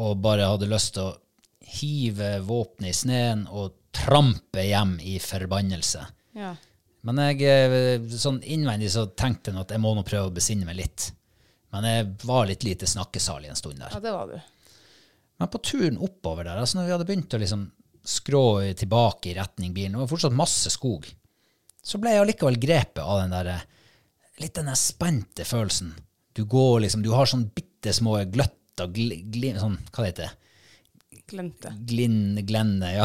og 0.00 0.18
bare 0.22 0.46
hadde 0.46 0.68
lyst 0.70 0.94
til 0.94 1.08
å 1.08 1.16
hive 1.80 2.36
våpenet 2.46 2.90
i 2.92 2.98
sneen 2.98 3.46
og 3.48 3.72
trampe 3.94 4.62
hjem 4.66 4.98
i 5.02 5.16
forbannelse. 5.22 6.04
Ja. 6.38 6.52
Men 7.06 7.18
jeg, 7.24 7.42
eh, 7.48 8.06
sånn 8.12 8.42
innvendig 8.44 8.90
så 8.92 9.06
tenkte 9.16 9.50
jeg 9.50 9.62
at 9.62 9.72
jeg 9.74 9.80
må 9.82 9.94
nå 9.96 10.04
prøve 10.06 10.28
å 10.28 10.34
besinne 10.34 10.68
meg 10.68 10.76
litt. 10.82 11.10
Men 11.72 11.86
jeg 11.88 12.08
var 12.26 12.46
litt 12.50 12.66
lite 12.66 12.86
snakkesalig 12.86 13.48
en 13.50 13.56
stund 13.58 13.78
der. 13.80 13.90
ja, 13.94 14.00
det 14.00 14.12
var 14.12 14.26
du. 14.28 14.38
Men 15.40 15.48
på 15.48 15.58
turen 15.64 15.96
oppover 15.96 16.44
der, 16.44 16.60
altså 16.60 16.76
når 16.76 16.86
vi 16.86 16.92
hadde 16.92 17.08
begynt 17.08 17.34
å 17.34 17.40
liksom 17.40 17.64
skrå 18.04 18.44
tilbake 18.76 19.30
i 19.30 19.36
retning 19.38 19.72
bilen, 19.72 19.96
det 19.96 20.02
var 20.02 20.10
fortsatt 20.10 20.36
masse 20.36 20.72
skog, 20.72 21.08
så 21.80 22.00
ble 22.00 22.12
jeg 22.12 22.24
allikevel 22.26 22.58
grepet 22.60 23.00
av 23.00 23.22
den 23.22 23.32
der, 23.32 23.64
litt 24.42 24.58
den 24.58 24.68
der 24.68 24.76
spente 24.76 25.46
følelsen. 25.48 25.94
Du 26.36 26.44
går 26.44 26.82
liksom, 26.84 27.04
du 27.04 27.08
har 27.16 27.28
sånn 27.28 27.48
bitte 27.56 27.94
små 27.96 28.18
gløtter, 28.28 28.92
gl, 28.92 29.16
gl, 29.32 29.48
sånn, 29.60 29.80
hva 29.88 30.04
det 30.04 30.12
heter 30.12 30.36
Glemte. 31.30 31.70
Glinn, 31.86 32.40
glenne, 32.42 32.88
ja. 32.90 33.04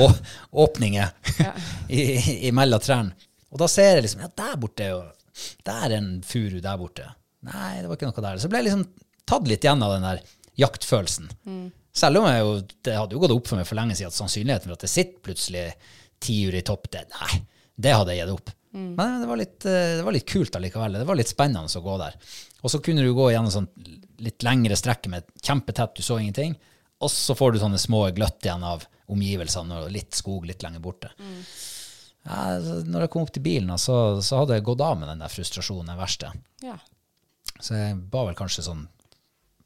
Og 0.00 0.14
åpninger 0.64 1.10
i, 1.92 2.04
imellom 2.48 2.80
trærne. 2.80 3.26
Og 3.52 3.60
da 3.60 3.68
ser 3.68 3.98
jeg 3.98 4.06
liksom, 4.06 4.22
ja, 4.24 4.30
der 4.40 4.54
borte, 4.58 4.86
er 4.86 4.94
jo, 4.94 5.50
der 5.68 5.84
er 5.90 5.98
en 5.98 6.14
furu 6.26 6.62
der 6.64 6.78
borte. 6.80 7.10
Nei, 7.44 7.82
det 7.82 7.90
var 7.90 7.98
ikke 7.98 8.08
noe 8.08 8.24
der. 8.24 8.40
Så 8.40 8.48
ble 8.48 8.62
jeg 8.62 8.70
liksom 8.70 8.86
tatt 9.28 9.50
litt 9.50 9.66
igjen 9.66 9.84
av 9.84 9.94
den 9.98 10.08
der 10.08 10.24
jaktfølelsen. 10.60 11.30
Selv 11.94 12.20
om 12.20 12.28
jo, 12.30 12.54
det 12.82 12.96
hadde 12.98 13.14
jo 13.14 13.22
gått 13.22 13.34
opp 13.34 13.48
for 13.50 13.60
meg 13.60 13.68
for 13.68 13.78
lenge 13.78 13.94
siden 13.94 14.10
at 14.10 14.18
sannsynligheten 14.18 14.70
for 14.70 14.76
at 14.76 14.84
det 14.86 14.90
sitter 14.90 15.24
plutselig 15.28 15.64
tiur 16.24 16.56
i 16.56 16.62
topp, 16.66 16.88
det, 16.90 17.04
nei, 17.14 17.40
det 17.78 17.94
hadde 17.94 18.14
jeg 18.14 18.24
gitt 18.24 18.34
opp. 18.34 18.54
Men 18.74 19.20
det 19.20 19.28
var, 19.30 19.38
litt, 19.38 19.64
eh, 19.70 19.96
det 20.00 20.02
var 20.02 20.16
litt 20.16 20.26
kult 20.26 20.56
allikevel. 20.58 20.96
Det 20.98 21.06
var 21.06 21.18
litt 21.18 21.30
spennende 21.30 21.78
å 21.78 21.82
gå 21.84 21.98
der. 22.00 22.16
Og 22.66 22.72
så 22.72 22.80
kunne 22.82 23.04
du 23.06 23.12
gå 23.14 23.28
gjennom 23.30 23.52
sånn 23.54 23.68
litt 24.24 24.42
lengre 24.42 24.74
strekk 24.78 25.06
med 25.12 25.28
kjempetett, 25.38 25.94
du 25.94 26.02
så 26.02 26.18
ingenting. 26.18 26.56
Og 27.04 27.12
så 27.12 27.36
får 27.38 27.54
du 27.54 27.60
sånne 27.62 27.78
små 27.78 28.08
gløtt 28.16 28.42
igjen 28.46 28.64
av 28.66 28.86
omgivelsene 29.14 29.84
og 29.84 29.92
litt 29.94 30.16
skog 30.16 30.48
litt 30.48 30.64
lenger 30.64 30.82
borte. 30.82 31.12
Ja, 32.24 32.56
når 32.88 33.04
jeg 33.04 33.12
kom 33.12 33.26
opp 33.26 33.34
til 33.36 33.44
bilen, 33.44 33.70
så, 33.78 33.98
så 34.24 34.40
hadde 34.40 34.56
jeg 34.56 34.66
gått 34.66 34.82
av 34.82 34.96
med 34.98 35.10
den 35.12 35.22
der 35.22 35.30
frustrasjonen, 35.30 35.92
den 35.92 36.00
verste. 36.00 36.32
Ja. 36.64 36.78
Så 37.60 37.76
jeg 37.76 37.98
ba 38.10 38.24
vel 38.26 38.38
kanskje 38.38 38.64
sånn 38.66 38.86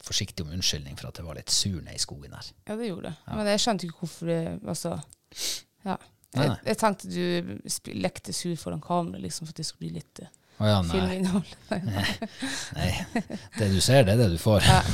forsiktig 0.04 0.44
om 0.46 0.52
unnskyldning 0.54 0.98
for 0.98 1.10
at 1.10 1.18
det 1.18 1.24
var 1.26 1.38
litt 1.38 1.50
sur 1.52 1.80
nede 1.80 1.96
i 1.96 2.02
skogen 2.02 2.34
der. 2.34 2.52
ja, 2.68 2.76
det 2.76 2.90
gjorde 2.90 3.10
det. 3.10 3.34
Men 3.34 3.50
jeg 3.52 3.62
skjønte 3.64 3.88
ikke 3.88 4.02
hvorfor 4.04 4.30
det 4.30 4.40
Altså, 4.62 4.94
ja. 5.84 5.96
Jeg, 6.36 6.56
jeg 6.66 6.76
tenkte 6.76 7.08
du 7.08 7.94
lekte 7.96 8.34
sur 8.36 8.56
foran 8.60 8.82
kamera, 8.84 9.20
liksom, 9.22 9.46
for 9.46 9.56
at 9.56 9.62
det 9.62 9.66
skulle 9.66 9.86
bli 9.86 9.94
litt 9.96 10.20
Å 10.58 10.66
ja, 10.66 10.78
nei. 10.82 10.90
filminnhold. 10.90 11.50
nei. 12.78 12.88
Det 13.58 13.68
du 13.70 13.76
ser, 13.84 14.02
det 14.08 14.16
er 14.16 14.22
det 14.24 14.28
du 14.32 14.38
får. 14.42 14.64
Ja. 14.66 14.82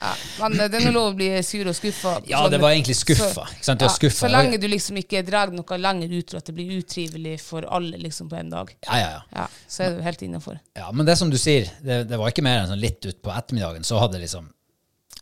Ja. 0.00 0.14
Men 0.48 0.56
det 0.72 0.78
er 0.78 0.86
nå 0.86 0.90
lov 0.94 1.10
å 1.10 1.16
bli 1.16 1.26
sur 1.44 1.68
og 1.68 1.74
skuffa. 1.76 2.14
Ja, 2.28 2.40
det 2.48 2.58
var 2.62 2.72
egentlig 2.72 2.96
skuffa. 2.96 3.44
Så, 3.60 3.74
var 3.76 3.92
skuffa. 3.92 4.22
Så 4.24 4.30
lenge 4.32 4.56
du 4.60 4.64
liksom 4.70 4.96
ikke 4.96 5.20
drar 5.26 5.52
noe 5.52 5.78
lenger 5.78 6.14
ut, 6.14 6.32
og 6.32 6.40
at 6.40 6.48
det 6.48 6.54
blir 6.56 6.72
utrivelig 6.78 7.34
for 7.44 7.66
alle 7.68 8.00
liksom 8.00 8.30
på 8.30 8.38
en 8.40 8.48
dag, 8.52 8.72
Ja, 8.86 8.96
ja, 8.98 9.10
ja. 9.12 9.20
ja, 9.42 9.44
så 9.68 9.84
er 9.84 9.98
du 9.98 10.00
helt 10.04 10.24
innafor. 10.24 10.56
Ja, 10.76 10.88
men 10.96 11.08
det 11.08 11.18
som 11.20 11.30
du 11.32 11.36
sier, 11.40 11.68
det, 11.84 12.02
det 12.08 12.18
var 12.20 12.32
ikke 12.32 12.44
mer 12.46 12.62
enn 12.62 12.72
sånn 12.72 12.80
litt 12.80 13.04
utpå 13.12 13.32
ettermiddagen, 13.36 13.84
så 13.86 14.00
hadde 14.00 14.18
jeg 14.18 14.26
liksom 14.28 14.48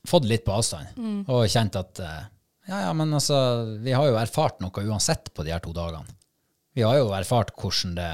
fått 0.08 0.30
litt 0.30 0.46
på 0.46 0.54
avstand. 0.54 0.94
Mm. 0.96 1.20
Og 1.26 1.48
kjent 1.50 1.78
at 1.82 2.02
eh, 2.04 2.22
ja, 2.68 2.84
ja, 2.86 2.94
men 2.96 3.12
altså, 3.18 3.36
vi 3.82 3.94
har 3.96 4.06
jo 4.10 4.18
erfart 4.20 4.62
noe 4.62 4.86
uansett 4.86 5.32
på 5.34 5.46
de 5.46 5.54
her 5.54 5.62
to 5.64 5.74
dagene. 5.76 6.06
Vi 6.78 6.84
har 6.86 7.00
jo 7.00 7.10
erfart 7.16 7.54
hvordan 7.58 7.98
det 7.98 8.12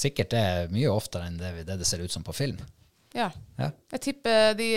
sikkert 0.00 0.36
er 0.38 0.70
mye 0.72 0.90
oftere 0.92 1.28
enn 1.28 1.40
det, 1.40 1.52
det 1.68 1.78
det 1.80 1.88
ser 1.88 2.04
ut 2.04 2.12
som 2.12 2.24
på 2.26 2.36
film. 2.36 2.60
Ja. 3.16 3.30
Ja. 3.58 3.72
Jeg 3.94 4.04
tipper 4.04 4.54
de 4.58 4.70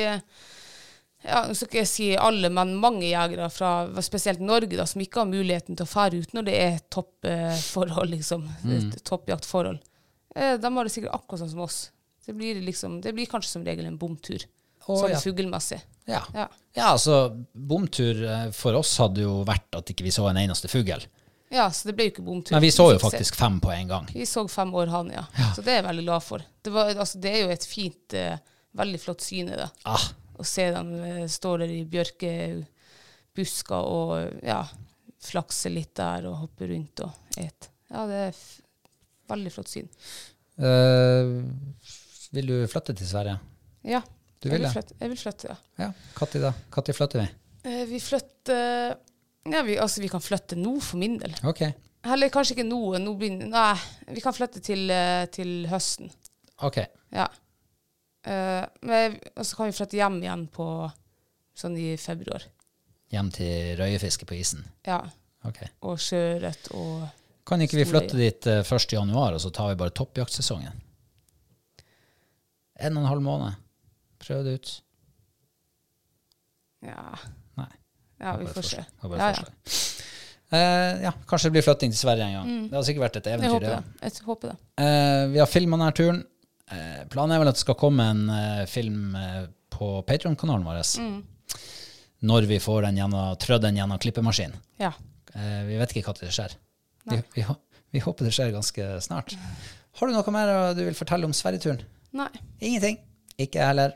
ja, 1.22 1.44
jeg 1.46 1.58
skal 1.58 1.68
ikke 1.68 1.86
si 1.86 2.08
alle, 2.18 2.50
men 2.50 2.74
mange 2.82 3.06
jegere 3.06 3.50
fra 3.54 3.72
spesielt 4.02 4.42
Norge 4.42 4.74
da, 4.74 4.88
som 4.90 5.04
ikke 5.04 5.22
har 5.22 5.30
muligheten 5.30 5.78
til 5.78 5.86
å 5.86 5.90
fære 5.92 6.22
ut 6.24 6.34
når 6.34 6.48
det 6.48 6.56
er 6.58 6.80
toppforhold, 6.94 8.16
liksom. 8.16 8.48
Mm. 8.66 8.88
Toppjaktforhold. 9.06 9.78
Eh, 10.36 10.56
de 10.58 10.72
har 10.74 10.88
det 10.88 10.94
sikkert 10.94 11.14
akkurat 11.14 11.44
sånn 11.44 11.54
som 11.54 11.62
oss. 11.68 11.84
Det 12.26 12.34
blir, 12.38 12.58
liksom, 12.66 12.98
det 13.06 13.14
blir 13.14 13.30
kanskje 13.30 13.54
som 13.54 13.66
regel 13.66 13.86
en 13.86 14.00
bomtur. 14.02 14.48
Oh, 14.88 14.98
sånn 14.98 15.14
ja. 15.14 15.22
fuglmessig. 15.22 15.78
Ja. 16.10 16.24
Ja. 16.34 16.48
ja, 16.74 16.88
altså, 16.90 17.20
bomtur 17.54 18.24
eh, 18.26 18.48
for 18.58 18.80
oss 18.80 18.96
hadde 19.02 19.28
jo 19.28 19.42
vært 19.46 19.78
at 19.78 19.94
ikke 19.94 20.08
vi 20.08 20.14
så 20.16 20.26
en 20.30 20.42
eneste 20.42 20.72
fugl. 20.74 21.06
Ja, 21.52 21.66
så 21.76 21.90
det 21.90 21.96
ble 21.98 22.06
jo 22.08 22.12
ikke 22.14 22.24
bomtur. 22.26 22.56
Men 22.56 22.64
vi 22.64 22.72
så 22.72 22.86
jo 22.94 23.00
faktisk 23.02 23.36
fem 23.40 23.58
på 23.64 23.72
en 23.76 23.88
gang. 23.90 24.06
Vi 24.16 24.26
så 24.30 24.46
fem 24.52 24.72
år 24.80 24.88
han, 24.94 25.10
ja. 25.12 25.26
Så 25.56 25.62
det 25.66 25.74
er 25.74 25.82
jeg 25.82 25.88
veldig 25.90 26.06
glad 26.08 26.24
for. 26.24 26.46
Det, 26.64 26.72
var, 26.74 26.92
altså, 26.96 27.20
det 27.24 27.32
er 27.36 27.42
jo 27.44 27.50
et 27.54 27.66
fint, 27.68 28.16
uh, 28.16 28.38
veldig 28.80 29.00
flott 29.04 29.22
syne, 29.26 29.58
da. 29.60 29.68
Ah, 29.92 30.06
Å 30.40 30.46
se 30.48 30.70
dem 30.74 30.94
uh, 31.04 31.26
stå 31.30 31.58
der 31.62 31.74
i 31.76 31.82
bjørkebusker 31.92 33.90
og 33.92 34.42
ja, 34.48 34.62
flakse 35.22 35.70
litt 35.74 35.94
der 36.00 36.26
og 36.32 36.40
hoppe 36.46 36.70
rundt 36.72 37.04
og 37.06 37.38
et. 37.42 37.70
Ja, 37.92 38.06
det 38.10 38.22
er 38.30 38.40
veldig 39.32 39.52
flott 39.54 39.70
syn. 39.72 39.88
eh, 40.62 41.30
vil 42.36 42.48
du 42.48 42.56
flytte 42.72 42.94
til 42.96 43.08
Sverige? 43.08 43.38
Ja, 43.88 44.02
Du 44.42 44.48
jeg 44.50 44.54
vil 44.56 44.60
vil 44.60 44.66
det? 44.68 44.72
flytte, 44.74 44.96
jeg 45.00 45.10
vil 45.12 45.18
flytte 45.20 45.48
ja. 45.52 45.56
Ja, 45.78 45.92
Når 46.20 46.94
flytter 46.98 47.20
vi? 47.22 47.28
Vi 47.92 48.00
flytter 48.00 48.96
ja, 49.50 49.62
vi, 49.66 49.78
altså, 49.80 50.02
vi 50.02 50.10
kan 50.12 50.22
flytte 50.22 50.58
nå, 50.60 50.76
for 50.84 51.02
min 51.02 51.18
del. 51.22 51.34
Ok. 51.48 51.64
Eller 52.12 52.32
kanskje 52.34 52.56
ikke 52.58 52.68
nå. 52.68 52.82
nå 53.02 53.14
begynner, 53.18 53.50
nei, 53.52 54.14
vi 54.16 54.24
kan 54.24 54.36
flytte 54.36 54.62
til, 54.64 54.90
eh, 54.94 55.26
til 55.34 55.68
høsten. 55.72 56.12
ok. 56.62 56.84
Ja. 57.12 57.28
Eh, 58.24 58.66
men, 58.86 59.18
og 59.36 59.46
så 59.46 59.58
kan 59.58 59.70
vi 59.70 59.76
flytte 59.76 59.98
hjem 59.98 60.20
igjen 60.22 60.46
på 60.54 60.66
sånn 61.58 61.78
i 61.78 61.96
februar. 62.02 62.46
Hjem 63.12 63.32
til 63.34 63.76
røyefiske 63.80 64.28
på 64.30 64.38
isen. 64.38 64.64
Ja. 64.88 65.02
Ok. 65.48 65.64
Og 65.90 65.98
sjøørret 66.00 66.70
og 66.78 67.10
Kan 67.50 67.64
ikke 67.66 67.80
vi 67.80 67.88
flytte 67.90 68.18
dit 68.20 68.48
eh, 68.48 68.62
1. 68.62 68.94
januar, 68.94 69.34
og 69.34 69.42
så 69.42 69.50
tar 69.54 69.72
vi 69.72 69.80
bare 69.82 69.94
toppjaktsesongen? 69.98 70.78
En 72.82 72.98
og 72.98 73.04
en 73.04 73.10
halv 73.10 73.26
måned. 73.26 73.58
Prøv 74.22 74.46
det 74.46 74.54
ut. 74.60 74.72
Ja. 76.86 77.18
Ja, 78.22 78.36
vi 78.38 78.46
får 78.54 78.68
se. 78.70 78.84
Ja, 79.02 79.30
ja. 79.32 79.46
Eh, 80.52 81.02
ja, 81.06 81.12
kanskje 81.28 81.48
det 81.48 81.56
blir 81.56 81.64
flytting 81.66 81.94
til 81.94 82.00
Sverige 82.02 82.26
en 82.28 82.34
gang. 82.36 82.50
Det 82.70 82.76
har 82.76 82.84
sikkert 82.88 83.06
vært 83.06 83.18
et 83.22 83.30
Jeg 83.30 83.40
eventyr. 83.40 83.54
håper 83.56 83.68
det. 83.70 83.84
det. 84.02 84.10
Jeg 84.12 84.26
håper 84.28 84.52
det. 84.52 84.58
Eh, 84.84 85.22
vi 85.32 85.40
har 85.40 85.48
filma 85.50 85.78
denne 85.80 85.96
turen. 85.96 86.20
Eh, 86.72 87.04
planen 87.12 87.36
er 87.36 87.40
vel 87.44 87.52
at 87.52 87.56
det 87.60 87.64
skal 87.64 87.78
komme 87.80 88.04
en 88.14 88.24
eh, 88.36 88.66
film 88.70 89.16
eh, 89.16 89.46
på 89.72 89.94
Patron-kanalen 90.08 90.68
vår. 90.68 90.82
Mm. 91.00 91.24
Når 92.28 92.48
vi 92.52 92.60
får 92.62 92.84
den 92.86 93.00
gjennom, 93.02 93.32
trødd 93.42 93.64
den 93.66 93.80
gjennom 93.80 93.98
klippemaskinen. 94.04 94.60
Ja. 94.84 94.92
Eh, 95.34 95.64
vi 95.72 95.80
vet 95.80 95.96
ikke 95.96 96.12
når 96.12 96.20
det 96.28 96.34
skjer. 96.36 96.58
Vi, 97.10 97.22
vi, 97.38 97.46
vi 97.96 98.04
håper 98.04 98.28
det 98.28 98.36
skjer 98.36 98.52
ganske 98.54 98.92
snart. 99.02 99.34
Har 99.98 100.08
du 100.08 100.14
noe 100.14 100.36
mer 100.36 100.52
du 100.78 100.84
vil 100.86 100.96
fortelle 101.00 101.26
om 101.26 101.34
Sverigeturen? 101.34 101.82
Nei. 102.14 102.30
Ingenting. 102.60 103.00
Ikke 103.40 103.64
jeg 103.64 103.72
heller. 103.72 103.96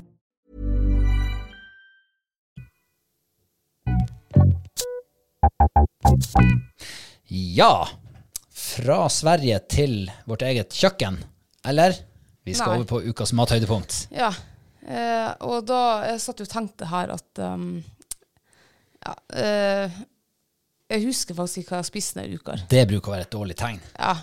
Ja. 7.27 7.87
Fra 8.51 9.09
Sverige 9.09 9.59
til 9.71 9.95
vårt 10.29 10.43
eget 10.45 10.75
kjøkken. 10.77 11.17
Eller? 11.67 11.95
Vi 12.45 12.53
skal 12.57 12.75
Nei. 12.75 12.81
over 12.81 12.89
på 12.89 13.01
ukas 13.11 13.33
mathøydepunkt. 13.37 14.07
Ja. 14.13 14.31
Eh, 14.81 15.29
og 15.45 15.65
da 15.69 15.81
Jeg 16.09 16.21
satt 16.23 16.41
jo 16.41 16.47
og 16.47 16.49
tenkte 16.49 16.87
her 16.89 17.11
at 17.13 17.41
um, 17.45 17.83
ja, 18.97 19.13
eh, 19.37 19.99
Jeg 20.89 21.03
husker 21.05 21.37
faktisk 21.37 21.61
ikke 21.61 21.69
hva 21.69 21.77
jeg 21.77 21.85
har 21.85 21.89
spist 21.91 22.17
denne 22.17 22.39
uka. 22.39 22.55
Det 22.69 22.87
bruker 22.89 23.11
å 23.11 23.15
være 23.15 23.27
et 23.27 23.35
dårlig 23.35 23.57
tegn. 23.61 23.81
Ja. 23.99 24.15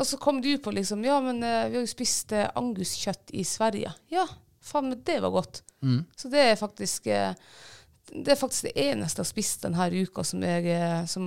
Og 0.00 0.08
så 0.08 0.16
kom 0.16 0.40
du 0.40 0.54
på 0.64 0.72
liksom 0.72 1.04
Ja, 1.04 1.18
men 1.24 1.42
eh, 1.44 1.68
vi 1.68 1.76
har 1.78 1.84
jo 1.84 1.90
spist 1.92 2.32
eh, 2.32 2.48
anguskjøtt 2.56 3.34
i 3.36 3.44
Sverige. 3.44 3.92
Ja, 4.12 4.24
faen, 4.64 4.88
men 4.88 5.04
det 5.04 5.20
var 5.24 5.34
godt. 5.36 5.62
Så 6.16 6.30
det 6.32 6.44
er 6.52 6.60
faktisk 6.60 7.08
eh, 7.12 7.34
Det 8.12 8.34
er 8.34 8.38
faktisk 8.40 8.66
det 8.66 8.72
eneste 8.82 9.20
jeg 9.20 9.24
har 9.24 9.30
spist 9.30 9.62
denne 9.64 9.86
uka 10.02 10.24
som, 10.26 10.42
jeg, 10.44 10.66
eh, 10.68 11.04
som, 11.08 11.26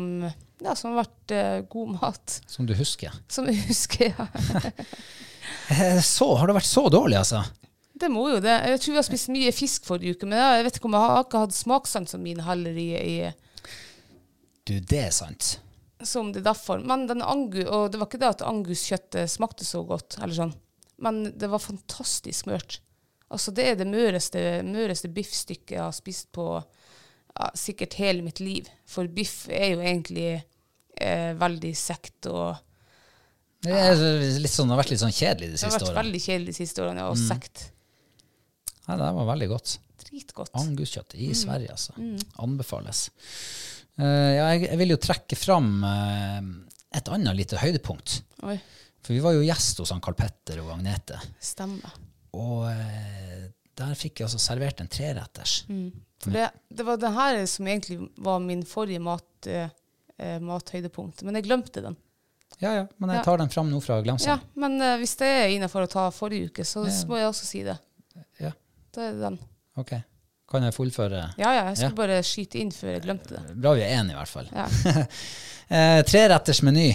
ja, 0.61 0.75
som 0.75 0.91
har 0.91 1.05
vært 1.05 1.33
uh, 1.33 1.59
god 1.71 1.93
mat. 1.95 2.35
Som 2.51 2.67
du 2.69 2.75
husker. 2.77 3.15
Som 3.31 3.47
jeg 3.49 3.61
husker, 3.69 4.11
ja. 4.13 4.27
Eh, 5.69 5.99
Så, 6.01 6.25
har 6.37 6.49
det 6.49 6.55
vært 6.57 6.65
så 6.69 6.87
dårlig, 6.89 7.17
altså? 7.19 7.43
Det 7.95 8.09
må 8.11 8.27
jo 8.31 8.39
det. 8.41 8.53
Jeg 8.69 8.79
tror 8.81 8.93
vi 8.95 8.99
har 8.99 9.05
spist 9.07 9.29
mye 9.33 9.51
fisk 9.55 9.85
forrige 9.87 10.15
uke, 10.17 10.27
men 10.29 10.41
jeg 10.41 10.65
vet 10.65 10.77
ikke 10.79 10.89
om 10.89 10.97
jeg 10.97 11.05
har 11.05 11.21
ikke 11.23 11.41
hatt 11.45 11.55
smakssansene 11.57 12.21
mine 12.25 12.45
heller 12.45 12.77
i, 12.81 12.87
i 12.97 13.15
Du, 14.65 14.73
det 14.79 14.99
er 15.07 15.13
sant. 15.15 15.55
som 16.03 16.31
det 16.33 16.41
er 16.41 16.49
derfor. 16.49 16.81
Men 16.85 17.05
den 17.09 17.21
angu, 17.25 17.61
og 17.65 17.91
det 17.93 18.01
var 18.01 18.09
ikke 18.09 18.21
det 18.21 18.31
at 18.33 18.43
anguskjøttet 18.45 19.31
smakte 19.31 19.65
så 19.65 19.83
godt, 19.87 20.17
eller 20.21 20.35
sånn. 20.37 20.55
men 21.01 21.23
det 21.37 21.49
var 21.51 21.61
fantastisk 21.63 22.49
mørt. 22.49 22.79
Altså, 23.33 23.51
det 23.57 23.63
er 23.71 23.77
det 23.79 23.87
møreste, 23.89 24.41
møreste 24.67 25.09
biffstykket 25.11 25.77
jeg 25.77 25.81
har 25.81 25.95
spist 25.97 26.27
på 26.35 26.45
ja, 26.59 27.47
sikkert 27.57 27.97
hele 27.99 28.21
mitt 28.25 28.39
liv. 28.39 28.67
For 28.87 29.07
biff 29.11 29.47
er 29.49 29.73
jo 29.73 29.81
egentlig 29.81 30.27
eh, 31.01 31.31
veldig 31.39 31.71
sekt 31.75 32.29
og 32.31 32.59
Det, 33.65 33.73
er 33.73 33.95
sånn, 33.97 34.69
det 34.69 34.75
har 34.75 34.81
vært 34.83 34.91
litt 34.93 35.01
sånn 35.01 35.15
kjedelig 35.15 35.49
de 35.49 35.57
Det 35.57 35.65
har 35.65 35.79
vært 35.79 35.97
veldig 35.97 36.21
kjedelig 36.27 36.53
de 36.53 36.57
siste 36.59 36.83
årene, 36.85 37.01
ja, 37.01 37.09
og 37.09 37.17
sekt. 37.17 37.63
Nei, 38.85 38.99
det 39.01 39.09
var 39.17 39.29
veldig 39.31 39.49
godt. 39.49 39.77
Dritgodt. 40.05 40.51
Anguskjøtt 40.61 41.15
Mm. 41.17 41.23
i 41.25 41.33
Sverige, 41.33 41.71
altså. 41.73 41.93
Anbefales. 42.45 43.07
Uh, 43.97 44.05
ja, 44.05 44.45
jeg, 44.53 44.67
jeg 44.69 44.77
vil 44.83 44.91
jo 44.93 44.97
trekke 45.01 45.37
fram 45.39 45.69
uh, 45.81 46.41
et 46.93 47.09
annet 47.09 47.35
lite 47.39 47.57
høydepunkt. 47.57 48.19
Oi, 48.45 48.59
For 49.01 49.15
vi 49.15 49.21
var 49.23 49.33
jo 49.33 49.41
gjest 49.47 49.79
hos 49.81 49.89
han 49.95 50.03
Karl 50.03 50.17
Petter 50.19 50.61
og 50.61 50.75
Agnete. 50.77 51.17
stemmer. 51.41 51.95
Og 52.35 52.65
eh, 52.69 53.45
der 53.79 53.95
fikk 53.99 54.19
jeg 54.21 54.27
altså 54.29 54.39
servert 54.43 54.81
en 54.83 54.89
treretters. 54.91 55.57
For 56.23 56.31
det, 56.35 56.49
det 56.71 56.85
var 56.87 56.99
det 57.01 57.11
her 57.15 57.41
som 57.51 57.67
egentlig 57.67 57.97
var 58.23 58.39
min 58.43 58.63
forrige 58.67 59.01
mat, 59.03 59.47
eh, 59.51 59.69
eh, 60.19 60.37
mathøydepunkt. 60.43 61.23
Men 61.27 61.39
jeg 61.39 61.47
glemte 61.49 61.83
den. 61.85 61.97
Ja, 62.61 62.71
ja, 62.71 62.83
men 63.01 63.09
jeg 63.11 63.19
Ja. 63.19 63.23
tar 63.27 63.37
den 63.41 63.49
fram 63.51 63.67
nå 63.71 63.81
fra 63.83 63.97
glemselen. 64.01 64.39
Ja, 64.39 64.59
men 64.61 64.77
eh, 64.81 64.97
hvis 65.01 65.15
det 65.19 65.27
er 65.27 65.49
innafor 65.57 65.83
å 65.87 65.91
ta 65.91 66.05
forrige 66.15 66.51
uke, 66.53 66.63
så 66.67 66.85
Ja. 66.87 66.93
må 67.09 67.17
jeg 67.19 67.27
også 67.31 67.45
si 67.49 67.63
det. 67.67 67.77
Ja, 68.39 68.51
Da 68.95 69.01
er 69.09 69.11
det 69.11 69.21
den. 69.25 69.39
ok. 69.77 69.91
Kan 70.47 70.63
jeg 70.63 70.73
fullføre? 70.75 71.33
Ja, 71.41 71.51
ja, 71.51 71.63
jeg 71.73 71.77
skulle 71.77 71.89
Ja. 71.89 71.95
bare 71.95 72.21
skyte 72.23 72.59
inn 72.61 72.69
før 72.71 72.93
jeg 72.93 73.01
glemte 73.03 73.33
det. 73.33 73.55
Bra 73.59 73.73
vi 73.73 73.81
er 73.81 73.97
enige, 73.99 74.13
i 74.13 74.19
hvert 74.21 74.29
fall. 74.29 74.47
Ja. 74.53 74.67
Eh, 75.67 76.03
treretters 76.05 76.61
meny. 76.61 76.91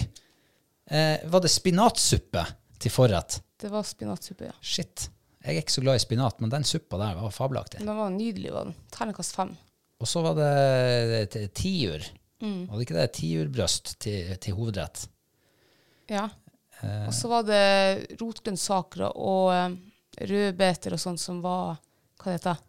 Eh, 0.87 1.17
var 1.27 1.41
det 1.43 1.49
spinatsuppe 1.51 2.45
til 2.79 2.89
forrett? 2.91 3.41
Det 3.59 3.67
var 3.69 3.83
spinatsuppe, 3.83 4.45
ja. 4.47 4.53
Shit. 4.63 5.09
Jeg 5.41 5.55
er 5.55 5.61
ikke 5.63 5.73
så 5.73 5.81
glad 5.81 5.97
i 5.97 6.03
spinat, 6.03 6.41
men 6.41 6.51
den 6.53 6.63
suppa 6.67 6.97
der 7.01 7.15
var 7.17 7.31
fabelaktig. 7.33 7.79
Den 7.81 7.97
var 7.97 8.09
nydelig, 8.13 8.51
var 8.53 8.67
den. 8.69 8.75
Terningkast 8.93 9.35
fem. 9.35 9.55
Og 10.01 10.09
så 10.09 10.21
var 10.25 10.35
det 10.37 11.47
tiur. 11.57 12.03
Mm. 12.41 12.67
Var 12.69 12.75
det 12.77 12.85
ikke 12.87 12.97
det 12.97 13.07
tiurbrøst 13.17 13.95
til, 14.01 14.31
til 14.41 14.55
hovedrett? 14.57 15.03
Ja. 16.09 16.27
Eh, 16.81 17.05
Og 17.07 17.13
så 17.13 17.29
var 17.29 17.45
det 17.45 18.17
rotgrønnsaker 18.21 19.03
og 19.11 19.51
eh, 19.53 19.75
rødbeter 20.29 20.93
og 20.97 21.01
sånt 21.01 21.21
som 21.21 21.41
var 21.45 21.77
Hva 22.21 22.31
det 22.31 22.37
heter 22.39 22.57
det? 22.57 22.67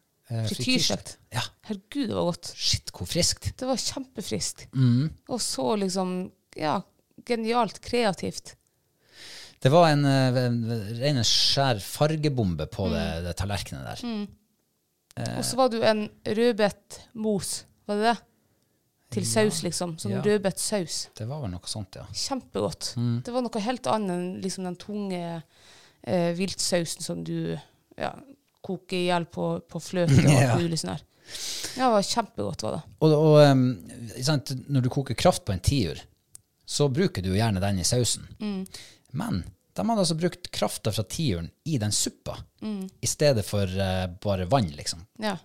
Frityrstekt. 0.49 1.17
Ja. 1.35 1.43
Herregud, 1.69 2.07
det 2.09 2.17
var 2.17 2.29
godt. 2.31 2.53
Shit, 2.57 2.93
hvor 2.97 3.09
friskt. 3.11 3.51
Det 3.61 3.67
var 3.69 3.81
kjempefriskt. 3.81 4.67
Mm. 4.73 5.11
Og 5.29 5.41
så 5.45 5.67
liksom 5.81 6.15
Ja, 6.57 6.79
genialt 7.29 7.81
kreativt. 7.85 8.55
Det 9.63 9.71
var 9.71 9.89
en, 9.93 10.05
eh, 10.05 10.39
en 10.47 10.59
ren 10.99 11.21
skjær 11.27 11.79
fargebombe 11.85 12.67
på 12.73 12.89
Mm. 12.89 12.93
det, 12.97 13.25
det 13.29 13.37
tallerkenet 13.39 13.85
der. 14.03 14.27
Og 15.39 15.45
så 15.45 15.57
var 15.57 15.69
det 15.69 15.79
jo 15.79 15.87
en 15.87 16.09
rødbetmos, 16.25 17.65
var 17.87 17.97
det 18.01 18.05
det? 18.11 18.19
Til 19.13 19.27
saus, 19.29 19.59
liksom. 19.63 19.97
Sånn 20.01 20.15
Ja. 20.17 20.23
rødbetsaus. 20.25 21.09
Det 21.15 21.27
var 21.29 21.43
vel 21.43 21.51
noe 21.53 21.69
sånt, 21.69 21.95
ja. 22.01 22.07
Kjempegodt. 22.17 22.95
Mm. 22.97 23.23
Det 23.23 23.33
var 23.35 23.43
noe 23.45 23.61
helt 23.61 23.87
annet 23.87 24.11
enn 24.11 24.41
liksom 24.43 24.65
den 24.65 24.77
tunge 24.77 25.43
eh, 26.05 26.33
viltsausen 26.35 27.03
som 27.05 27.23
du 27.23 27.59
ja, 27.99 28.15
koker 28.65 28.97
i 28.97 29.07
hjel 29.11 29.27
på, 29.27 29.61
på 29.69 29.79
fløte 29.85 30.17
og 30.17 30.25
Ja. 30.33 30.55
alt 30.55 30.63
mulig 30.63 30.79
sånn 30.81 30.95
her. 30.97 31.03
Ja, 31.77 31.87
det 31.87 31.93
var 31.93 32.03
kjempegodt, 32.09 32.63
var 32.65 32.73
det. 32.79 32.83
Og, 33.01 33.13
og 33.13 33.51
um, 33.53 33.69
når 34.73 34.83
du 34.83 34.89
koker 34.89 35.15
kraft 35.15 35.45
på 35.45 35.53
en 35.53 35.61
tiur, 35.61 36.01
så 36.67 36.89
bruker 36.89 37.23
du 37.23 37.31
gjerne 37.37 37.61
den 37.61 37.79
i 37.79 37.85
sausen. 37.85 38.25
Mm. 38.41 38.65
Men 39.13 39.43
de 39.77 39.85
hadde 39.89 40.03
altså 40.05 40.17
brukt 40.21 40.51
krafta 40.53 40.93
fra 40.93 41.05
tiuren 41.09 41.51
i 41.65 41.79
den 41.81 41.93
suppa, 41.97 42.39
Mm. 42.63 42.85
i 43.03 43.09
stedet 43.11 43.45
for 43.45 43.67
uh, 43.67 44.07
bare 44.23 44.45
vann, 44.47 44.69
liksom. 44.77 45.01
Ja. 45.19 45.37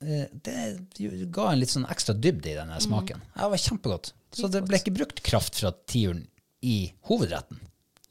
Eh, 0.00 0.26
det 0.44 1.30
ga 1.32 1.48
en 1.52 1.58
litt 1.60 1.72
sånn 1.72 1.86
ekstra 1.90 2.14
dybde 2.14 2.50
i 2.50 2.54
Mm. 2.54 2.60
denne 2.62 2.80
smaken. 2.84 3.22
Ja, 3.34 3.42
det 3.46 3.50
var 3.54 3.62
kjempegodt. 3.64 4.12
Så 4.36 4.50
det 4.52 4.62
ble 4.68 4.78
ikke 4.78 4.94
brukt 4.94 5.22
kraft 5.24 5.56
fra 5.60 5.72
tiuren 5.88 6.26
i 6.62 6.92
hovedretten. 7.08 7.58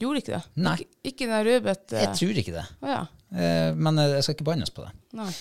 Gjorde 0.01 0.19
ikke 0.23 0.33
det? 0.35 0.43
Nei. 0.59 0.75
Ikke, 0.81 0.97
ikke 1.11 1.27
den 1.31 1.45
rødbet... 1.47 1.91
Jeg 1.95 2.15
tror 2.19 2.39
ikke 2.41 2.55
det. 2.57 2.65
Oh, 2.81 2.89
ja. 2.89 3.01
Eh, 3.37 3.71
men 3.75 3.95
jeg 4.01 4.23
skal 4.25 4.35
ikke 4.35 4.47
banne 4.49 4.65
oss 4.67 4.73
på 4.75 4.83
det. 4.83 4.91
Nei. 5.15 5.31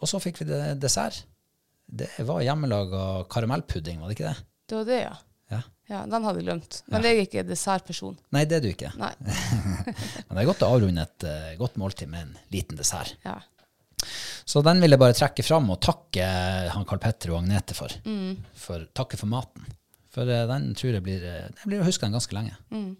Og 0.00 0.08
så 0.10 0.20
fikk 0.22 0.40
vi 0.42 0.48
det 0.50 0.62
dessert. 0.82 1.22
Det 1.86 2.08
var 2.26 2.42
hjemmelaga 2.42 3.24
karamellpudding, 3.30 4.00
var 4.02 4.10
det 4.10 4.16
ikke 4.18 4.30
det? 4.32 4.44
Det 4.66 4.76
var 4.80 4.88
det, 4.88 5.00
ja. 5.04 5.14
Ja. 5.86 5.96
Ja, 5.96 6.02
Den 6.10 6.24
hadde 6.26 6.40
jeg 6.40 6.48
glemt. 6.48 6.80
Men 6.90 7.04
jeg 7.06 7.14
er 7.16 7.26
ikke 7.28 7.42
dessertperson. 7.46 8.16
Nei, 8.34 8.42
det 8.48 8.58
er 8.58 8.64
du 8.64 8.70
ikke. 8.72 8.90
Nei. 8.98 9.12
Men 10.26 10.32
det 10.32 10.40
er 10.42 10.48
godt 10.48 10.64
å 10.66 10.70
avrunde 10.74 11.04
et 11.06 11.26
uh, 11.28 11.52
godt 11.60 11.76
måltid 11.78 12.10
med 12.10 12.24
en 12.24 12.32
liten 12.54 12.78
dessert. 12.78 13.14
Ja. 13.26 13.36
Så 14.46 14.62
den 14.66 14.82
vil 14.82 14.92
jeg 14.92 15.00
bare 15.00 15.14
trekke 15.16 15.44
fram 15.46 15.70
og 15.72 15.78
takke 15.82 16.26
han 16.74 16.86
Karl 16.88 17.00
Petter 17.02 17.32
og 17.32 17.40
Agnete 17.40 17.76
for. 17.78 17.94
Mm. 18.06 18.34
for 18.58 18.86
takke 18.98 19.18
for 19.20 19.30
maten. 19.30 19.68
For 20.14 20.26
uh, 20.26 20.42
den 20.50 20.72
tror 20.78 20.96
jeg 20.96 21.04
blir 21.06 21.22
eh, 21.22 21.46
Jeg 21.62 21.70
blir 21.70 21.86
den 21.86 22.16
ganske 22.16 22.34
lenge. 22.34 22.58
Mm. 22.74 22.90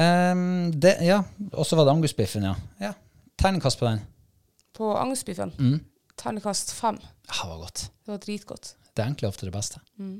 Um, 0.00 0.42
det, 0.80 0.96
ja, 1.04 1.20
Og 1.52 1.66
så 1.68 1.76
var 1.76 1.86
det 1.86 1.92
angusbiffen, 1.92 2.46
ja. 2.46 2.54
ja. 2.80 2.94
Terningkast 3.38 3.78
på 3.78 3.86
den. 3.86 4.02
På 4.74 4.94
angusbiffen? 4.96 5.52
Mm. 5.58 5.78
terningkast 6.16 6.72
fem. 6.76 6.98
Ja, 7.28 7.44
det 7.44 7.48
var 7.52 7.62
godt. 7.62 7.86
Det 8.04 8.14
var 8.14 8.20
dritgodt. 8.24 8.74
Det 8.96 9.04
enkle 9.06 9.28
er 9.28 9.34
ofte 9.34 9.46
det 9.46 9.54
beste. 9.54 9.80
Mm. 10.00 10.18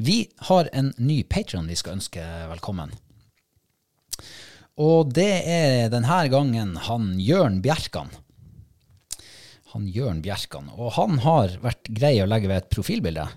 Vi 0.00 0.30
har 0.36 0.68
en 0.72 0.94
ny 0.96 1.22
patron 1.22 1.66
vi 1.68 1.76
skal 1.76 1.98
ønske 1.98 2.22
velkommen. 2.48 2.92
Og 4.80 5.10
det 5.12 5.32
er 5.44 5.90
denne 5.92 6.20
gangen 6.32 6.72
han 6.86 7.12
Jørn 7.20 7.58
Bjerkan. 7.60 8.08
Han 9.74 9.84
Jørn 9.92 10.22
Bjerkan. 10.24 10.70
Og 10.72 10.94
han 10.96 11.20
har 11.26 11.58
vært 11.60 11.92
grei 11.92 12.14
å 12.22 12.28
legge 12.30 12.48
ved 12.48 12.62
et 12.62 12.72
profilbilde. 12.72 13.28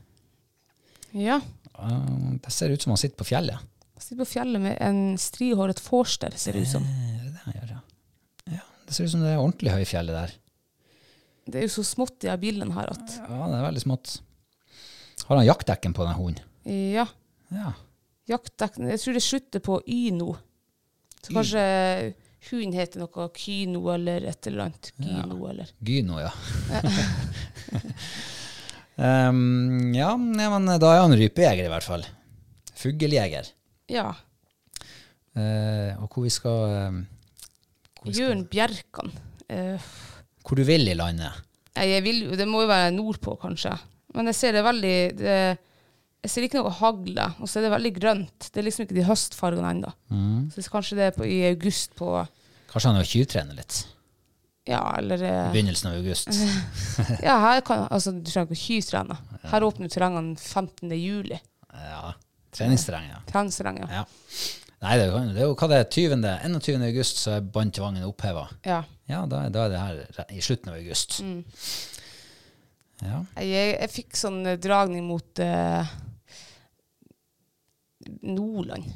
Ja. 1.20 1.42
Uh, 1.76 2.40
det 2.40 2.56
ser 2.56 2.72
ut 2.72 2.82
som 2.82 2.96
han 2.96 3.02
sitter 3.02 3.20
på 3.20 3.28
fjellet. 3.34 3.60
Han 3.60 4.08
sitter 4.08 4.24
på 4.24 4.32
fjellet 4.38 4.64
med 4.64 4.80
en 4.80 5.18
strihåret 5.20 5.84
forster, 5.84 6.32
ser 6.40 6.56
det 6.56 6.64
ut 6.64 6.76
som. 6.78 6.88
Eh, 6.88 7.28
det 7.28 7.36
det 7.44 7.58
gjør, 7.60 7.76
ja. 7.76 7.82
ja. 8.62 8.68
Det 8.88 8.96
ser 8.96 9.10
ut 9.10 9.18
som 9.18 9.28
det 9.28 9.34
er 9.36 9.44
ordentlig 9.44 9.76
høyfjellet 9.76 10.22
der. 10.22 10.38
Det 11.44 11.60
er 11.60 11.68
jo 11.68 11.76
så 11.76 11.84
smått 11.84 12.24
i 12.24 12.32
her 12.32 12.40
bildene 12.40 12.72
her 12.78 12.96
at 12.96 13.18
Ja, 13.20 13.50
det 13.52 13.58
er 13.60 13.68
veldig 13.68 13.84
smått. 13.84 14.22
Har 15.28 15.40
han 15.40 15.46
jaktdekken 15.48 15.94
på 15.96 16.06
den 16.08 16.18
hunden? 16.18 16.44
Ja. 16.94 17.08
Ja. 17.54 17.74
Jaktdekken 18.28 18.88
Jeg 18.88 19.02
tror 19.02 19.18
det 19.18 19.24
slutter 19.24 19.64
på 19.64 19.80
Y 19.88 20.12
nå. 20.16 20.34
Så 21.24 21.34
kanskje 21.36 21.64
hunden 22.50 22.76
heter 22.76 23.04
noe 23.04 23.30
Kyno 23.36 23.86
eller 23.94 24.26
et 24.28 24.50
eller 24.50 24.68
annet. 24.68 24.92
Gyno 25.00 25.40
eller 25.48 25.72
Gyno, 25.80 26.20
ja. 26.20 26.32
um, 29.30 29.94
ja, 29.96 30.12
men 30.56 30.68
da 30.76 30.92
er 30.92 31.04
han 31.06 31.16
rypejeger 31.20 31.68
i 31.68 31.72
hvert 31.72 31.88
fall. 31.88 32.06
Fugljeger. 32.80 33.48
Ja. 33.92 34.10
Uh, 35.34 36.04
og 36.04 36.10
hvor 36.12 36.28
vi 36.28 36.34
skal 36.34 37.00
skal 38.04 38.20
Jørn 38.20 38.44
Bjerkan. 38.52 39.14
Uh, 39.48 39.80
hvor 40.44 40.60
du 40.60 40.66
vil 40.68 40.92
i 40.92 40.98
landet. 40.98 41.44
Jeg 41.74 42.04
vil, 42.06 42.26
det 42.38 42.46
må 42.48 42.66
jo 42.66 42.70
være 42.70 42.92
nordpå, 42.94 43.38
kanskje. 43.42 43.72
Men 44.14 44.30
jeg 44.30 44.38
ser 44.40 44.56
det 44.58 44.64
veldig 44.66 44.98
det, 45.20 45.38
Jeg 46.24 46.32
ser 46.32 46.46
ikke 46.48 46.62
noe 46.62 46.72
hagle, 46.78 47.26
og 47.40 47.50
så 47.50 47.60
er 47.60 47.66
det 47.66 47.74
veldig 47.74 47.94
grønt. 47.98 48.48
Det 48.48 48.62
er 48.62 48.68
liksom 48.68 48.86
ikke 48.86 48.96
de 48.96 49.08
høstfargene 49.08 49.74
ennå. 49.76 49.92
Mm. 50.14 50.46
Så 50.54 50.64
kanskje 50.72 51.00
det 51.00 51.10
er 51.10 51.18
på, 51.18 51.28
i 51.28 51.42
august 51.50 51.98
på 52.00 52.14
Kanskje 52.72 52.90
han 52.90 53.02
vil 53.02 53.10
tyvtrene 53.12 53.58
litt. 53.58 53.84
Ja, 54.66 54.80
eller 54.98 55.22
eh, 55.28 55.52
begynnelsen 55.52 55.92
av 55.92 55.98
august. 56.00 56.30
Ja, 57.28 57.36
her 57.44 57.60
kan 57.68 57.84
Altså, 57.92 58.14
du 58.16 58.24
trenger 58.24 58.54
ikke 58.54 58.56
å 58.56 58.64
tyvtrene. 58.64 59.18
Her 59.52 59.66
åpner 59.68 59.92
terrengene 59.92 60.38
15. 60.40 60.88
juli. 60.96 61.38
Ja. 61.74 62.14
Treningsterreng, 62.56 63.10
ja. 63.12 63.20
Treningsterreng, 63.28 63.82
ja. 63.84 64.02
ja. 64.02 64.06
Nei, 64.84 64.98
det 65.00 65.06
er, 65.08 65.28
det 65.36 65.42
er 65.44 65.48
jo 65.48 65.56
hva 65.60 65.70
det 65.72 65.80
er, 65.80 65.90
20. 65.92 66.26
21. 66.54 66.86
august 66.90 67.22
så 67.24 67.38
er 67.38 67.46
båndtvangen 67.56 68.08
oppheva. 68.08 68.48
ja. 68.68 68.84
Ja, 69.12 69.26
da, 69.28 69.42
da 69.52 69.66
er 69.66 69.74
det 69.74 69.80
her 69.82 70.30
i 70.32 70.42
slutten 70.42 70.72
av 70.72 70.78
august. 70.80 71.18
Mm. 71.20 71.42
Ja. 73.04 73.20
Jeg, 73.44 73.74
jeg, 73.78 73.90
fikk 73.92 74.16
sånn 74.18 74.42
eh, 74.48 74.58
dragning 74.62 75.06
mot 75.10 75.42
uh, 75.44 75.84
Nordland. 78.24 78.88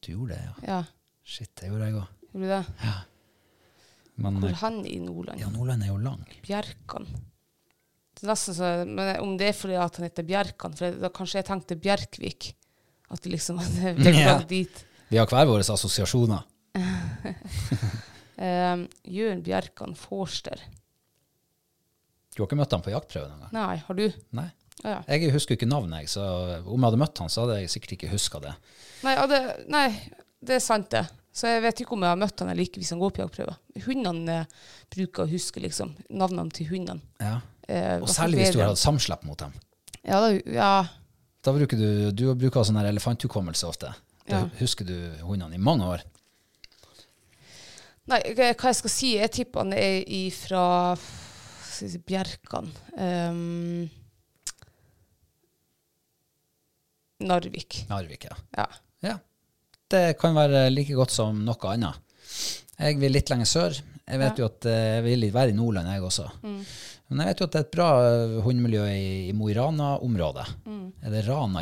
Du 0.00 0.12
gjorde 0.12 0.34
det, 0.36 0.44
ja. 0.44 0.54
Ja, 0.68 0.80
Shit, 1.28 1.50
det 1.60 1.68
gjorde 1.68 1.88
jeg 1.90 1.98
òg. 1.98 2.12
gjorde 2.32 2.46
du 2.46 2.52
det? 2.54 2.92
Men 4.18 4.38
Hvor 4.42 4.50
er 4.50 4.60
han 4.62 4.78
i 4.88 4.96
Nordland? 5.02 5.40
ja, 5.42 5.48
Nordland 5.52 5.84
er 5.84 5.90
jo 5.92 5.98
lang. 6.02 6.22
Bjerkan. 6.46 7.04
Det 8.18 8.24
er 8.24 8.30
nesten 8.32 8.56
så, 8.56 8.70
men 8.88 9.12
om 9.22 9.36
det 9.38 9.52
er 9.52 9.58
fordi 9.58 9.76
at 9.78 9.98
han 10.00 10.08
heter 10.08 10.26
Bjerkan, 10.26 10.72
for 10.78 10.96
da 11.04 11.10
kanskje 11.14 11.38
jeg 11.38 11.46
tenkte 11.50 11.76
Bjerkvik. 11.78 12.48
At 13.14 13.22
det 13.22 13.30
liksom 13.36 13.60
Ja. 14.18 14.38
dit. 14.48 14.82
Vi 15.08 15.16
har 15.20 15.28
hver 15.30 15.46
våre 15.48 15.62
assosiasjoner. 15.62 16.42
Um, 18.38 18.82
Jørn 19.18 19.44
Bjerkan 19.46 19.94
Forster. 19.96 20.60
Du 22.38 22.44
har 22.44 22.46
ikke 22.46 22.60
møtt 22.60 22.74
han 22.76 22.82
på 22.86 22.92
jaktprøve 22.94 23.26
noen 23.32 23.40
gang? 23.48 23.52
Nei, 23.56 23.76
har 23.82 23.96
du? 23.98 24.04
Nei. 24.38 24.44
Ja, 24.84 24.90
ja. 24.92 24.98
Jeg 25.10 25.32
husker 25.34 25.56
ikke 25.58 25.66
navnet, 25.66 26.04
jeg, 26.04 26.10
så 26.12 26.22
om 26.62 26.76
jeg 26.78 26.84
hadde 26.86 27.00
møtt 27.02 27.18
han, 27.18 27.30
så 27.34 27.42
hadde 27.42 27.56
jeg 27.64 27.70
sikkert 27.72 27.96
ikke 27.96 28.10
huska 28.12 28.38
det. 28.44 28.52
Nei, 29.02 29.14
det, 29.32 29.40
nei, 29.74 29.86
det 30.46 30.54
er 30.60 30.62
sant, 30.62 30.86
det. 30.94 31.00
Så 31.34 31.50
jeg 31.50 31.64
vet 31.64 31.82
ikke 31.82 31.96
om 31.96 32.04
jeg 32.06 32.12
har 32.14 32.20
møtt 32.20 32.38
han 32.44 32.52
eller 32.52 32.62
ikke 32.62 32.78
hvis 32.78 32.92
han 32.94 33.00
går 33.02 33.10
på 33.16 33.24
jaktprøve. 33.24 33.56
Hundene 33.88 34.36
eh, 34.44 34.54
bruker 34.94 35.24
å 35.26 35.30
huske 35.32 35.62
liksom, 35.66 35.96
navnene 36.14 36.54
til 36.54 36.70
hundene. 36.70 37.02
Ja. 37.22 37.40
Eh, 37.66 37.96
Og 37.98 38.06
særlig 38.10 38.38
hvis 38.44 38.54
du 38.54 38.60
har 38.62 38.70
hatt 38.70 38.80
samslepp 38.80 39.26
mot 39.26 39.38
dem. 39.42 39.58
Ja, 40.06 40.22
da, 40.22 40.30
ja, 40.54 40.70
Da 41.42 41.52
bruker 41.58 41.78
du, 41.78 41.88
du 42.14 42.24
bruker 42.38 42.62
sånn 42.66 42.78
elefanthukommelse 42.84 43.66
ofte. 43.66 43.90
Da 44.30 44.44
Ja. 44.44 44.48
husker 44.62 44.86
du 44.86 44.94
hundene 45.26 45.58
i 45.58 45.62
mange 45.62 45.86
år. 45.90 46.06
Nei, 48.08 48.22
hva 48.38 48.52
jeg 48.54 48.78
skal 48.78 48.90
si? 48.92 49.10
Jeg 49.18 49.30
tipper 49.34 49.66
han 49.66 49.74
er 49.76 50.00
ifra 50.06 50.94
skal 51.78 51.86
jeg 51.88 51.94
si, 51.94 52.02
Bjerkan. 52.10 52.68
Um, 52.98 53.88
Narvik. 57.28 57.84
Narvik, 57.90 58.24
ja. 58.28 58.36
Ja. 58.56 58.66
ja. 59.06 59.16
Det 59.90 60.04
kan 60.20 60.36
være 60.36 60.68
like 60.70 60.94
godt 60.98 61.14
som 61.14 61.40
noe 61.46 61.70
annet. 61.72 61.98
Jeg 62.78 62.98
vil 63.00 63.14
litt 63.14 63.30
lenger 63.32 63.48
sør. 63.48 63.78
Jeg 64.08 64.20
vet 64.22 64.38
Ja. 64.38 64.40
jo 64.44 64.46
at 64.48 64.66
eh, 64.70 64.84
jeg 64.98 65.04
vil 65.04 65.26
være 65.34 65.52
i 65.52 65.56
Nordland, 65.56 65.88
jeg 65.90 66.02
også. 66.04 66.28
Mm. 66.42 66.60
Men 67.08 67.20
jeg 67.22 67.28
vet 67.32 67.40
jo 67.42 67.46
at 67.48 67.52
det 67.54 67.58
er 67.60 67.66
et 67.66 67.74
bra 67.74 67.88
eh, 68.06 68.36
hundemiljø 68.44 68.84
i, 68.88 69.08
i 69.28 69.34
Mo 69.36 69.48
i 69.50 69.56
Rana-området. 69.56 70.46
Er 71.02 71.12
det 71.12 71.24
Rana 71.26 71.60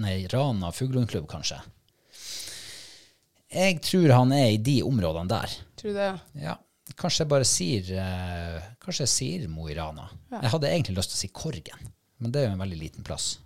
Nei, 0.00 0.14
Rana 0.32 0.70
fuglehundklubb, 0.72 1.26
kanskje. 1.28 1.58
Jeg 3.52 3.82
tror 3.84 4.14
han 4.16 4.32
er 4.32 4.52
i 4.54 4.60
de 4.64 4.78
områdene 4.86 5.28
der. 5.28 5.56
Tror 5.76 5.92
du 5.92 5.98
det? 5.98 6.10
Ja, 6.40 6.56
kanskje 6.98 7.24
jeg 7.24 7.30
bare 7.30 7.46
sier 7.48 7.88
eh, 8.02 8.68
Kanskje 8.82 9.06
jeg 9.06 9.12
sier 9.12 9.48
Mo 9.52 9.68
i 9.70 9.76
Rana. 9.76 10.08
Jeg 10.32 10.50
hadde 10.52 10.70
egentlig 10.70 10.96
lyst 10.98 11.14
til 11.14 11.18
å 11.18 11.22
si 11.22 11.30
Korgen, 11.34 11.88
men 12.22 12.34
det 12.34 12.42
er 12.42 12.48
jo 12.48 12.54
en 12.56 12.62
veldig 12.62 12.78
liten 12.80 13.06
plass. 13.06 13.36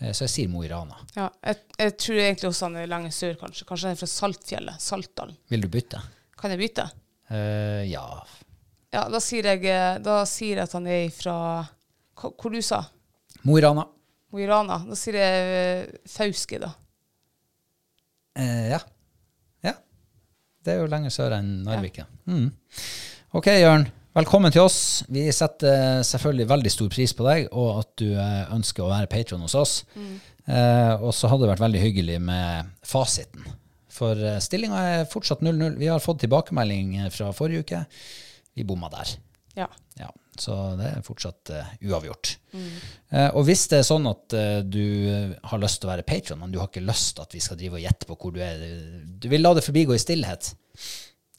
Eh, 0.00 0.12
så 0.16 0.24
jeg 0.26 0.32
sier 0.34 0.52
Mo 0.52 0.64
i 0.66 0.70
Rana. 0.70 0.98
Ja, 1.16 1.28
jeg, 1.44 1.60
jeg 1.78 1.96
tror 2.02 2.20
egentlig 2.24 2.50
også 2.50 2.68
han 2.68 2.78
er 2.80 2.90
lenger 2.90 3.14
sør, 3.14 3.36
kanskje. 3.40 3.66
Kanskje 3.68 3.88
han 3.88 3.96
er 3.96 4.00
fra 4.00 4.10
Saltfjellet. 4.14 4.84
Saltdalen. 4.84 5.38
Vil 5.52 5.66
du 5.66 5.70
bytte? 5.72 6.02
Kan 6.40 6.54
jeg 6.54 6.62
bytte? 6.62 6.86
Uh, 7.30 7.82
ja. 7.86 8.04
Ja, 8.90 9.04
da 9.12 9.20
sier 9.22 9.46
jeg, 9.52 9.66
da 10.02 10.20
sier 10.26 10.58
jeg 10.58 10.66
at 10.66 10.72
han 10.74 10.88
er 10.90 11.12
fra 11.14 11.34
Hvor 12.18 12.50
du 12.50 12.58
sa? 12.64 12.80
Mo 13.46 13.54
i 13.54 13.62
Rana. 13.62 13.84
Mo 14.32 14.40
i 14.42 14.48
Rana. 14.50 14.80
Da 14.88 14.98
sier 14.98 15.20
jeg 15.20 16.00
Fauske, 16.10 16.58
da. 16.62 16.72
Ja. 18.34 18.78
ja. 18.78 18.80
Det 20.70 20.76
er 20.76 20.84
jo 20.84 20.90
lenger 20.92 21.10
sør 21.10 21.32
enn 21.34 21.48
Narvik. 21.66 21.96
Ja. 21.98 22.04
Mm. 22.30 22.50
Ok, 23.34 23.48
Jørn. 23.58 23.88
Velkommen 24.14 24.52
til 24.54 24.62
oss. 24.62 25.02
Vi 25.10 25.24
setter 25.34 26.04
selvfølgelig 26.06 26.46
veldig 26.52 26.70
stor 26.70 26.90
pris 26.94 27.14
på 27.18 27.26
deg, 27.26 27.48
og 27.50 27.80
at 27.80 27.88
du 27.98 28.12
eh, 28.12 28.52
ønsker 28.54 28.84
å 28.84 28.90
være 28.92 29.10
patron 29.10 29.42
hos 29.42 29.56
oss. 29.58 29.72
Eh, 29.98 30.92
og 30.94 31.10
så 31.14 31.26
hadde 31.30 31.42
det 31.42 31.50
vært 31.56 31.64
veldig 31.64 31.82
hyggelig 31.82 32.20
med 32.22 32.70
fasiten. 32.86 33.50
For 33.90 34.14
uh, 34.14 34.36
stillinga 34.38 34.84
er 34.92 35.10
fortsatt 35.10 35.42
0-0. 35.42 35.74
Vi 35.80 35.90
har 35.90 36.02
fått 36.02 36.22
tilbakemelding 36.22 36.94
eh, 37.00 37.10
fra 37.10 37.32
forrige 37.34 37.66
uke. 37.66 37.82
Vi 38.54 38.66
bomma 38.66 38.92
der. 38.94 39.16
Ja. 39.58 39.66
Ja, 39.98 40.12
så 40.40 40.54
det 40.78 40.86
er 40.88 41.04
fortsatt 41.04 41.52
uh, 41.52 41.72
uavgjort. 41.90 42.30
Eh, 42.56 43.28
og 43.36 43.44
hvis 43.46 43.66
det 43.70 43.80
er 43.80 43.86
sånn 43.86 44.08
at 44.08 44.36
uh, 44.36 44.60
du 44.64 45.36
har 45.50 45.60
lyst 45.60 45.82
til 45.82 45.88
å 45.88 45.92
være 45.92 46.06
patron, 46.08 46.40
men 46.40 46.52
du 46.52 46.58
har 46.60 46.70
ikke 46.70 46.84
lyst 46.84 47.20
at 47.22 47.34
vi 47.36 47.42
skal 47.44 47.58
drive 47.60 47.76
og 47.78 47.84
gjette 47.84 48.08
på 48.08 48.16
hvor 48.16 48.34
du 48.34 48.40
er, 48.44 48.62
du 49.04 49.28
vil 49.32 49.44
la 49.44 49.52
det 49.56 49.66
forbigå 49.66 49.96
i 49.96 50.00
stillhet, 50.00 50.52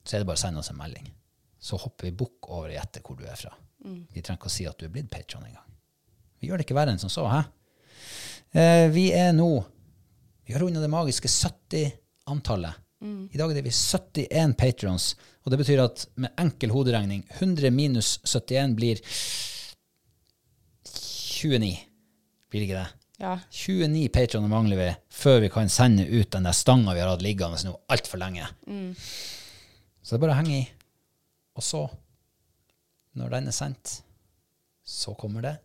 så 0.02 0.16
er 0.16 0.22
det 0.22 0.30
bare 0.30 0.40
å 0.40 0.44
sende 0.44 0.62
oss 0.62 0.72
en 0.74 0.80
melding. 0.80 1.10
Så 1.62 1.80
hopper 1.82 2.10
vi 2.10 2.16
bukk 2.22 2.52
over 2.52 2.70
og 2.70 2.78
gjetter 2.78 3.06
hvor 3.06 3.18
du 3.18 3.26
er 3.26 3.38
fra. 3.38 3.54
Vi 3.82 4.22
trenger 4.22 4.38
ikke 4.38 4.52
å 4.52 4.54
si 4.54 4.68
at 4.70 4.78
du 4.78 4.86
er 4.86 4.94
blitt 4.94 5.10
patron 5.14 5.46
engang. 5.46 5.66
Vi 6.42 6.50
gjør 6.50 6.62
det 6.62 6.68
ikke 6.68 6.78
verre 6.78 6.94
enn 6.94 7.02
som 7.02 7.10
så, 7.10 7.26
hæ? 7.30 7.42
Vi 8.92 9.06
er 9.16 9.30
nå 9.32 9.48
Vi 10.44 10.52
har 10.52 10.60
runda 10.60 10.82
det 10.84 10.90
magiske 10.92 11.30
70-antallet. 11.32 12.82
I 13.02 13.38
dag 13.40 13.50
er 13.50 13.58
det 13.58 13.66
vi 13.66 13.74
71 13.74 14.56
patrons, 14.60 15.16
og 15.42 15.54
det 15.54 15.58
betyr 15.62 15.82
at 15.82 16.04
med 16.22 16.36
enkel 16.42 16.74
hoderegning 16.76 17.24
100 17.40 17.72
minus 17.74 18.20
71 18.28 18.76
blir 18.78 19.02
29. 20.86 21.72
Blir 22.52 22.68
ikke 22.68 22.78
det? 22.78 22.90
ja. 23.22 23.40
29 23.50 24.10
patroner 24.14 24.50
mangler 24.50 24.80
vi 24.80 24.90
før 25.14 25.42
vi 25.44 25.50
kan 25.54 25.70
sende 25.70 26.06
ut 26.10 26.32
den 26.34 26.48
der 26.48 26.58
stanga 26.58 26.94
vi 26.96 27.02
har 27.04 27.12
hatt 27.12 27.26
liggende 27.26 27.60
nå 27.68 27.76
altfor 27.94 28.22
lenge. 28.22 28.48
Så 30.02 30.16
det 30.16 30.18
er 30.18 30.24
bare 30.26 30.36
å 30.36 30.40
henge 30.40 30.58
i. 30.58 30.64
Og 31.58 31.66
så, 31.66 31.82
når 33.20 33.34
den 33.36 33.50
er 33.52 33.56
sendt, 33.56 33.98
så 34.84 35.14
kommer 35.20 35.46
det 35.46 35.56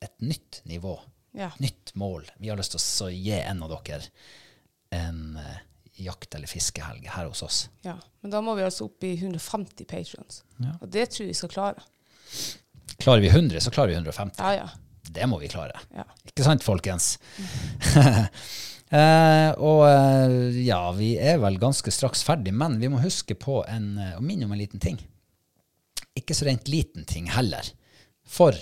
et 0.00 0.14
nytt 0.24 0.62
nivå. 0.70 0.94
Ja. 1.36 1.50
Nytt 1.62 1.92
mål. 2.00 2.24
Vi 2.40 2.48
har 2.50 2.58
lyst 2.58 2.74
til 2.74 3.06
å 3.06 3.10
gi 3.12 3.36
en 3.36 3.60
av 3.66 3.74
dere 3.74 4.00
en 4.90 5.36
eh, 5.38 5.58
jakt- 6.04 6.34
eller 6.34 6.50
fiskehelg 6.50 7.06
her 7.14 7.28
hos 7.30 7.42
oss. 7.46 7.68
ja. 7.86 7.96
Men 8.20 8.34
da 8.34 8.40
må 8.44 8.52
vi 8.58 8.62
altså 8.66 8.84
opp 8.84 9.04
i 9.08 9.14
150 9.16 9.86
patrons. 9.88 10.42
Ja. 10.60 10.74
Og 10.80 10.90
det 10.92 11.06
tror 11.10 11.24
jeg 11.24 11.32
vi 11.32 11.38
skal 11.38 11.52
klare. 11.54 11.84
Klarer 13.00 13.22
vi 13.24 13.30
100, 13.32 13.60
så 13.64 13.72
klarer 13.72 13.94
vi 13.94 13.96
150. 13.96 14.42
Ja, 14.44 14.52
ja. 14.58 14.68
Det 15.10 15.26
må 15.26 15.38
vi 15.40 15.48
klare. 15.48 15.80
ja. 15.96 16.04
Ikke 16.28 16.44
sant, 16.44 16.62
folkens? 16.62 17.14
eh, 18.92 19.50
og 19.56 19.86
eh, 19.88 20.60
ja, 20.66 20.82
vi 20.94 21.14
er 21.16 21.40
vel 21.42 21.56
ganske 21.62 21.90
straks 21.94 22.22
ferdig, 22.26 22.52
men 22.54 22.76
vi 22.82 22.92
må 22.92 23.00
huske 23.00 23.34
på 23.40 23.62
en, 23.66 23.94
og 24.12 24.20
å 24.20 24.26
minne 24.26 24.44
om 24.46 24.52
en 24.52 24.60
liten 24.60 24.82
ting. 24.82 25.00
Ikke 26.18 26.36
så 26.36 26.46
rent 26.50 26.68
liten 26.68 27.08
ting 27.08 27.30
heller. 27.32 27.72
For 28.28 28.54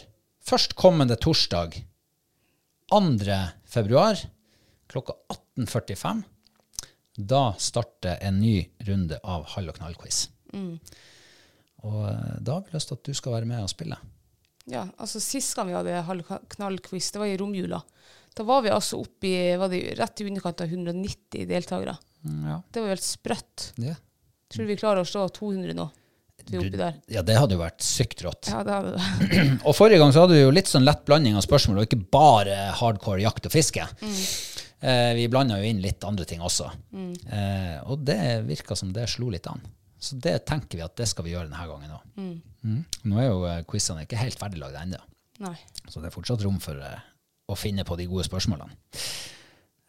førstkommende 0.48 1.18
torsdag, 1.20 1.82
2. 2.88 3.38
februar, 3.68 4.22
klokka 4.88 5.18
18.45, 5.58 6.22
da 7.18 7.50
starter 7.58 8.20
en 8.22 8.38
ny 8.40 8.60
runde 8.86 9.18
av 9.26 9.44
Hall 9.54 9.68
og 9.72 9.76
knall-quiz. 9.80 10.28
Og 11.86 11.98
eh, 12.08 12.38
da 12.40 12.54
har 12.58 12.64
vi 12.66 12.74
lyst 12.76 12.90
til 12.92 12.98
at 12.98 13.04
du 13.10 13.14
skal 13.18 13.34
være 13.38 13.48
med 13.50 13.64
og 13.64 13.70
spille. 13.72 13.98
Ja, 14.68 14.84
altså 15.00 15.20
Sist 15.22 15.54
gang 15.56 15.70
vi 15.70 15.76
hadde 15.78 16.02
halvknall-quiz, 16.08 17.10
det 17.14 17.22
var 17.22 17.30
i 17.30 17.36
romjula. 17.40 17.80
Da 18.36 18.44
var 18.46 18.62
vi 18.62 18.70
altså 18.70 19.00
oppe 19.02 19.26
i 19.30 19.94
rett 19.98 20.20
i 20.22 20.26
underkant 20.28 20.60
av 20.62 20.70
190 20.74 21.46
deltakere. 21.48 21.96
Mm, 22.26 22.42
Ja. 22.50 22.58
Det 22.70 22.80
var 22.82 22.90
jo 22.90 22.94
helt 22.96 23.06
sprøtt. 23.06 23.70
Ja. 23.82 23.94
Tror 24.48 24.64
du 24.66 24.70
vi 24.72 24.76
klarer 24.80 25.02
å 25.02 25.08
slå 25.08 25.26
200 25.32 25.74
nå? 25.76 25.88
Ja, 27.12 27.20
det 27.26 27.34
hadde 27.36 27.56
jo 27.56 27.60
vært 27.60 27.82
sykt 27.84 28.22
rått. 28.24 28.48
Ja, 28.52 28.62
det 28.64 28.72
hadde 28.72 28.94
det. 28.94 29.40
Og 29.68 29.74
forrige 29.76 29.98
gang 30.00 30.12
så 30.14 30.22
hadde 30.24 30.36
vi 30.38 30.44
jo 30.44 30.52
litt 30.54 30.70
sånn 30.70 30.86
lett 30.86 31.02
blanding 31.08 31.36
av 31.36 31.42
spørsmål, 31.44 31.80
og 31.82 31.88
ikke 31.88 31.98
bare 32.14 32.54
hardcore 32.78 33.20
jakt 33.24 33.48
og 33.50 33.52
fiske. 33.52 33.84
Eh, 34.80 35.12
vi 35.18 35.26
blanda 35.30 35.58
jo 35.58 35.66
inn 35.66 35.80
litt 35.82 36.04
andre 36.06 36.26
ting 36.28 36.42
også. 36.44 36.68
Eh, 36.94 37.78
og 37.90 38.04
det 38.06 38.20
virka 38.46 38.76
som 38.78 38.92
det 38.94 39.08
slo 39.10 39.30
litt 39.34 39.48
an. 39.50 39.62
Så 39.98 40.14
det 40.22 40.36
tenker 40.46 40.78
vi 40.78 40.84
at 40.86 40.94
det 40.98 41.08
skal 41.10 41.26
vi 41.26 41.32
gjøre 41.32 41.48
denne 41.48 41.66
gangen 41.66 41.94
òg. 41.96 42.04
Mm. 42.62 42.82
Nå 43.10 43.18
er 43.18 43.26
jo 43.26 43.40
eh, 43.50 43.64
quizene 43.66 44.04
ikke 44.06 44.20
helt 44.20 44.38
ferdiglagd 44.38 44.78
ennå, 44.78 45.00
så 45.88 46.02
det 46.02 46.10
er 46.10 46.14
fortsatt 46.14 46.44
rom 46.46 46.60
for 46.62 46.78
eh, 46.82 47.02
å 47.50 47.56
finne 47.58 47.86
på 47.86 47.96
de 47.98 48.06
gode 48.10 48.26
spørsmålene. 48.28 48.78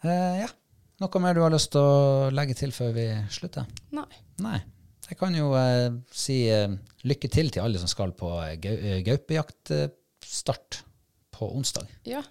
Eh, 0.05 0.41
ja. 0.41 0.49
Noe 0.99 1.21
mer 1.23 1.37
du 1.37 1.43
har 1.45 1.53
lyst 1.53 1.71
til 1.71 1.85
å 1.85 2.27
legge 2.33 2.57
til 2.59 2.73
før 2.75 2.91
vi 2.97 3.05
slutter? 3.31 3.69
Nei. 3.95 4.09
Nei. 4.43 4.57
Jeg 5.09 5.17
kan 5.17 5.33
jo 5.33 5.53
eh, 5.57 5.89
si 6.13 6.43
eh, 6.51 6.73
lykke 7.07 7.29
til 7.33 7.49
til 7.53 7.63
alle 7.63 7.79
som 7.81 7.89
skal 7.89 8.11
på 8.17 8.29
gau 8.29 8.59
gau 8.65 8.75
eh, 8.75 8.99
gaupejaktstart 9.05 10.81
på 11.33 11.49
onsdag. 11.55 11.87
Ja. 12.09 12.21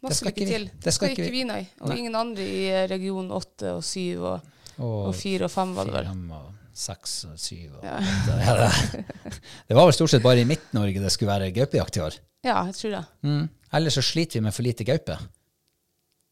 Det 0.00 0.08
Masse 0.08 0.24
lykke 0.24 0.40
vi. 0.44 0.46
til. 0.48 0.62
Det 0.80 0.92
skal 0.96 1.10
ikke 1.12 1.30
vi. 1.30 1.42
nei. 1.44 1.60
Og 1.82 1.90
Nei. 1.92 1.98
ingen 2.00 2.14
andre 2.16 2.44
i 2.46 2.62
eh, 2.70 2.86
region 2.88 3.26
8 3.36 3.74
og 3.76 3.82
7 3.84 4.00
og, 4.24 4.48
og 4.80 5.10
4 5.14 5.44
og 5.44 5.52
5 5.52 5.74
var 5.76 5.90
det 5.90 5.94
vel. 5.98 6.40
Seks 6.80 7.12
og 7.28 7.36
syv 7.36 7.74
og 7.76 7.84
ja. 7.84 7.98
Ja, 8.40 8.54
det, 8.56 9.04
det 9.68 9.76
var 9.76 9.84
vel 9.90 9.92
stort 9.92 10.14
sett 10.14 10.22
bare 10.24 10.40
i 10.40 10.46
Midt-Norge 10.48 11.02
det 11.02 11.10
skulle 11.12 11.34
være 11.34 11.50
gaupejakt 11.52 11.98
i 11.98 12.04
år. 12.06 12.16
Ja, 12.46 12.62
jeg 12.70 12.74
tror 12.78 12.94
det. 12.96 13.02
Mm. 13.28 13.42
Ellers 13.76 13.98
så 13.98 14.04
sliter 14.06 14.38
vi 14.40 14.44
med 14.46 14.54
for 14.56 14.64
lite 14.64 14.86
gaupe. 14.88 15.18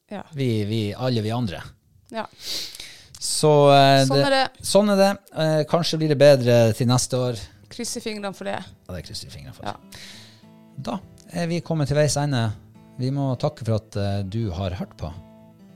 Ja. 0.09 0.23
Vi, 0.33 0.49
vi, 0.65 0.81
alle 0.97 1.21
vi 1.27 1.31
andre. 1.35 1.61
ja. 2.15 2.25
Så 3.19 3.51
eh, 3.75 4.05
Sånn 4.07 4.21
er 4.23 4.31
det. 4.31 4.43
Sånn 4.63 4.91
er 4.95 4.99
det. 5.01 5.09
Eh, 5.43 5.61
kanskje 5.69 5.99
blir 5.99 6.13
det 6.15 6.17
bedre 6.21 6.59
til 6.79 6.87
neste 6.87 7.19
år. 7.19 7.41
Krysser 7.69 8.01
fingrene 8.01 8.31
for 8.33 8.47
det. 8.47 8.61
Ja, 8.63 8.95
det 8.95 9.01
krysser 9.09 9.33
fingrene 9.35 9.57
for. 9.57 9.67
Ja. 9.67 9.75
Da 10.87 11.01
er 11.35 11.49
vi 11.51 11.59
kommet 11.67 11.91
til 11.91 11.99
veis 11.99 12.15
ende. 12.17 12.45
Vi 12.99 13.11
må 13.15 13.31
takke 13.39 13.65
for 13.67 13.79
at 13.79 13.97
eh, 13.99 14.21
du 14.27 14.49
har 14.55 14.75
hørt 14.81 14.97
på. 14.99 15.11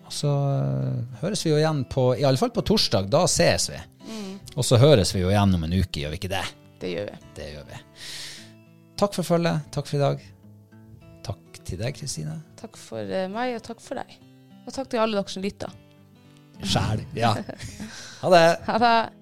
Og 0.02 0.12
så 0.14 0.30
eh, 0.32 1.20
høres 1.22 1.44
vi 1.46 1.52
jo 1.52 1.60
igjen 1.60 1.84
på 1.90 2.08
I 2.18 2.26
alle 2.28 2.40
fall 2.40 2.52
på 2.54 2.64
torsdag. 2.66 3.08
Da 3.12 3.24
ses 3.30 3.70
vi. 3.70 3.78
Og 4.58 4.66
så 4.66 4.76
høres 4.82 5.14
vi 5.14 5.22
jo 5.22 5.30
igjen 5.30 5.54
om 5.56 5.62
en 5.64 5.72
uke, 5.78 6.02
gjør 6.02 6.12
vi 6.12 6.18
ikke 6.20 6.32
det? 6.34 6.42
Det 6.82 6.90
gjør 6.90 7.08
vi. 7.12 7.20
Det 7.38 7.46
gjør 7.54 7.68
vi. 7.70 7.80
Takk 9.00 9.16
for 9.16 9.26
følget. 9.26 9.70
Takk 9.74 9.88
for 9.88 9.98
i 9.98 10.02
dag. 10.02 10.26
Takk 11.24 11.62
til 11.62 11.80
deg, 11.80 11.96
Kristine. 11.96 12.36
Takk 12.60 12.76
for 12.80 13.06
eh, 13.06 13.30
meg, 13.32 13.56
og 13.56 13.64
takk 13.70 13.80
for 13.82 14.02
deg. 14.02 14.18
Og 14.66 14.74
takk 14.74 14.90
til 14.92 15.02
alle 15.02 15.18
dere 15.18 15.32
som 15.32 15.46
lytter. 15.46 15.80
Sjæl. 16.62 17.06
Ja. 17.18 17.34
Ha 18.22 18.28
det. 18.30 18.46
Ha 18.68 18.74
det. 18.78 19.21